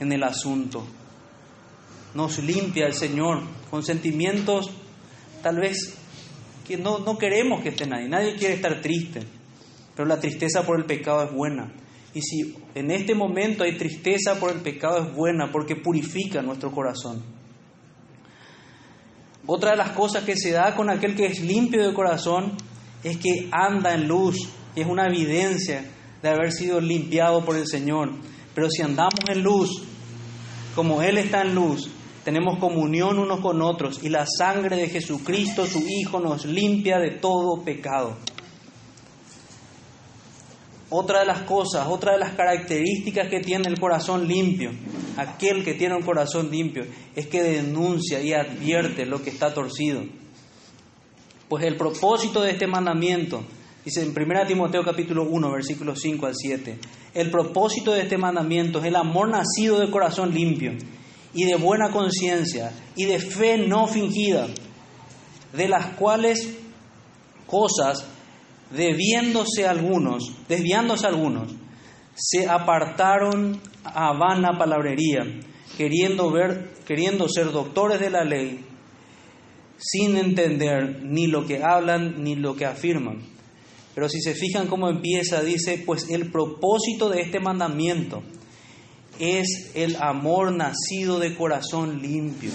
en 0.00 0.12
el 0.12 0.22
asunto. 0.22 0.84
Nos 2.14 2.38
limpia 2.38 2.86
el 2.86 2.94
Señor 2.94 3.42
con 3.70 3.82
sentimientos 3.82 4.70
tal 5.42 5.56
vez 5.60 5.94
que 6.66 6.76
no, 6.76 6.98
no 6.98 7.16
queremos 7.16 7.62
que 7.62 7.70
esté 7.70 7.86
nadie, 7.86 8.08
nadie 8.08 8.36
quiere 8.36 8.54
estar 8.54 8.80
triste, 8.80 9.22
pero 9.94 10.08
la 10.08 10.20
tristeza 10.20 10.64
por 10.64 10.78
el 10.78 10.84
pecado 10.84 11.24
es 11.24 11.32
buena. 11.32 11.72
Y 12.18 12.20
si 12.20 12.52
en 12.74 12.90
este 12.90 13.14
momento 13.14 13.62
hay 13.62 13.76
tristeza 13.76 14.40
por 14.40 14.50
el 14.50 14.58
pecado 14.58 15.06
es 15.06 15.14
buena 15.14 15.52
porque 15.52 15.76
purifica 15.76 16.42
nuestro 16.42 16.72
corazón. 16.72 17.22
Otra 19.46 19.70
de 19.70 19.76
las 19.76 19.90
cosas 19.90 20.24
que 20.24 20.34
se 20.34 20.50
da 20.50 20.74
con 20.74 20.90
aquel 20.90 21.14
que 21.14 21.26
es 21.26 21.40
limpio 21.40 21.86
de 21.86 21.94
corazón 21.94 22.54
es 23.04 23.18
que 23.18 23.48
anda 23.52 23.94
en 23.94 24.08
luz, 24.08 24.48
y 24.74 24.80
es 24.80 24.88
una 24.88 25.06
evidencia 25.06 25.84
de 26.20 26.28
haber 26.28 26.50
sido 26.50 26.80
limpiado 26.80 27.44
por 27.44 27.56
el 27.56 27.68
Señor. 27.68 28.10
Pero 28.52 28.68
si 28.68 28.82
andamos 28.82 29.20
en 29.28 29.44
luz, 29.44 29.84
como 30.74 31.02
Él 31.02 31.18
está 31.18 31.42
en 31.42 31.54
luz, 31.54 31.88
tenemos 32.24 32.58
comunión 32.58 33.20
unos 33.20 33.38
con 33.38 33.62
otros 33.62 34.02
y 34.02 34.08
la 34.08 34.26
sangre 34.26 34.74
de 34.74 34.88
Jesucristo, 34.88 35.68
su 35.68 35.84
Hijo, 35.86 36.18
nos 36.18 36.46
limpia 36.46 36.98
de 36.98 37.12
todo 37.12 37.62
pecado. 37.62 38.16
Otra 40.90 41.20
de 41.20 41.26
las 41.26 41.42
cosas, 41.42 41.86
otra 41.86 42.12
de 42.12 42.18
las 42.18 42.32
características 42.32 43.28
que 43.28 43.40
tiene 43.40 43.68
el 43.68 43.78
corazón 43.78 44.26
limpio, 44.26 44.70
aquel 45.16 45.64
que 45.64 45.74
tiene 45.74 45.94
un 45.94 46.02
corazón 46.02 46.50
limpio, 46.50 46.86
es 47.14 47.26
que 47.26 47.42
denuncia 47.42 48.22
y 48.22 48.32
advierte 48.32 49.04
lo 49.04 49.22
que 49.22 49.30
está 49.30 49.52
torcido. 49.52 50.02
Pues 51.48 51.64
el 51.64 51.76
propósito 51.76 52.42
de 52.42 52.52
este 52.52 52.66
mandamiento, 52.66 53.42
dice 53.84 54.02
en 54.02 54.10
1 54.10 54.46
Timoteo 54.46 54.82
capítulo 54.82 55.24
1, 55.24 55.50
versículos 55.50 56.00
5 56.00 56.26
al 56.26 56.34
7, 56.34 56.78
el 57.14 57.30
propósito 57.30 57.92
de 57.92 58.02
este 58.02 58.16
mandamiento 58.16 58.78
es 58.78 58.86
el 58.86 58.96
amor 58.96 59.30
nacido 59.30 59.80
de 59.80 59.90
corazón 59.90 60.32
limpio 60.32 60.72
y 61.34 61.44
de 61.44 61.56
buena 61.56 61.90
conciencia 61.90 62.72
y 62.96 63.04
de 63.04 63.18
fe 63.18 63.58
no 63.58 63.86
fingida, 63.86 64.46
de 65.52 65.68
las 65.68 65.94
cuales 65.96 66.56
cosas, 67.46 68.06
debiéndose 68.70 69.66
algunos, 69.66 70.32
desviándose 70.48 71.06
algunos, 71.06 71.54
se 72.14 72.48
apartaron 72.48 73.60
a 73.84 74.12
vana 74.12 74.58
palabrería, 74.58 75.24
queriendo 75.76 76.30
ver, 76.30 76.70
queriendo 76.86 77.28
ser 77.28 77.52
doctores 77.52 78.00
de 78.00 78.10
la 78.10 78.24
ley, 78.24 78.64
sin 79.78 80.16
entender 80.16 81.02
ni 81.04 81.28
lo 81.28 81.46
que 81.46 81.62
hablan 81.62 82.22
ni 82.22 82.34
lo 82.34 82.56
que 82.56 82.66
afirman. 82.66 83.20
Pero 83.94 84.08
si 84.08 84.20
se 84.20 84.34
fijan 84.34 84.66
cómo 84.66 84.88
empieza, 84.88 85.42
dice, 85.42 85.82
pues 85.84 86.08
el 86.10 86.30
propósito 86.30 87.08
de 87.08 87.20
este 87.20 87.40
mandamiento 87.40 88.22
es 89.18 89.72
el 89.74 89.96
amor 90.00 90.52
nacido 90.52 91.18
de 91.18 91.34
corazón 91.34 92.00
limpio. 92.00 92.52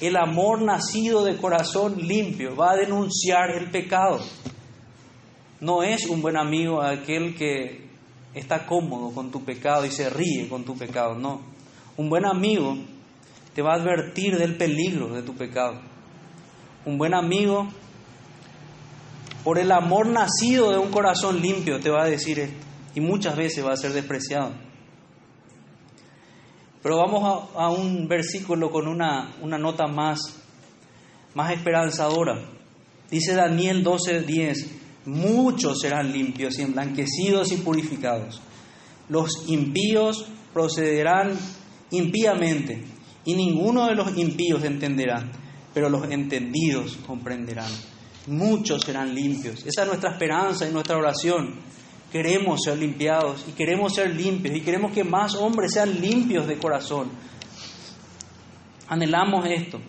El 0.00 0.16
amor 0.16 0.62
nacido 0.62 1.24
de 1.24 1.36
corazón 1.36 1.96
limpio 2.08 2.56
va 2.56 2.72
a 2.72 2.76
denunciar 2.76 3.50
el 3.50 3.70
pecado. 3.70 4.20
No 5.60 5.82
es 5.82 6.06
un 6.06 6.22
buen 6.22 6.36
amigo 6.36 6.80
aquel 6.80 7.34
que 7.36 7.90
está 8.34 8.66
cómodo 8.66 9.12
con 9.12 9.30
tu 9.30 9.44
pecado 9.44 9.84
y 9.84 9.90
se 9.90 10.08
ríe 10.08 10.48
con 10.48 10.64
tu 10.64 10.76
pecado, 10.76 11.14
no. 11.14 11.42
Un 11.96 12.08
buen 12.08 12.24
amigo 12.24 12.76
te 13.54 13.62
va 13.62 13.72
a 13.72 13.76
advertir 13.76 14.38
del 14.38 14.56
peligro 14.56 15.08
de 15.08 15.22
tu 15.22 15.34
pecado. 15.34 15.80
Un 16.86 16.96
buen 16.96 17.14
amigo, 17.14 17.68
por 19.44 19.58
el 19.58 19.70
amor 19.70 20.06
nacido 20.06 20.70
de 20.70 20.78
un 20.78 20.90
corazón 20.90 21.40
limpio, 21.42 21.78
te 21.80 21.90
va 21.90 22.04
a 22.04 22.08
decir 22.08 22.38
esto. 22.38 22.66
Y 22.94 23.00
muchas 23.00 23.36
veces 23.36 23.64
va 23.64 23.72
a 23.72 23.76
ser 23.76 23.92
despreciado. 23.92 24.52
Pero 26.82 26.96
vamos 26.96 27.50
a, 27.54 27.68
un 27.68 28.08
versículo 28.08 28.70
con 28.70 28.88
una, 28.88 29.34
una, 29.42 29.58
nota 29.58 29.86
más, 29.86 30.20
más 31.34 31.52
esperanzadora. 31.52 32.40
Dice 33.10 33.34
Daniel 33.34 33.84
12:10, 33.84 34.79
muchos 35.06 35.80
serán 35.80 36.12
limpios 36.12 36.58
y 36.58 36.62
emblanquecidos 36.62 37.52
y 37.52 37.56
purificados. 37.58 38.40
Los 39.08 39.48
impíos 39.48 40.26
procederán 40.52 41.36
impíamente 41.90 42.84
y 43.24 43.34
ninguno 43.34 43.86
de 43.86 43.94
los 43.94 44.16
impíos 44.16 44.64
entenderá, 44.64 45.30
pero 45.74 45.88
los 45.88 46.10
entendidos 46.10 46.98
comprenderán. 47.06 47.70
Muchos 48.26 48.82
serán 48.82 49.14
limpios. 49.14 49.66
Esa 49.66 49.82
es 49.82 49.88
nuestra 49.88 50.12
esperanza 50.12 50.68
y 50.68 50.72
nuestra 50.72 50.96
oración 50.96 51.70
queremos 52.10 52.60
ser 52.64 52.78
limpiados 52.78 53.44
y 53.48 53.52
queremos 53.52 53.94
ser 53.94 54.14
limpios 54.14 54.56
y 54.56 54.60
queremos 54.60 54.92
que 54.92 55.04
más 55.04 55.34
hombres 55.34 55.72
sean 55.72 56.00
limpios 56.00 56.46
de 56.46 56.58
corazón. 56.58 57.10
Anhelamos 58.88 59.46
esto 59.46 59.80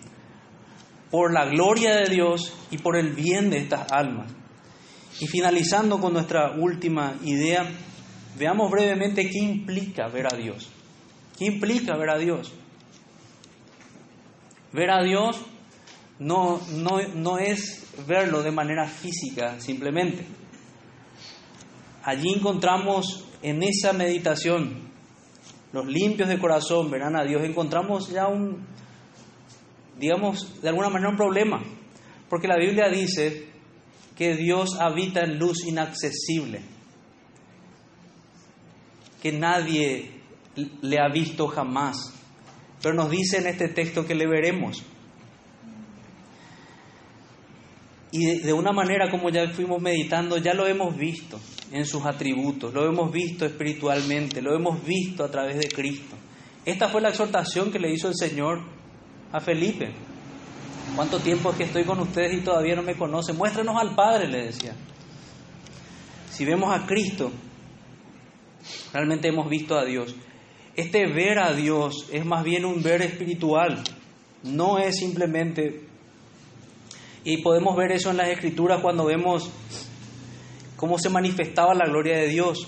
por 1.10 1.34
la 1.34 1.46
gloria 1.46 1.96
de 1.96 2.10
Dios 2.10 2.54
y 2.70 2.78
por 2.78 2.96
el 2.96 3.14
bien 3.14 3.50
de 3.50 3.58
estas 3.58 3.92
almas. 3.92 4.32
Y 5.20 5.28
finalizando 5.28 6.00
con 6.00 6.14
nuestra 6.14 6.52
última 6.58 7.16
idea, 7.24 7.70
veamos 8.38 8.72
brevemente 8.72 9.30
qué 9.30 9.40
implica 9.40 10.08
ver 10.08 10.34
a 10.34 10.38
Dios. 10.38 10.70
¿Qué 11.38 11.46
implica 11.46 11.98
ver 11.98 12.10
a 12.10 12.18
Dios? 12.18 12.54
Ver 14.72 14.90
a 14.90 15.04
Dios 15.04 15.42
no, 16.20 16.62
no, 16.72 17.02
no 17.16 17.38
es 17.38 17.88
verlo 18.08 18.42
de 18.42 18.52
manera 18.52 18.88
física 18.88 19.60
simplemente 19.60 20.26
allí 22.04 22.34
encontramos 22.34 23.26
en 23.42 23.64
esa 23.64 23.94
meditación, 23.94 24.92
los 25.72 25.86
limpios 25.86 26.30
de 26.30 26.40
corazón 26.40 26.92
verán 26.92 27.16
a 27.16 27.24
Dios, 27.24 27.44
encontramos 27.44 28.10
ya 28.10 28.28
un, 28.28 28.66
digamos, 29.98 30.62
de 30.62 30.70
alguna 30.70 30.90
manera 30.90 31.10
un 31.10 31.18
problema, 31.18 31.64
porque 32.30 32.48
la 32.48 32.58
Biblia 32.58 32.90
dice 32.90 33.51
que 34.22 34.36
Dios 34.36 34.78
habita 34.80 35.22
en 35.22 35.40
luz 35.40 35.66
inaccesible, 35.66 36.62
que 39.20 39.32
nadie 39.32 40.12
le 40.84 41.00
ha 41.00 41.12
visto 41.12 41.48
jamás, 41.48 42.14
pero 42.84 42.94
nos 42.94 43.10
dice 43.10 43.40
en 43.40 43.48
este 43.48 43.70
texto 43.70 44.06
que 44.06 44.14
le 44.14 44.28
veremos. 44.28 44.84
Y 48.12 48.42
de, 48.42 48.54
una 48.54 48.72
manera 48.72 49.10
como 49.10 49.32
ya 49.32 49.50
fuimos 49.50 49.82
meditando, 49.82 50.38
ya 50.38 50.54
lo 50.54 50.68
hemos 50.68 50.96
visto 50.96 51.40
en 51.72 51.88
sus 51.88 52.06
atributos, 52.06 52.72
lo 52.76 52.86
hemos 52.86 53.12
visto 53.12 53.48
espiritualmente, 53.48 54.40
lo 54.40 54.56
hemos 54.56 54.86
visto 54.86 55.24
a 55.24 55.32
través 55.32 55.58
de 55.58 55.68
Cristo. 55.68 56.16
Esta 56.64 56.90
fue 56.90 57.02
la 57.02 57.10
exhortación 57.10 57.72
que 57.72 57.80
le 57.80 57.92
hizo 57.92 58.08
el 58.08 58.16
Señor 58.16 58.62
a 59.32 59.40
Felipe. 59.40 60.11
¿Cuánto 60.96 61.20
tiempo 61.20 61.52
es 61.52 61.58
que 61.58 61.64
estoy 61.64 61.84
con 61.84 62.00
ustedes 62.00 62.34
y 62.34 62.42
todavía 62.42 62.76
no 62.76 62.84
me 62.84 62.96
conocen? 62.96 63.38
Muéstrenos 63.38 63.78
al 63.78 63.96
Padre, 63.96 64.28
le 64.28 64.46
decía. 64.46 64.76
Si 66.30 66.46
vemos 66.46 66.74
a 66.74 66.86
Cristo, 66.86 67.32
realmente 68.94 69.30
hemos 69.30 69.50
visto 69.50 69.78
a 69.78 69.86
Dios. 69.86 70.16
Este 70.76 71.08
ver 71.08 71.40
a 71.40 71.54
Dios 71.54 72.08
es 72.12 72.26
más 72.26 72.44
bien 72.44 72.66
un 72.66 72.82
ver 72.82 73.02
espiritual, 73.02 73.84
no 74.44 74.80
es 74.80 74.98
simplemente 74.98 75.92
y 77.24 77.42
podemos 77.42 77.76
ver 77.76 77.92
eso 77.92 78.10
en 78.10 78.18
las 78.18 78.30
escrituras 78.30 78.82
cuando 78.82 79.06
vemos 79.06 79.50
cómo 80.76 80.98
se 80.98 81.10
manifestaba 81.10 81.76
la 81.76 81.86
gloria 81.86 82.18
de 82.18 82.28
Dios. 82.28 82.68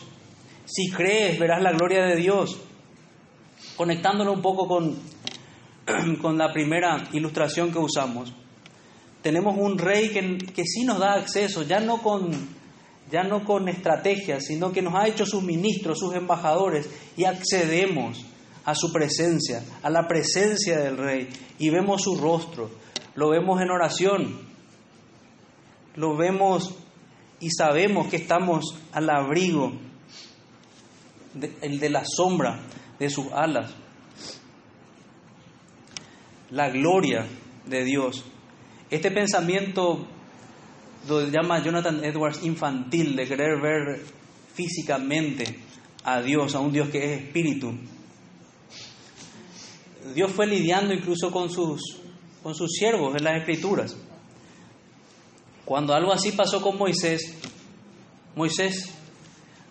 Si 0.66 0.92
crees, 0.92 1.40
verás 1.40 1.62
la 1.62 1.72
gloria 1.72 2.06
de 2.06 2.16
Dios. 2.16 2.60
Conectándolo 3.76 4.32
un 4.32 4.42
poco 4.42 4.68
con, 4.68 4.96
con 6.22 6.38
la 6.38 6.52
primera 6.52 7.08
ilustración 7.14 7.72
que 7.72 7.80
usamos. 7.80 8.34
Tenemos 9.22 9.56
un 9.58 9.78
rey 9.78 10.10
que, 10.10 10.38
que 10.38 10.64
sí 10.66 10.84
nos 10.84 11.00
da 11.00 11.14
acceso, 11.14 11.64
ya 11.64 11.80
no 11.80 12.02
con 12.02 12.32
ya 13.12 13.24
no 13.24 13.44
con 13.46 13.70
estrategias, 13.70 14.46
sino 14.46 14.72
que 14.72 14.82
nos 14.82 14.96
ha 14.96 15.08
hecho 15.08 15.26
sus 15.26 15.44
ministros, 15.44 16.00
sus 16.00 16.16
embajadores, 16.16 16.90
y 17.16 17.26
accedemos 17.26 18.26
a 18.66 18.74
su 18.74 18.92
presencia, 18.92 19.64
a 19.84 19.90
la 19.90 20.08
presencia 20.08 20.80
del 20.80 20.98
Rey, 20.98 21.30
y 21.60 21.70
vemos 21.70 22.02
su 22.02 22.16
rostro, 22.16 22.72
lo 23.14 23.30
vemos 23.30 23.62
en 23.62 23.70
oración, 23.70 24.40
lo 25.96 26.18
vemos 26.18 26.76
y 27.40 27.52
sabemos 27.52 28.08
que 28.08 28.16
estamos 28.16 28.76
al 28.94 29.10
abrigo 29.10 29.74
de, 31.34 31.50
de 31.50 31.90
la 31.90 32.04
sombra 32.06 32.62
de 32.98 33.10
sus 33.10 33.28
alas. 33.32 33.76
La 36.54 36.70
gloria 36.70 37.26
de 37.66 37.84
Dios 37.84 38.24
Este 38.92 39.10
pensamiento 39.10 40.06
lo 41.08 41.28
llama 41.28 41.64
Jonathan 41.64 42.04
Edwards 42.06 42.44
infantil, 42.44 43.16
de 43.16 43.28
querer 43.28 43.60
ver 43.60 44.06
físicamente 44.54 45.60
a 46.04 46.22
Dios, 46.22 46.54
a 46.54 46.60
un 46.60 46.72
Dios 46.72 46.90
que 46.90 47.04
es 47.04 47.22
espíritu. 47.24 47.74
Dios 50.14 50.32
fue 50.32 50.46
lidiando 50.46 50.94
incluso 50.94 51.32
con 51.32 51.50
sus, 51.50 51.82
con 52.44 52.54
sus 52.54 52.72
siervos 52.72 53.16
en 53.16 53.24
las 53.24 53.40
escrituras. 53.40 53.98
Cuando 55.66 55.94
algo 55.94 56.14
así 56.14 56.34
pasó 56.34 56.62
con 56.62 56.78
Moisés, 56.78 57.36
Moisés 58.36 58.94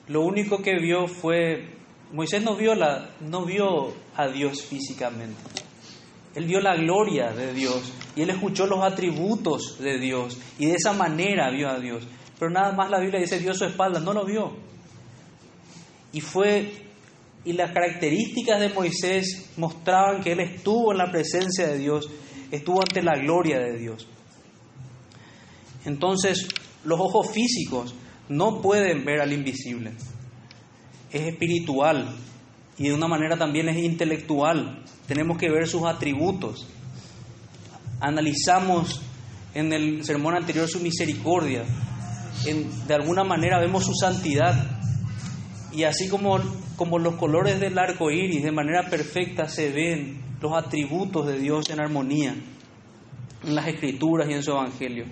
lo 0.08 0.22
único 0.22 0.58
que 0.62 0.78
vio 0.80 1.06
fue, 1.06 1.76
Moisés 2.12 2.42
no 2.42 2.56
vio, 2.56 2.74
la, 2.74 3.10
no 3.20 3.44
vio 3.44 3.94
a 4.16 4.26
Dios 4.26 4.62
físicamente. 4.62 5.61
Él 6.34 6.46
vio 6.46 6.60
la 6.60 6.76
gloria 6.76 7.32
de 7.32 7.52
Dios 7.52 7.92
y 8.16 8.22
él 8.22 8.30
escuchó 8.30 8.66
los 8.66 8.82
atributos 8.82 9.78
de 9.78 9.98
Dios 9.98 10.38
y 10.58 10.66
de 10.66 10.74
esa 10.74 10.92
manera 10.92 11.50
vio 11.50 11.68
a 11.68 11.78
Dios. 11.78 12.06
Pero 12.38 12.50
nada 12.50 12.72
más 12.72 12.90
la 12.90 13.00
Biblia 13.00 13.20
dice 13.20 13.38
dio 13.38 13.54
su 13.54 13.64
espalda, 13.64 14.00
no 14.00 14.12
lo 14.12 14.24
vio. 14.24 14.52
Y 16.12 16.20
fue 16.20 16.82
y 17.44 17.52
las 17.54 17.72
características 17.72 18.60
de 18.60 18.68
Moisés 18.68 19.50
mostraban 19.56 20.22
que 20.22 20.32
él 20.32 20.40
estuvo 20.40 20.92
en 20.92 20.98
la 20.98 21.10
presencia 21.10 21.66
de 21.66 21.78
Dios, 21.78 22.08
estuvo 22.50 22.80
ante 22.80 23.02
la 23.02 23.18
gloria 23.18 23.58
de 23.58 23.76
Dios. 23.76 24.06
Entonces, 25.84 26.46
los 26.84 27.00
ojos 27.00 27.32
físicos 27.32 27.94
no 28.28 28.60
pueden 28.62 29.04
ver 29.04 29.20
al 29.20 29.32
invisible. 29.32 29.92
Es 31.10 31.22
espiritual 31.22 32.14
y 32.78 32.88
de 32.88 32.94
una 32.94 33.08
manera 33.08 33.36
también 33.36 33.68
es 33.68 33.76
intelectual. 33.76 34.82
Tenemos 35.06 35.38
que 35.38 35.50
ver 35.50 35.66
sus 35.66 35.84
atributos. 35.84 36.66
Analizamos 38.00 39.02
en 39.54 39.72
el 39.72 40.04
sermón 40.04 40.34
anterior 40.34 40.68
su 40.68 40.80
misericordia. 40.80 41.64
de 42.86 42.94
alguna 42.94 43.24
manera 43.24 43.60
vemos 43.60 43.84
su 43.84 43.94
santidad. 43.94 44.80
Y 45.72 45.84
así 45.84 46.08
como, 46.08 46.38
como 46.76 46.98
los 46.98 47.14
colores 47.16 47.60
del 47.60 47.78
arco 47.78 48.10
iris 48.10 48.42
de 48.42 48.52
manera 48.52 48.88
perfecta 48.88 49.48
se 49.48 49.70
ven 49.70 50.20
los 50.40 50.52
atributos 50.52 51.26
de 51.26 51.38
Dios 51.38 51.70
en 51.70 51.80
armonía 51.80 52.34
en 53.44 53.54
las 53.54 53.66
escrituras 53.66 54.28
y 54.28 54.34
en 54.34 54.42
su 54.42 54.52
evangelio. 54.52 55.04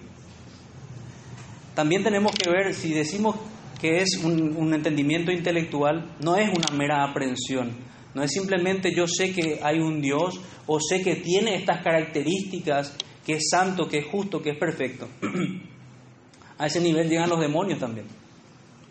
También 1.75 2.03
tenemos 2.03 2.33
que 2.33 2.51
ver, 2.51 2.75
si 2.75 2.93
decimos 2.93 3.37
que 3.81 4.03
es 4.03 4.21
un, 4.23 4.75
entendimiento 4.75 5.33
intelectual, 5.33 6.17
no 6.23 6.37
es 6.37 6.51
una 6.51 6.77
mera 6.77 7.03
aprehensión, 7.03 7.73
no 8.15 8.23
es 8.23 8.31
simplemente 8.31 8.95
yo 8.95 9.07
sé 9.07 9.33
que 9.33 9.61
hay 9.63 9.79
un 9.79 10.01
Dios 10.01 10.41
o 10.67 10.79
sé 10.81 11.03
que 11.03 11.17
tiene 11.17 11.55
estas 11.55 11.83
características, 11.83 12.97
que 13.25 13.35
es 13.35 13.49
santo, 13.51 13.89
que 13.89 13.99
es 13.99 14.07
justo, 14.07 14.43
que 14.43 14.51
es 14.51 14.59
perfecto. 14.59 15.09
A 16.59 16.67
ese 16.67 16.81
nivel 16.81 17.09
llegan 17.09 17.31
los 17.31 17.41
demonios 17.41 17.79
también. 17.79 18.07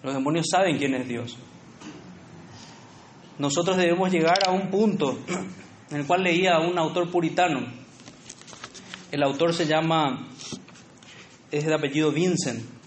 Los 0.01 0.13
demonios 0.13 0.47
saben 0.49 0.77
quién 0.77 0.95
es 0.95 1.07
Dios. 1.07 1.37
Nosotros 3.37 3.77
debemos 3.77 4.11
llegar 4.11 4.39
a 4.45 4.51
un 4.51 4.71
punto 4.71 5.19
en 5.91 5.97
el 5.97 6.07
cual 6.07 6.23
leía 6.23 6.55
a 6.55 6.67
un 6.67 6.77
autor 6.79 7.11
puritano. 7.11 7.67
El 9.11 9.23
autor 9.23 9.53
se 9.53 9.65
llama, 9.65 10.29
es 11.51 11.65
de 11.65 11.73
apellido 11.73 12.11
Vincent. 12.11 12.78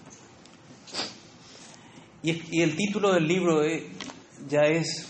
Y, 2.23 2.61
el 2.61 2.77
título 2.77 3.13
del 3.13 3.27
libro 3.27 3.65
eh, 3.65 3.85
ya 4.47 4.61
es 4.61 5.09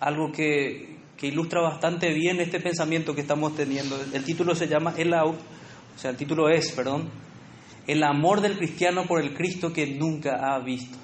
algo 0.00 0.32
que, 0.32 0.92
ilustra 1.22 1.62
bastante 1.62 2.12
bien 2.12 2.38
este 2.38 2.60
pensamiento 2.60 3.14
que 3.14 3.22
estamos 3.22 3.56
teniendo. 3.56 3.98
El 4.12 4.24
título 4.24 4.54
se 4.54 4.66
llama, 4.66 4.92
el, 4.98 5.14
o 5.14 5.34
sea, 5.96 6.10
el 6.10 6.18
título 6.18 6.50
es, 6.50 6.70
perdón, 6.72 7.08
El 7.86 8.02
amor 8.02 8.42
del 8.42 8.58
cristiano 8.58 9.06
por 9.06 9.22
el 9.22 9.32
Cristo 9.32 9.72
que 9.72 9.86
nunca 9.86 10.40
ha 10.42 10.58
visto. 10.58 10.98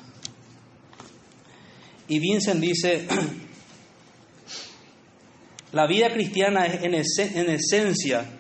Y 2.07 2.19
Vincent 2.19 2.61
dice, 2.61 3.09
la 5.73 5.87
vida 5.87 6.13
cristiana 6.13 6.67
en, 6.67 6.95
en 6.95 7.51
esencia 7.51 8.31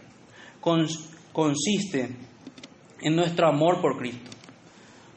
consiste 1.32 2.10
en 3.00 3.16
nuestro 3.16 3.48
amor 3.48 3.80
por 3.80 3.96
Cristo. 3.96 4.29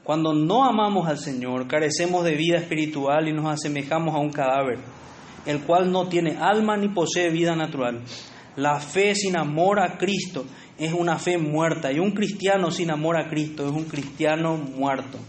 Cuando 0.04 0.34
no 0.34 0.66
amamos 0.66 1.08
al 1.08 1.18
Señor, 1.18 1.66
carecemos 1.66 2.26
de 2.26 2.36
vida 2.36 2.58
espiritual 2.58 3.30
y 3.30 3.32
nos 3.32 3.46
asemejamos 3.46 4.14
a 4.14 4.18
un 4.18 4.32
cadáver, 4.32 4.80
el 5.46 5.62
cual 5.62 5.94
no 5.94 6.10
tiene 6.10 6.36
alma 6.38 6.76
ni 6.76 6.90
posee 6.90 7.30
vida 7.30 7.56
natural. 7.56 8.02
La 8.58 8.82
fe 8.82 9.16
sin 9.16 9.38
amor 9.38 9.80
a 9.80 9.98
Cristo 9.98 10.44
es 10.78 10.92
una 10.92 11.18
fe 11.18 11.38
muerta 11.38 11.90
y 11.94 12.00
un 12.00 12.12
cristiano 12.12 12.70
sin 12.70 12.92
amor 12.92 13.16
a 13.18 13.30
Cristo 13.30 13.66
es 13.66 13.72
un 13.72 13.86
cristiano 13.86 14.58
muerto, 14.58 15.20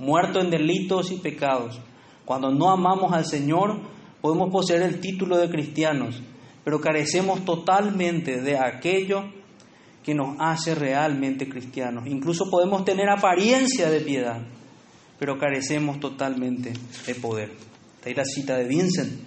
muerto 0.00 0.40
en 0.40 0.50
delitos 0.50 1.12
y 1.12 1.18
pecados. 1.18 1.80
Cuando 2.24 2.50
no 2.50 2.70
amamos 2.70 3.12
al 3.12 3.26
Señor, 3.26 3.80
podemos 4.20 4.50
poseer 4.50 4.82
el 4.82 4.98
título 4.98 5.38
de 5.38 5.48
cristianos, 5.48 6.20
pero 6.64 6.80
carecemos 6.80 7.44
totalmente 7.44 8.42
de 8.42 8.58
aquello 8.58 9.35
que 10.06 10.14
nos 10.14 10.36
hace 10.38 10.76
realmente 10.76 11.48
cristianos. 11.48 12.06
Incluso 12.06 12.48
podemos 12.48 12.84
tener 12.84 13.10
apariencia 13.10 13.90
de 13.90 14.00
piedad, 14.00 14.40
pero 15.18 15.36
carecemos 15.36 15.98
totalmente 15.98 16.72
de 17.04 17.14
poder. 17.16 17.50
Está 17.96 18.08
ahí 18.08 18.14
la 18.14 18.24
cita 18.24 18.56
de 18.56 18.68
Vincent. 18.68 19.20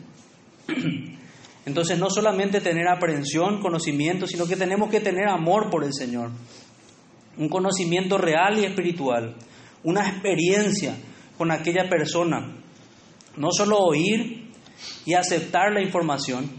Entonces 1.65 1.99
no 1.99 2.09
solamente 2.09 2.61
tener 2.61 2.87
aprehensión, 2.87 3.59
conocimiento, 3.59 4.25
sino 4.25 4.47
que 4.47 4.55
tenemos 4.55 4.89
que 4.89 5.01
tener 5.01 5.27
amor 5.27 5.69
por 5.69 5.83
el 5.83 5.93
Señor. 5.93 6.31
Un 7.37 7.49
conocimiento 7.49 8.17
real 8.17 8.57
y 8.57 8.63
espiritual. 8.63 9.35
Una 9.83 10.07
experiencia 10.07 10.95
con 11.37 11.51
aquella 11.51 11.89
persona. 11.89 12.55
No 13.35 13.51
solo 13.51 13.79
oír 13.79 14.49
y 15.05 15.13
aceptar 15.13 15.73
la 15.73 15.81
información, 15.81 16.49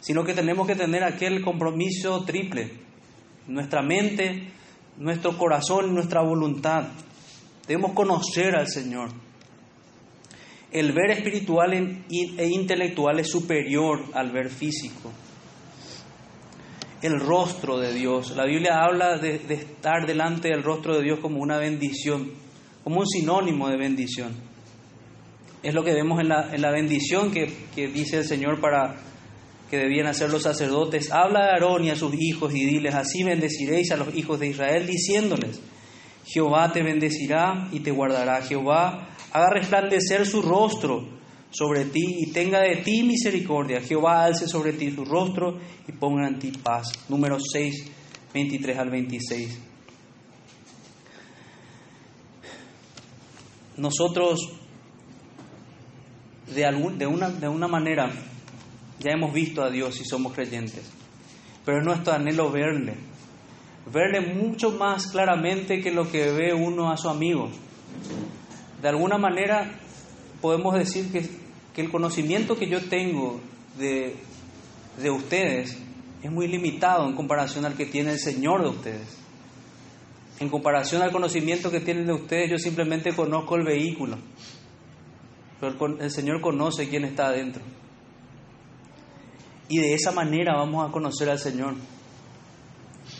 sino 0.00 0.24
que 0.24 0.32
tenemos 0.32 0.66
que 0.66 0.76
tener 0.76 1.04
aquel 1.04 1.42
compromiso 1.42 2.24
triple 2.24 2.83
nuestra 3.46 3.82
mente, 3.82 4.48
nuestro 4.98 5.36
corazón, 5.36 5.94
nuestra 5.94 6.22
voluntad. 6.22 6.88
Debemos 7.66 7.92
conocer 7.92 8.56
al 8.56 8.68
Señor. 8.68 9.10
El 10.70 10.92
ver 10.92 11.12
espiritual 11.12 11.72
e 11.72 12.46
intelectual 12.48 13.20
es 13.20 13.30
superior 13.30 14.04
al 14.12 14.32
ver 14.32 14.50
físico. 14.50 15.12
El 17.00 17.20
rostro 17.20 17.78
de 17.78 17.92
Dios. 17.92 18.34
La 18.34 18.44
Biblia 18.44 18.80
habla 18.82 19.18
de, 19.18 19.36
estar 19.50 20.06
delante 20.06 20.48
del 20.48 20.62
rostro 20.62 20.96
de 20.96 21.02
Dios 21.02 21.20
como 21.20 21.40
una 21.40 21.58
bendición, 21.58 22.32
como 22.82 23.00
un 23.00 23.06
sinónimo 23.06 23.68
de 23.68 23.76
bendición. 23.76 24.32
Es 25.62 25.74
lo 25.74 25.84
que 25.84 25.94
vemos 25.94 26.20
en 26.20 26.28
la, 26.28 26.54
en 26.54 26.60
la 26.60 26.72
bendición 26.72 27.30
que, 27.30 27.52
que 27.74 27.88
dice 27.88 28.18
el 28.18 28.24
Señor 28.24 28.60
para 28.60 28.96
que 29.74 29.80
debían 29.80 30.06
hacer 30.06 30.30
los 30.30 30.44
sacerdotes, 30.44 31.10
habla 31.10 31.40
a 31.40 31.54
Aarón 31.54 31.84
y 31.84 31.90
a 31.90 31.96
sus 31.96 32.14
hijos 32.14 32.54
y 32.54 32.64
diles, 32.64 32.94
así 32.94 33.24
bendeciréis 33.24 33.90
a 33.90 33.96
los 33.96 34.14
hijos 34.14 34.38
de 34.38 34.46
Israel, 34.46 34.86
diciéndoles, 34.86 35.60
Jehová 36.24 36.72
te 36.72 36.80
bendecirá 36.80 37.68
y 37.72 37.80
te 37.80 37.90
guardará, 37.90 38.40
Jehová 38.42 39.08
haga 39.32 39.50
resplandecer 39.50 40.26
su 40.26 40.42
rostro 40.42 41.08
sobre 41.50 41.86
ti 41.86 42.04
y 42.20 42.30
tenga 42.30 42.60
de 42.60 42.82
ti 42.84 43.02
misericordia, 43.02 43.80
Jehová 43.80 44.24
alce 44.24 44.46
sobre 44.46 44.74
ti 44.74 44.92
su 44.92 45.04
rostro 45.04 45.58
y 45.88 45.92
ponga 45.92 46.28
en 46.28 46.38
ti 46.38 46.52
paz. 46.52 46.92
Número 47.08 47.38
6, 47.40 47.90
23 48.32 48.78
al 48.78 48.90
26. 48.90 49.58
Nosotros, 53.76 54.38
de, 56.54 57.06
una 57.48 57.66
manera, 57.66 58.08
ya 59.00 59.12
hemos 59.12 59.32
visto 59.32 59.62
a 59.62 59.70
Dios 59.70 60.00
y 60.00 60.04
somos 60.04 60.32
creyentes, 60.32 60.90
pero 61.64 61.78
es 61.78 61.84
nuestro 61.84 62.12
anhelo 62.12 62.50
verle, 62.50 62.94
verle 63.92 64.34
mucho 64.34 64.72
más 64.72 65.08
claramente 65.08 65.80
que 65.80 65.90
lo 65.90 66.10
que 66.10 66.32
ve 66.32 66.54
uno 66.54 66.90
a 66.90 66.96
su 66.96 67.08
amigo. 67.08 67.50
De 68.80 68.88
alguna 68.88 69.18
manera 69.18 69.78
podemos 70.40 70.74
decir 70.74 71.10
que, 71.10 71.28
que 71.74 71.80
el 71.80 71.90
conocimiento 71.90 72.56
que 72.56 72.68
yo 72.68 72.82
tengo 72.88 73.40
de, 73.78 74.16
de 75.00 75.10
ustedes 75.10 75.78
es 76.22 76.30
muy 76.30 76.48
limitado 76.48 77.06
en 77.06 77.14
comparación 77.14 77.64
al 77.66 77.76
que 77.76 77.86
tiene 77.86 78.12
el 78.12 78.18
Señor 78.18 78.62
de 78.62 78.68
ustedes. 78.68 79.18
En 80.40 80.48
comparación 80.48 81.02
al 81.02 81.12
conocimiento 81.12 81.70
que 81.70 81.80
tienen 81.80 82.06
de 82.06 82.12
ustedes, 82.12 82.50
yo 82.50 82.58
simplemente 82.58 83.14
conozco 83.14 83.56
el 83.56 83.64
vehículo. 83.64 84.16
Pero 85.60 85.98
el 86.00 86.10
Señor 86.10 86.40
conoce 86.40 86.88
quién 86.88 87.04
está 87.04 87.26
adentro. 87.26 87.62
Y 89.68 89.78
de 89.78 89.94
esa 89.94 90.12
manera 90.12 90.56
vamos 90.56 90.88
a 90.88 90.92
conocer 90.92 91.30
al 91.30 91.38
Señor. 91.38 91.74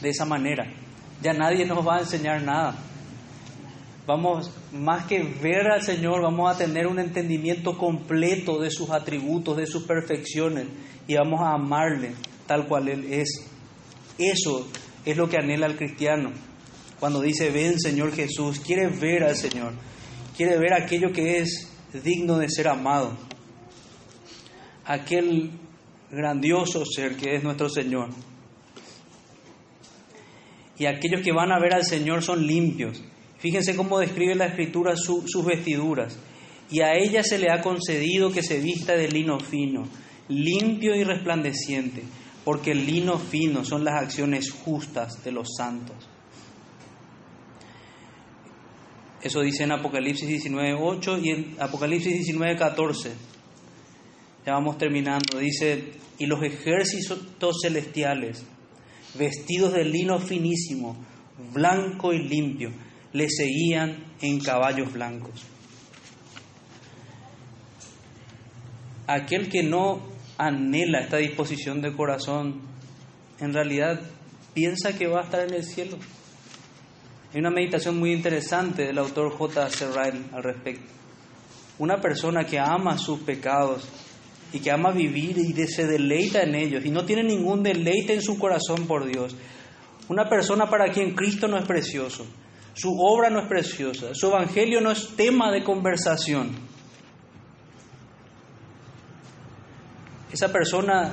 De 0.01 0.09
esa 0.09 0.25
manera. 0.25 0.67
Ya 1.23 1.33
nadie 1.33 1.65
nos 1.65 1.87
va 1.87 1.97
a 1.97 2.01
enseñar 2.01 2.43
nada. 2.43 2.77
Vamos, 4.07 4.51
más 4.73 5.07
que 5.07 5.23
ver 5.23 5.67
al 5.69 5.83
Señor, 5.83 6.21
vamos 6.21 6.55
a 6.55 6.59
tener 6.59 6.87
un 6.87 6.99
entendimiento 6.99 7.79
completo 7.79 8.61
de 8.61 8.71
sus 8.71 8.91
atributos, 8.91 9.57
de 9.57 9.67
sus 9.67 9.85
perfecciones, 9.85 10.67
y 11.09 11.15
vamos 11.15 11.41
a 11.41 11.55
amarle 11.55 12.13
tal 12.47 12.69
cual 12.69 12.91
Él 12.91 13.11
es. 13.11 13.47
Eso 14.19 14.69
es 15.07 15.17
lo 15.17 15.29
que 15.31 15.39
anhela 15.39 15.67
el 15.67 15.77
cristiano. 15.77 16.33
Cuando 17.01 17.23
dice, 17.23 17.51
ven 17.51 17.81
Señor 17.81 18.13
Jesús, 18.13 18.61
quiere 18.61 18.89
ver 18.89 19.25
al 19.25 19.37
Señor, 19.37 19.73
quiere 20.37 20.59
ver 20.59 20.75
aquello 20.75 21.11
que 21.11 21.39
es 21.39 21.71
digno 22.03 22.39
de 22.39 22.51
ser 22.51 22.69
amado, 22.69 23.17
aquel 24.85 25.51
grandioso 26.15 26.85
ser 26.85 27.17
que 27.17 27.37
es 27.37 27.43
nuestro 27.43 27.69
Señor. 27.69 28.11
Y 30.79 30.87
aquellos 30.87 31.23
que 31.23 31.33
van 31.33 31.53
a 31.53 31.61
ver 31.61 31.75
al 31.75 31.85
Señor 31.85 32.23
son 32.23 32.47
limpios. 32.47 33.03
Fíjense 33.39 33.77
cómo 33.77 33.99
describe 33.99 34.35
la 34.35 34.47
Escritura 34.47 34.97
sus 34.97 35.45
vestiduras. 35.45 36.19
Y 36.71 36.81
a 36.81 36.95
ella 36.95 37.23
se 37.23 37.39
le 37.39 37.53
ha 37.53 37.61
concedido 37.61 38.33
que 38.33 38.43
se 38.43 38.61
vista 38.61 38.95
de 38.95 39.09
lino 39.09 39.39
fino, 39.39 39.85
limpio 40.29 40.97
y 40.97 41.05
resplandeciente, 41.05 42.03
porque 42.45 42.73
el 42.73 42.87
lino 42.87 43.19
fino 43.19 43.65
son 43.65 43.85
las 43.85 44.03
acciones 44.03 44.51
justas 44.51 45.23
de 45.23 45.33
los 45.33 45.49
santos. 45.57 45.97
Eso 49.23 49.41
dice 49.41 49.65
en 49.65 49.73
Apocalipsis 49.73 50.29
19.8 50.29 51.25
y 51.25 51.31
en 51.31 51.57
Apocalipsis 51.59 52.29
19.14. 52.29 53.11
Ya 54.47 54.53
vamos 54.53 54.77
terminando. 54.79 55.39
Dice, 55.39 55.93
y 56.19 56.27
los 56.27 56.43
ejércitos 56.43 57.57
celestiales, 57.63 58.45
vestidos 59.15 59.73
de 59.73 59.85
lino 59.85 60.19
finísimo, 60.19 60.97
blanco 61.53 62.13
y 62.13 62.29
limpio, 62.29 62.71
le 63.13 63.29
seguían 63.29 64.05
en 64.21 64.41
caballos 64.41 64.93
blancos. 64.93 65.45
Aquel 69.07 69.49
que 69.49 69.63
no 69.63 70.01
anhela 70.39 71.01
esta 71.01 71.19
disposición 71.19 71.81
de 71.81 71.95
corazón, 71.95 72.61
en 73.41 73.53
realidad 73.53 74.01
piensa 74.53 74.97
que 74.97 75.07
va 75.07 75.21
a 75.21 75.25
estar 75.25 75.47
en 75.47 75.55
el 75.55 75.65
cielo. 75.65 75.97
Hay 77.33 77.41
una 77.41 77.51
meditación 77.51 77.99
muy 77.99 78.13
interesante 78.13 78.85
del 78.85 78.99
autor 78.99 79.33
J. 79.33 79.69
Serrail 79.71 80.27
al 80.33 80.43
respecto. 80.43 80.87
Una 81.79 82.01
persona 82.01 82.45
que 82.45 82.59
ama 82.59 82.97
sus 82.97 83.21
pecados 83.21 83.89
y 84.55 84.61
que 84.61 84.71
ama 84.71 84.93
vivir 84.93 85.37
y 85.37 85.53
se 85.67 85.85
deleita 85.85 86.43
en 86.43 86.55
ellos 86.55 86.85
y 86.85 86.91
no 86.91 87.05
tiene 87.05 87.25
ningún 87.25 87.65
deleite 87.65 88.15
en 88.15 88.23
su 88.23 88.39
corazón 88.39 88.87
por 88.87 89.05
Dios. 89.05 89.35
Una 90.09 90.29
persona 90.29 90.71
para 90.71 90.93
quien 90.93 91.15
Cristo 91.15 91.49
no 91.49 91.59
es 91.59 91.67
precioso, 91.67 92.25
su 92.73 92.97
obra 93.01 93.31
no 93.31 93.41
es 93.41 93.49
preciosa, 93.49 94.15
su 94.15 94.29
evangelio 94.29 94.81
no 94.81 94.93
es 94.93 95.09
tema 95.17 95.51
de 95.51 95.65
conversación. 95.65 96.53
Esa 100.33 100.53
persona 100.53 101.13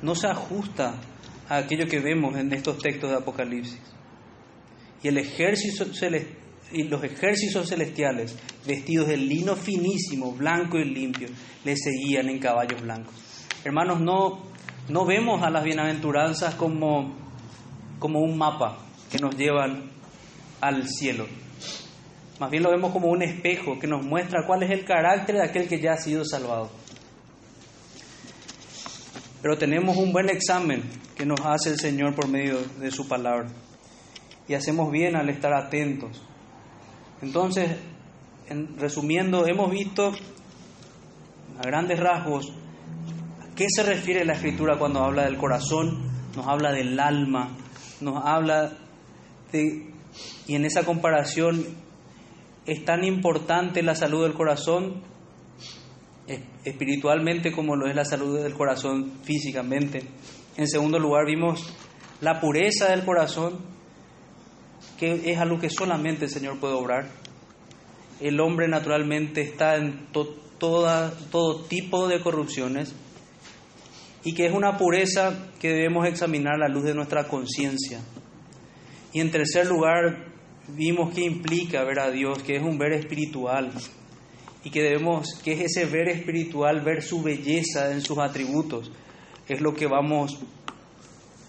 no 0.00 0.14
se 0.14 0.26
ajusta 0.26 0.94
a 1.50 1.56
aquello 1.58 1.86
que 1.86 2.00
vemos 2.00 2.34
en 2.36 2.50
estos 2.52 2.78
textos 2.78 3.10
de 3.10 3.16
Apocalipsis. 3.16 3.80
Y, 5.02 5.08
el 5.08 5.18
ejército 5.18 5.84
y 6.72 6.84
los 6.84 7.02
ejércitos 7.02 7.68
celestiales, 7.68 8.36
vestidos 8.66 9.08
de 9.08 9.16
lino 9.16 9.56
finísimo, 9.56 10.32
blanco 10.32 10.78
y 10.78 10.84
limpio, 10.84 11.28
le 11.64 11.76
seguían 11.76 12.28
en 12.28 12.38
caballos 12.38 12.82
blancos. 12.82 13.14
Hermanos, 13.64 14.00
no, 14.00 14.42
no 14.88 15.04
vemos 15.04 15.42
a 15.42 15.50
las 15.50 15.64
bienaventuranzas 15.64 16.54
como, 16.54 17.14
como 17.98 18.20
un 18.20 18.36
mapa 18.36 18.78
que 19.10 19.18
nos 19.18 19.36
llevan 19.36 19.90
al 20.60 20.88
cielo. 20.88 21.26
Más 22.38 22.50
bien 22.50 22.62
lo 22.62 22.70
vemos 22.70 22.92
como 22.92 23.08
un 23.08 23.22
espejo 23.22 23.78
que 23.78 23.86
nos 23.86 24.04
muestra 24.04 24.46
cuál 24.46 24.62
es 24.62 24.70
el 24.70 24.84
carácter 24.84 25.36
de 25.36 25.44
aquel 25.44 25.68
que 25.68 25.80
ya 25.80 25.94
ha 25.94 25.98
sido 25.98 26.24
salvado. 26.24 26.70
Pero 29.42 29.56
tenemos 29.56 29.96
un 29.96 30.12
buen 30.12 30.28
examen 30.28 30.82
que 31.16 31.24
nos 31.24 31.40
hace 31.40 31.70
el 31.70 31.78
Señor 31.78 32.14
por 32.14 32.28
medio 32.28 32.60
de 32.80 32.90
su 32.90 33.08
palabra. 33.08 33.48
Y 34.46 34.54
hacemos 34.54 34.90
bien 34.90 35.16
al 35.16 35.28
estar 35.28 35.52
atentos. 35.52 36.27
Entonces, 37.22 37.76
en, 38.48 38.78
resumiendo, 38.78 39.46
hemos 39.46 39.70
visto 39.70 40.12
a 41.58 41.62
grandes 41.62 41.98
rasgos 41.98 42.52
a 43.40 43.54
qué 43.54 43.66
se 43.68 43.82
refiere 43.82 44.24
la 44.24 44.34
escritura 44.34 44.78
cuando 44.78 45.02
habla 45.02 45.24
del 45.24 45.36
corazón, 45.36 46.10
nos 46.36 46.46
habla 46.46 46.72
del 46.72 46.98
alma, 46.98 47.56
nos 48.00 48.24
habla 48.24 48.72
de... 49.52 49.92
Y 50.46 50.54
en 50.54 50.64
esa 50.64 50.84
comparación 50.84 51.64
es 52.64 52.84
tan 52.84 53.04
importante 53.04 53.82
la 53.82 53.94
salud 53.94 54.22
del 54.22 54.34
corazón 54.34 55.02
espiritualmente 56.64 57.52
como 57.52 57.76
lo 57.76 57.88
es 57.88 57.96
la 57.96 58.04
salud 58.04 58.42
del 58.42 58.54
corazón 58.54 59.12
físicamente. 59.22 60.02
En 60.56 60.68
segundo 60.68 60.98
lugar, 60.98 61.24
vimos 61.26 61.74
la 62.20 62.40
pureza 62.40 62.90
del 62.90 63.04
corazón, 63.04 63.58
que 64.98 65.30
es 65.30 65.38
algo 65.38 65.58
que 65.58 65.70
solamente 65.70 66.24
el 66.26 66.30
Señor 66.30 66.58
puede 66.58 66.74
obrar. 66.74 67.08
El 68.20 68.40
hombre 68.40 68.68
naturalmente 68.68 69.40
está 69.40 69.76
en 69.76 70.06
todo 70.12 71.64
tipo 71.68 72.08
de 72.08 72.20
corrupciones 72.20 72.94
y 74.24 74.34
que 74.34 74.46
es 74.46 74.52
una 74.52 74.76
pureza 74.76 75.50
que 75.60 75.68
debemos 75.68 76.06
examinar 76.06 76.54
a 76.54 76.58
la 76.58 76.68
luz 76.68 76.84
de 76.84 76.94
nuestra 76.94 77.28
conciencia. 77.28 78.00
Y 79.12 79.20
en 79.20 79.30
tercer 79.30 79.66
lugar, 79.66 80.26
vimos 80.68 81.14
que 81.14 81.22
implica 81.24 81.84
ver 81.84 82.00
a 82.00 82.10
Dios, 82.10 82.42
que 82.42 82.56
es 82.56 82.62
un 82.62 82.76
ver 82.76 82.92
espiritual, 82.92 83.72
y 84.64 84.70
que 84.70 84.82
debemos, 84.82 85.40
que 85.42 85.52
es 85.52 85.60
ese 85.60 85.86
ver 85.86 86.08
espiritual, 86.08 86.82
ver 86.82 87.02
su 87.02 87.22
belleza 87.22 87.92
en 87.92 88.02
sus 88.02 88.18
atributos, 88.18 88.90
es 89.48 89.60
lo 89.60 89.72
que 89.72 89.86
vamos 89.86 90.38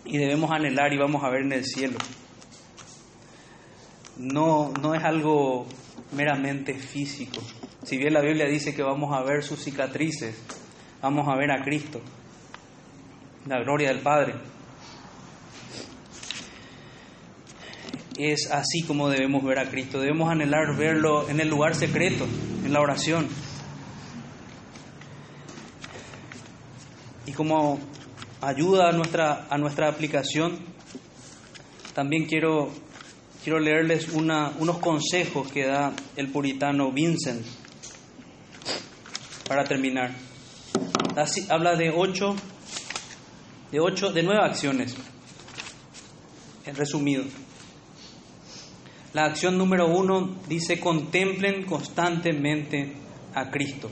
y 0.06 0.18
debemos 0.18 0.52
anhelar 0.52 0.94
y 0.94 0.98
vamos 0.98 1.24
a 1.24 1.30
ver 1.30 1.42
en 1.42 1.54
el 1.54 1.66
cielo. 1.66 1.98
No, 4.20 4.72
no 4.82 4.94
es 4.94 5.04
algo 5.04 5.66
meramente 6.12 6.74
físico. 6.76 7.42
Si 7.84 7.98
bien 7.98 8.14
la 8.14 8.22
Biblia 8.22 8.46
dice 8.46 8.76
que 8.76 8.84
vamos 8.84 9.16
a 9.16 9.24
ver 9.24 9.44
sus 9.44 9.64
cicatrices, 9.64 10.36
vamos 11.02 11.28
a 11.28 11.36
ver 11.36 11.52
a 11.52 11.64
Cristo, 11.64 12.02
la 13.48 13.60
gloria 13.62 13.90
del 13.90 14.00
Padre. 14.00 14.36
Es 18.18 18.52
así 18.52 18.84
como 18.86 19.08
debemos 19.08 19.42
ver 19.46 19.60
a 19.60 19.70
Cristo. 19.70 20.02
Debemos 20.02 20.30
anhelar 20.30 20.76
verlo 20.76 21.30
en 21.30 21.40
el 21.40 21.50
lugar 21.50 21.74
secreto, 21.74 22.28
en 22.66 22.74
la 22.74 22.82
oración. 22.82 23.30
Y 27.26 27.32
como 27.32 27.80
ayuda 28.42 28.90
a 28.90 28.92
nuestra, 28.92 29.48
a 29.50 29.58
nuestra 29.58 29.88
aplicación, 29.88 30.60
también 31.94 32.26
quiero, 32.26 32.70
quiero 33.44 33.60
leerles 33.60 34.10
una, 34.10 34.54
unos 34.60 34.80
consejos 34.80 35.52
que 35.52 35.66
da 35.66 35.94
el 36.16 36.30
puritano 36.30 36.92
Vincent 36.92 37.46
para 39.48 39.64
terminar. 39.64 40.12
Habla 41.50 41.76
de 41.76 41.90
ocho, 41.90 42.36
de 43.72 43.80
ocho, 43.80 44.12
de 44.12 44.24
nueve 44.24 44.42
acciones, 44.44 44.96
en 46.66 46.76
resumido. 46.76 47.24
La 49.14 49.26
acción 49.26 49.58
número 49.58 49.88
uno 49.88 50.38
dice, 50.48 50.80
contemplen 50.80 51.64
constantemente 51.64 52.94
a 53.34 53.50
Cristo. 53.50 53.90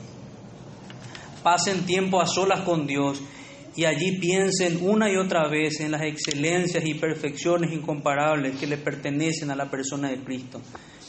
Pasen 1.42 1.84
tiempo 1.86 2.20
a 2.20 2.26
solas 2.26 2.60
con 2.60 2.86
Dios 2.86 3.20
y 3.78 3.84
allí 3.84 4.18
piensen 4.18 4.80
una 4.82 5.08
y 5.08 5.14
otra 5.14 5.48
vez 5.48 5.78
en 5.78 5.92
las 5.92 6.02
excelencias 6.02 6.84
y 6.84 6.94
perfecciones 6.94 7.72
incomparables 7.72 8.58
que 8.58 8.66
le 8.66 8.76
pertenecen 8.76 9.52
a 9.52 9.54
la 9.54 9.70
persona 9.70 10.10
de 10.10 10.18
Cristo. 10.24 10.60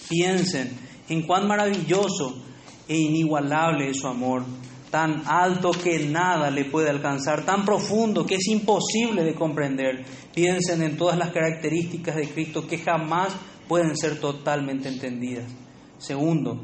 Piensen 0.07 0.69
en 1.09 1.23
cuán 1.23 1.47
maravilloso 1.47 2.43
e 2.87 2.95
inigualable 2.95 3.89
es 3.89 3.97
su 3.97 4.07
amor, 4.07 4.43
tan 4.91 5.23
alto 5.25 5.71
que 5.71 5.97
nada 6.09 6.51
le 6.51 6.65
puede 6.65 6.91
alcanzar, 6.91 7.43
tan 7.43 7.65
profundo 7.65 8.23
que 8.27 8.35
es 8.35 8.47
imposible 8.49 9.23
de 9.23 9.33
comprender. 9.33 10.05
Piensen 10.35 10.83
en 10.83 10.95
todas 10.95 11.17
las 11.17 11.31
características 11.31 12.17
de 12.17 12.29
Cristo 12.29 12.67
que 12.67 12.77
jamás 12.77 13.35
pueden 13.67 13.97
ser 13.97 14.19
totalmente 14.19 14.89
entendidas. 14.89 15.51
Segundo, 15.97 16.61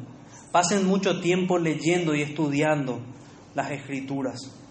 pasen 0.52 0.86
mucho 0.86 1.18
tiempo 1.18 1.58
leyendo 1.58 2.14
y 2.14 2.22
estudiando 2.22 3.00
las 3.56 3.72
escrituras. 3.72 4.65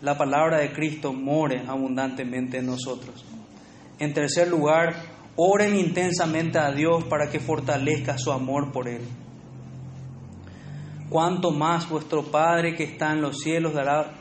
La 0.00 0.18
palabra 0.18 0.58
de 0.58 0.72
Cristo 0.72 1.12
more 1.12 1.62
abundantemente 1.66 2.58
en 2.58 2.66
nosotros. 2.66 3.24
En 3.98 4.12
tercer 4.12 4.48
lugar, 4.48 4.94
oren 5.36 5.76
intensamente 5.76 6.58
a 6.58 6.72
Dios 6.72 7.04
para 7.04 7.30
que 7.30 7.40
fortalezca 7.40 8.18
su 8.18 8.32
amor 8.32 8.72
por 8.72 8.88
Él. 8.88 9.02
Cuanto 11.08 11.50
más 11.50 11.88
vuestro 11.88 12.24
Padre 12.24 12.74
que 12.74 12.84
está 12.84 13.12
en 13.12 13.22
los 13.22 13.38
cielos 13.38 13.74
dará 13.74 14.12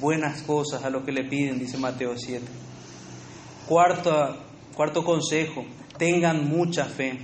buenas 0.00 0.42
cosas 0.42 0.84
a 0.84 0.90
los 0.90 1.04
que 1.04 1.12
le 1.12 1.24
piden, 1.24 1.58
dice 1.58 1.78
Mateo 1.78 2.16
7. 2.16 2.44
Cuarto, 3.66 4.36
cuarto 4.74 5.04
consejo, 5.04 5.64
tengan 5.96 6.48
mucha 6.48 6.84
fe. 6.84 7.18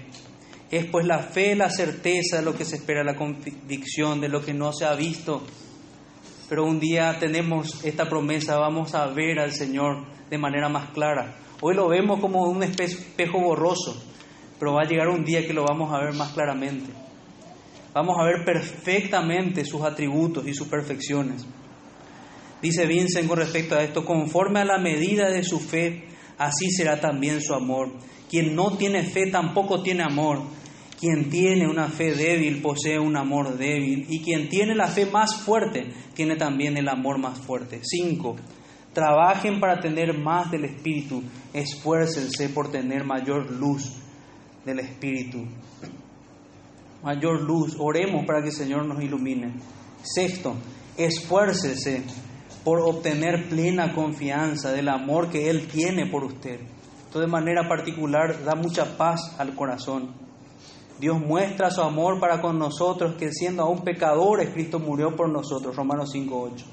Es 0.71 0.87
pues 0.87 1.07
la 1.07 1.19
fe 1.19 1.57
la 1.57 1.71
certeza 1.71 2.39
de 2.39 2.43
lo 2.43 2.55
que 2.55 2.65
se 2.65 2.77
espera, 2.77 3.03
la 3.03 3.17
convicción 3.17 4.21
de 4.21 4.29
lo 4.29 4.43
que 4.43 4.55
no 4.55 4.73
se 4.73 4.85
ha 4.85 4.95
visto, 4.95 5.43
pero 6.49 6.65
un 6.65 6.81
día 6.81 7.19
tenemos 7.19 7.85
esta 7.85 8.09
promesa, 8.09 8.59
vamos 8.59 8.95
a 8.95 9.07
ver 9.09 9.39
al 9.39 9.53
Señor 9.53 10.07
de 10.31 10.39
manera 10.39 10.69
más 10.69 10.91
clara. 10.91 11.37
Hoy 11.61 11.75
lo 11.75 11.89
vemos 11.89 12.21
como 12.21 12.45
un 12.45 12.63
espejo 12.63 13.41
borroso, 13.41 14.03
pero 14.59 14.75
va 14.75 14.83
a 14.83 14.89
llegar 14.89 15.09
un 15.09 15.25
día 15.25 15.47
que 15.47 15.53
lo 15.53 15.65
vamos 15.65 15.93
a 15.93 15.99
ver 15.99 16.15
más 16.15 16.33
claramente. 16.33 16.91
Vamos 17.93 18.17
a 18.19 18.25
ver 18.25 18.45
perfectamente 18.45 19.65
sus 19.65 19.83
atributos 19.83 20.47
y 20.47 20.55
sus 20.55 20.69
perfecciones. 20.69 21.47
Dice 22.63 22.87
Vincent 22.87 23.29
con 23.29 23.39
respecto 23.39 23.77
a 23.77 23.83
esto, 23.83 24.05
conforme 24.05 24.61
a 24.61 24.65
la 24.65 24.79
medida 24.79 25.31
de 25.31 25.43
su 25.43 25.61
fe, 25.61 26.05
así 26.39 26.71
será 26.71 27.01
también 27.01 27.41
su 27.41 27.55
amor. 27.55 27.93
Quien 28.29 28.55
no 28.55 28.77
tiene 28.77 29.05
fe 29.05 29.27
tampoco 29.31 29.83
tiene 29.83 30.03
amor. 30.03 30.43
Quien 30.99 31.31
tiene 31.31 31.69
una 31.69 31.89
fe 31.89 32.13
débil 32.13 32.61
posee 32.61 32.99
un 32.99 33.17
amor 33.17 33.57
débil. 33.57 34.07
Y 34.09 34.21
quien 34.21 34.49
tiene 34.49 34.75
la 34.75 34.89
fe 34.89 35.07
más 35.07 35.37
fuerte 35.37 35.93
tiene 36.15 36.35
también 36.35 36.77
el 36.77 36.89
amor 36.89 37.19
más 37.19 37.39
fuerte. 37.39 37.81
5. 37.85 38.35
Trabajen 38.93 39.61
para 39.61 39.79
tener 39.79 40.19
más 40.19 40.51
del 40.51 40.65
Espíritu. 40.65 41.23
Esfuércense 41.53 42.49
por 42.49 42.73
tener 42.73 43.05
mayor 43.05 43.49
luz 43.49 43.93
del 44.65 44.81
Espíritu. 44.81 45.45
Mayor 47.05 47.43
luz. 47.43 47.77
Oremos 47.79 48.27
para 48.27 48.43
que 48.43 48.49
el 48.49 48.55
Señor 48.55 48.85
nos 48.85 49.01
ilumine. 49.01 49.53
Sexto, 50.03 50.57
esfuércese 50.97 52.03
por 52.65 52.81
obtener 52.81 53.49
plena 53.49 53.95
confianza 53.95 54.73
del 54.73 54.89
amor 54.89 55.31
que 55.31 55.49
Él 55.49 55.69
tiene 55.69 56.11
por 56.11 56.25
usted. 56.25 56.59
Esto 57.05 57.21
de 57.21 57.29
manera 57.29 57.69
particular 57.69 58.45
da 58.45 58.57
mucha 58.57 58.97
paz 58.99 59.37
al 59.39 59.55
corazón. 59.55 60.28
Dios 61.01 61.21
muestra 61.21 61.71
su 61.71 61.81
amor 61.81 62.19
para 62.19 62.41
con 62.41 62.59
nosotros, 62.59 63.15
que 63.17 63.33
siendo 63.33 63.63
aún 63.63 63.83
pecadores, 63.83 64.51
Cristo 64.51 64.81
murió 64.81 65.15
por 65.15 65.29
nosotros. 65.29 65.77
Romanos 65.77 66.11
5.8. 66.15 66.65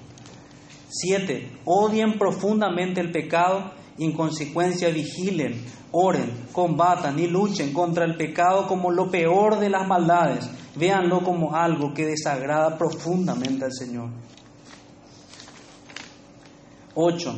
7. 0.90 1.60
Odien 1.66 2.18
profundamente 2.18 3.02
el 3.02 3.12
pecado 3.12 3.72
y 3.98 4.06
en 4.06 4.14
consecuencia 4.14 4.90
vigilen, 4.90 5.64
oren, 5.92 6.48
combatan 6.52 7.20
y 7.20 7.28
luchen 7.28 7.74
contra 7.74 8.06
el 8.06 8.16
pecado 8.16 8.68
como 8.68 8.92
lo 8.92 9.10
peor 9.10 9.60
de 9.60 9.70
las 9.70 9.88
maldades. 9.88 10.50
Véanlo 10.76 11.24
como 11.24 11.56
algo 11.56 11.94
que 11.94 12.06
desagrada 12.06 12.78
profundamente 12.78 13.66
al 13.66 13.74
Señor. 13.74 14.10
8. 16.96 17.36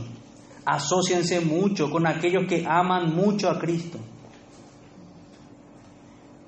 Asociense 0.66 1.40
mucho 1.42 1.90
con 1.90 2.08
aquellos 2.08 2.46
que 2.48 2.66
aman 2.68 3.16
mucho 3.16 3.50
a 3.50 3.60
Cristo. 3.60 4.00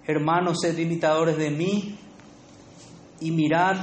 Hermanos, 0.10 0.62
sed 0.64 0.76
imitadores 0.80 1.38
de 1.38 1.52
mí 1.52 1.96
y 3.22 3.30
mirad 3.30 3.76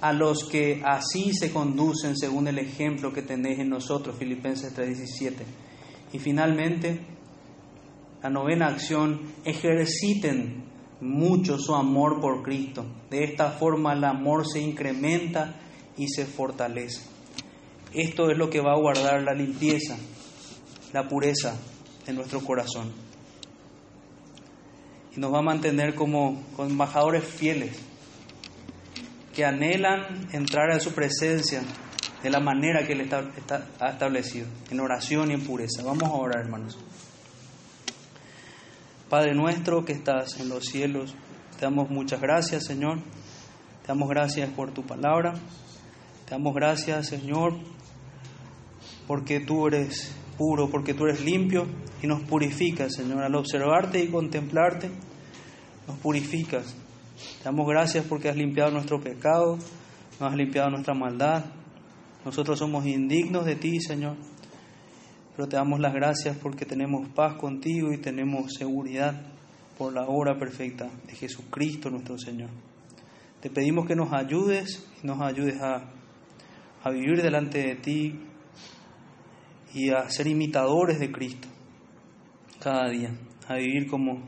a 0.00 0.10
los 0.14 0.44
que 0.44 0.80
así 0.82 1.34
se 1.34 1.52
conducen 1.52 2.16
según 2.16 2.48
el 2.48 2.58
ejemplo 2.58 3.12
que 3.12 3.20
tenéis 3.20 3.58
en 3.58 3.68
nosotros, 3.68 4.16
Filipenses 4.18 4.74
3:17. 4.74 5.44
Y 6.14 6.18
finalmente, 6.18 6.98
la 8.22 8.30
novena 8.30 8.68
acción, 8.68 9.20
ejerciten 9.44 10.64
mucho 11.02 11.58
su 11.58 11.74
amor 11.74 12.22
por 12.22 12.42
Cristo. 12.42 12.86
De 13.10 13.24
esta 13.24 13.50
forma 13.50 13.92
el 13.92 14.04
amor 14.04 14.46
se 14.50 14.62
incrementa 14.62 15.56
y 15.98 16.08
se 16.08 16.24
fortalece. 16.24 17.02
Esto 17.92 18.30
es 18.30 18.38
lo 18.38 18.48
que 18.48 18.62
va 18.62 18.72
a 18.72 18.80
guardar 18.80 19.22
la 19.22 19.34
limpieza, 19.34 19.98
la 20.94 21.06
pureza 21.06 21.54
de 22.06 22.14
nuestro 22.14 22.40
corazón. 22.40 23.03
Y 25.16 25.20
nos 25.20 25.32
va 25.32 25.38
a 25.38 25.42
mantener 25.42 25.94
como, 25.94 26.42
embajadores 26.58 27.24
fieles 27.24 27.78
que 29.34 29.44
anhelan 29.44 30.28
entrar 30.32 30.70
a 30.70 30.80
su 30.80 30.92
presencia 30.92 31.62
de 32.22 32.30
la 32.30 32.40
manera 32.40 32.86
que 32.86 32.92
Él 32.94 33.02
está, 33.02 33.30
ha 33.80 33.90
establecido, 33.90 34.46
en 34.70 34.80
oración 34.80 35.30
y 35.30 35.34
en 35.34 35.44
pureza. 35.44 35.82
Vamos 35.84 36.04
a 36.04 36.12
orar, 36.12 36.40
hermanos. 36.44 36.78
Padre 39.10 39.34
nuestro 39.34 39.84
que 39.84 39.92
estás 39.92 40.40
en 40.40 40.48
los 40.48 40.64
cielos, 40.64 41.14
te 41.58 41.66
damos 41.66 41.90
muchas 41.90 42.20
gracias, 42.20 42.64
Señor. 42.64 42.98
Te 43.82 43.88
damos 43.88 44.08
gracias 44.08 44.48
por 44.50 44.72
tu 44.72 44.84
palabra. 44.84 45.34
Te 46.24 46.30
damos 46.30 46.54
gracias, 46.54 47.08
Señor, 47.08 47.58
porque 49.06 49.40
tú 49.40 49.68
eres 49.68 50.14
puro, 50.36 50.68
porque 50.70 50.94
tú 50.94 51.04
eres 51.04 51.24
limpio 51.24 51.66
y 52.02 52.06
nos 52.06 52.22
purificas, 52.22 52.94
Señor. 52.94 53.22
Al 53.22 53.34
observarte 53.34 54.02
y 54.02 54.08
contemplarte, 54.08 54.90
nos 55.86 55.98
purificas. 55.98 56.76
Te 57.38 57.44
damos 57.44 57.66
gracias 57.68 58.04
porque 58.06 58.28
has 58.28 58.36
limpiado 58.36 58.70
nuestro 58.70 59.00
pecado, 59.00 59.56
nos 60.20 60.30
has 60.30 60.36
limpiado 60.36 60.70
nuestra 60.70 60.94
maldad. 60.94 61.44
Nosotros 62.24 62.58
somos 62.58 62.86
indignos 62.86 63.44
de 63.44 63.56
ti, 63.56 63.80
Señor, 63.80 64.16
pero 65.36 65.48
te 65.48 65.56
damos 65.56 65.80
las 65.80 65.92
gracias 65.92 66.36
porque 66.38 66.64
tenemos 66.64 67.08
paz 67.08 67.34
contigo 67.34 67.92
y 67.92 67.98
tenemos 67.98 68.52
seguridad 68.54 69.20
por 69.76 69.92
la 69.92 70.06
obra 70.06 70.38
perfecta 70.38 70.88
de 71.06 71.14
Jesucristo 71.14 71.90
nuestro 71.90 72.18
Señor. 72.18 72.48
Te 73.40 73.50
pedimos 73.50 73.86
que 73.86 73.94
nos 73.94 74.12
ayudes 74.12 74.86
y 75.02 75.06
nos 75.06 75.20
ayudes 75.20 75.60
a, 75.60 75.84
a 76.82 76.90
vivir 76.90 77.20
delante 77.20 77.58
de 77.58 77.74
ti 77.76 78.18
y 79.74 79.90
a 79.90 80.08
ser 80.08 80.28
imitadores 80.28 81.00
de 81.00 81.10
Cristo 81.10 81.48
cada 82.60 82.88
día, 82.88 83.10
a 83.48 83.56
vivir 83.56 83.88
como, 83.90 84.22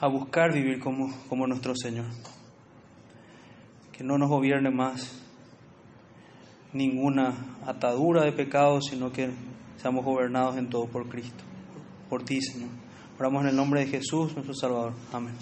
a 0.00 0.06
buscar 0.06 0.52
vivir 0.52 0.78
como, 0.78 1.12
como 1.28 1.46
nuestro 1.46 1.74
Señor. 1.74 2.06
Que 3.92 4.02
no 4.02 4.16
nos 4.16 4.28
gobierne 4.28 4.70
más 4.70 5.20
ninguna 6.72 7.58
atadura 7.66 8.24
de 8.24 8.32
pecado, 8.32 8.80
sino 8.80 9.12
que 9.12 9.30
seamos 9.76 10.04
gobernados 10.04 10.56
en 10.56 10.68
todo 10.68 10.86
por 10.86 11.08
Cristo, 11.08 11.44
por 12.08 12.24
ti, 12.24 12.40
Señor. 12.40 12.70
Oramos 13.18 13.42
en 13.42 13.50
el 13.50 13.56
nombre 13.56 13.80
de 13.80 13.86
Jesús, 13.86 14.32
nuestro 14.34 14.54
Salvador. 14.54 14.94
Amén. 15.12 15.34